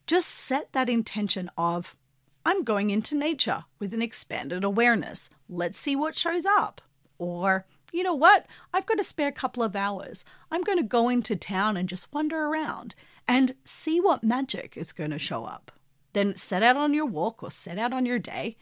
Just 0.06 0.28
set 0.28 0.72
that 0.72 0.88
intention 0.88 1.50
of, 1.56 1.96
I'm 2.44 2.64
going 2.64 2.90
into 2.90 3.14
nature 3.14 3.64
with 3.78 3.94
an 3.94 4.02
expanded 4.02 4.64
awareness. 4.64 5.30
Let's 5.48 5.78
see 5.78 5.94
what 5.94 6.16
shows 6.16 6.44
up. 6.44 6.80
Or, 7.18 7.66
you 7.92 8.02
know 8.02 8.14
what? 8.14 8.46
I've 8.72 8.86
got 8.86 8.98
a 8.98 9.04
spare 9.04 9.32
couple 9.32 9.62
of 9.62 9.76
hours. 9.76 10.24
I'm 10.50 10.62
going 10.62 10.78
to 10.78 10.84
go 10.84 11.08
into 11.08 11.36
town 11.36 11.76
and 11.76 11.88
just 11.88 12.12
wander 12.12 12.46
around 12.46 12.94
and 13.28 13.54
see 13.64 14.00
what 14.00 14.24
magic 14.24 14.76
is 14.76 14.92
going 14.92 15.10
to 15.10 15.18
show 15.18 15.44
up. 15.44 15.70
Then 16.12 16.34
set 16.36 16.62
out 16.62 16.76
on 16.76 16.94
your 16.94 17.06
walk 17.06 17.42
or 17.42 17.50
set 17.50 17.78
out 17.78 17.92
on 17.92 18.04
your 18.04 18.18
day 18.18 18.56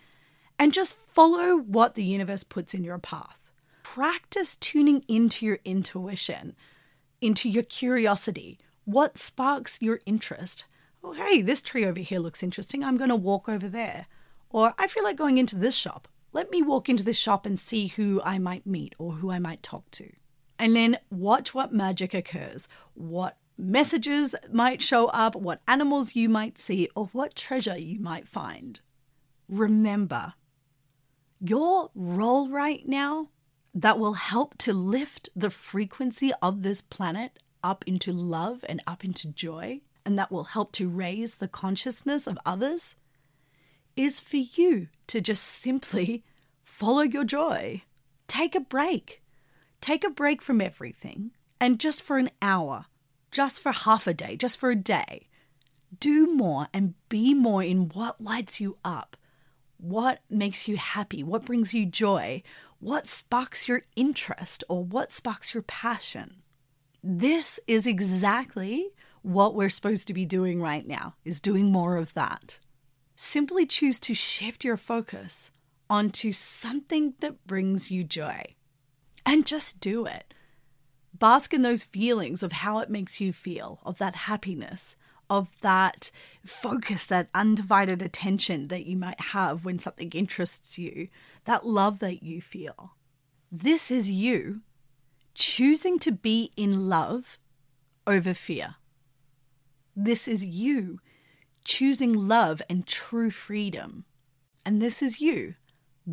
and 0.59 0.75
just 0.75 0.97
follow 0.97 1.57
what 1.57 1.95
the 1.95 2.05
universe 2.05 2.45
puts 2.45 2.75
in 2.75 2.85
your 2.85 2.99
path. 2.99 3.51
Practice 3.83 4.57
tuning 4.57 5.05
into 5.09 5.47
your 5.47 5.59
intuition, 5.65 6.55
into 7.21 7.49
your 7.49 7.63
curiosity, 7.63 8.59
what 8.85 9.17
sparks 9.17 9.79
your 9.81 10.01
interest. 10.05 10.67
Oh, 11.03 11.13
hey, 11.13 11.43
this 11.43 11.63
tree 11.63 11.85
over 11.85 12.01
here 12.01 12.21
looks 12.21 12.43
interesting. 12.43 12.85
I'm 12.85 12.97
going 12.97 13.11
to 13.11 13.17
walk 13.17 13.49
over 13.49 13.69
there. 13.69 14.07
Or 14.51 14.75
I 14.79 14.87
feel 14.87 15.05
like 15.05 15.17
going 15.17 15.39
into 15.39 15.57
this 15.57 15.77
shop. 15.77 16.09
Let 16.33 16.51
me 16.51 16.63
walk 16.63 16.89
into 16.89 17.05
this 17.05 17.19
shop 17.19 17.47
and 17.47 17.59
see 17.59 17.89
who 17.89 18.21
I 18.25 18.39
might 18.39 18.67
meet 18.67 18.95
or 18.99 19.15
who 19.15 19.31
I 19.31 19.39
might 19.39 19.63
talk 19.63 19.91
to. 19.93 20.11
And 20.59 20.77
then 20.77 20.99
watch 21.11 21.55
what 21.55 21.73
magic 21.73 22.13
occurs, 22.13 22.69
what 22.95 23.39
messages 23.57 24.35
might 24.53 24.83
show 24.83 25.07
up, 25.09 25.35
what 25.35 25.63
animals 25.67 26.15
you 26.15 26.29
might 26.29 26.59
see, 26.59 26.89
or 26.95 27.07
what 27.07 27.35
treasure 27.35 27.77
you 27.77 27.99
might 27.99 28.29
find. 28.29 28.81
Remember, 29.49 30.35
your 31.41 31.91
role 31.95 32.49
right 32.49 32.87
now 32.87 33.31
that 33.75 33.99
will 33.99 34.15
help 34.15 34.59
to 34.59 34.73
lift 34.73 35.29
the 35.35 35.51
frequency 35.51 36.33
of 36.43 36.63
this 36.63 36.83
planet 36.83 37.39
up 37.63 37.85
into 37.87 38.13
love 38.13 38.65
and 38.69 38.83
up 38.87 39.05
into 39.05 39.29
joy, 39.29 39.81
and 40.05 40.19
that 40.19 40.33
will 40.33 40.45
help 40.45 40.73
to 40.73 40.89
raise 40.89 41.37
the 41.37 41.49
consciousness 41.49 42.27
of 42.27 42.39
others, 42.45 42.95
is 43.97 44.21
for 44.21 44.39
you 44.39 44.89
to 45.07 45.21
just 45.21 45.45
simply 45.45 46.25
follow 46.65 47.03
your 47.03 47.25
joy. 47.25 47.83
Take 48.29 48.55
a 48.55 48.61
break. 48.61 49.23
Take 49.81 50.05
a 50.05 50.11
break 50.11 50.43
from 50.43 50.61
everything, 50.61 51.33
and 51.59 51.81
just 51.81 52.03
for 52.03 52.19
an 52.19 52.31
hour, 52.43 52.87
just 53.31 53.61
for 53.63 53.73
half 53.73 54.07
a 54.07 54.15
day, 54.15 54.37
just 54.37 54.59
for 54.59 54.71
a 54.71 54.77
day. 54.77 55.29
Do 55.99 56.27
more 56.27 56.69
and 56.73 56.95
be 57.09 57.35
more 57.35 57.63
in 57.63 57.89
what 57.89 58.21
lights 58.21 58.61
you 58.61 58.77
up, 58.85 59.17
what 59.79 60.21
makes 60.29 60.69
you 60.69 60.77
happy, 60.77 61.23
what 61.23 61.47
brings 61.47 61.73
you 61.75 61.87
joy, 61.87 62.43
what 62.79 63.07
sparks 63.07 63.69
your 63.69 63.83
interest, 63.97 64.63
or 64.69 64.85
what 64.85 65.11
sparks 65.11 65.55
your 65.55 65.63
passion. 65.63 66.43
This 67.03 67.59
is 67.67 67.87
exactly 67.87 68.91
what 69.23 69.55
we're 69.55 69.71
supposed 69.71 70.07
to 70.09 70.15
be 70.15 70.25
doing 70.25 70.61
right 70.63 70.87
now, 70.87 71.15
is 71.25 71.41
doing 71.41 71.71
more 71.71 71.97
of 71.97 72.15
that. 72.15 72.59
Simply 73.17 73.67
choose 73.67 74.01
to 74.01 74.15
shift 74.15 74.65
your 74.65 74.77
focus 74.77 75.51
onto 75.89 76.33
something 76.33 77.15
that 77.21 77.47
brings 77.47 77.91
you 77.91 78.05
joy. 78.05 78.45
And 79.27 79.45
just 79.45 79.81
do 79.81 80.07
it. 80.07 80.33
Bask 81.13 81.53
in 81.53 81.63
those 81.63 81.85
feelings 81.85 82.43
of 82.43 82.53
how 82.53 82.79
it 82.79 82.89
makes 82.89 83.21
you 83.21 83.33
feel, 83.33 83.81
of 83.85 83.99
that 83.99 84.15
happiness, 84.15 84.95
of 85.29 85.49
that 85.61 86.11
focus, 86.45 87.07
that 87.07 87.29
undivided 87.35 88.01
attention 88.01 88.69
that 88.69 88.87
you 88.87 88.97
might 88.97 89.21
have 89.21 89.65
when 89.65 89.79
something 89.79 90.11
interests 90.13 90.79
you, 90.79 91.09
that 91.45 91.67
love 91.67 91.99
that 91.99 92.23
you 92.23 92.41
feel. 92.41 92.95
This 93.53 93.91
is 93.91 94.11
you 94.11 94.63
choosing 95.35 95.99
to 95.99 96.13
be 96.13 96.53
in 96.57 96.89
love 96.89 97.39
over 98.07 98.35
fear. 98.35 98.77
This 99.97 100.29
is 100.29 100.45
you 100.45 101.01
choosing 101.65 102.15
love 102.15 102.63
and 102.69 102.87
true 102.87 103.31
freedom. 103.31 104.05
And 104.65 104.81
this 104.81 105.03
is 105.03 105.21
you 105.21 105.55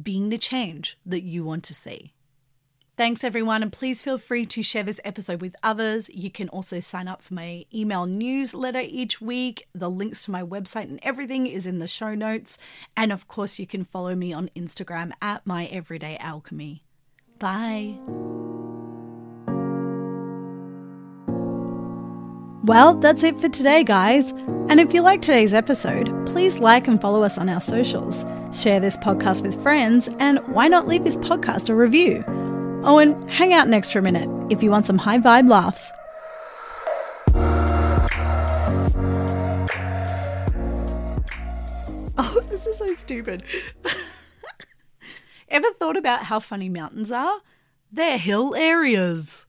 being 0.02 0.30
the 0.30 0.38
change 0.38 0.98
that 1.06 1.24
you 1.24 1.44
want 1.44 1.64
to 1.66 1.74
see. 1.74 2.14
Thanks, 2.98 3.24
everyone, 3.24 3.62
and 3.62 3.72
please 3.72 4.02
feel 4.02 4.18
free 4.18 4.48
to 4.48 4.64
share 4.64 4.82
this 4.82 5.00
episode 5.06 5.40
with 5.40 5.56
others. 5.62 6.10
You 6.10 6.32
can 6.32 6.50
also 6.50 6.80
sign 6.80 7.08
up 7.08 7.22
for 7.22 7.36
my 7.36 7.66
email 7.72 8.08
newsletter 8.08 8.80
each 8.80 9.22
week. 9.22 9.68
The 9.76 9.90
links 9.90 10.26
to 10.26 10.32
my 10.32 10.42
website 10.42 10.90
and 10.90 11.00
everything 11.04 11.46
is 11.46 11.68
in 11.68 11.78
the 11.78 11.88
show 11.88 12.16
notes. 12.16 12.58
And 12.96 13.12
of 13.12 13.28
course, 13.28 13.60
you 13.60 13.68
can 13.68 13.84
follow 13.84 14.16
me 14.16 14.34
on 14.34 14.50
Instagram 14.56 15.12
at 15.22 15.46
my 15.46 15.68
everyday 15.68 16.18
alchemy. 16.18 16.84
Bye. 17.38 18.00
Well, 22.68 22.95
that's 22.95 23.24
it 23.24 23.39
for 23.39 23.47
today, 23.47 23.86
guys. 23.86 24.32
And 24.68 24.82
if 24.82 24.93
you 24.93 25.01
like 25.01 25.22
today's 25.22 25.53
episode, 25.53 26.11
please 26.26 26.57
like 26.57 26.89
and 26.89 26.99
follow 26.99 27.24
us 27.24 27.38
on 27.38 27.47
our 27.47 27.61
socials. 27.61 28.26
Share 28.51 28.82
this 28.82 28.97
podcast 28.97 29.41
with 29.41 29.61
friends, 29.63 30.09
and 30.20 30.39
why 30.49 30.68
not 30.68 30.86
leave 30.86 31.05
this 31.05 31.15
podcast 31.15 31.70
a 31.70 31.76
review? 31.76 32.26
Oh, 32.84 32.97
and 32.97 33.30
hang 33.30 33.53
out 33.53 33.70
next 33.70 33.91
for 33.91 33.99
a 33.99 34.01
minute 34.01 34.28
if 34.51 34.61
you 34.61 34.70
want 34.70 34.86
some 34.86 34.97
high 34.97 35.18
vibe 35.18 35.49
laughs. 35.49 35.89
Oh, 42.20 42.41
this 42.47 42.65
is 42.65 42.80
so 42.80 42.91
stupid. 42.95 43.43
Ever 45.49 45.72
thought 45.74 45.95
about 45.95 46.24
how 46.24 46.39
funny 46.39 46.68
mountains 46.68 47.11
are? 47.11 47.41
They're 47.91 48.18
hill 48.18 48.55
areas. 48.55 49.45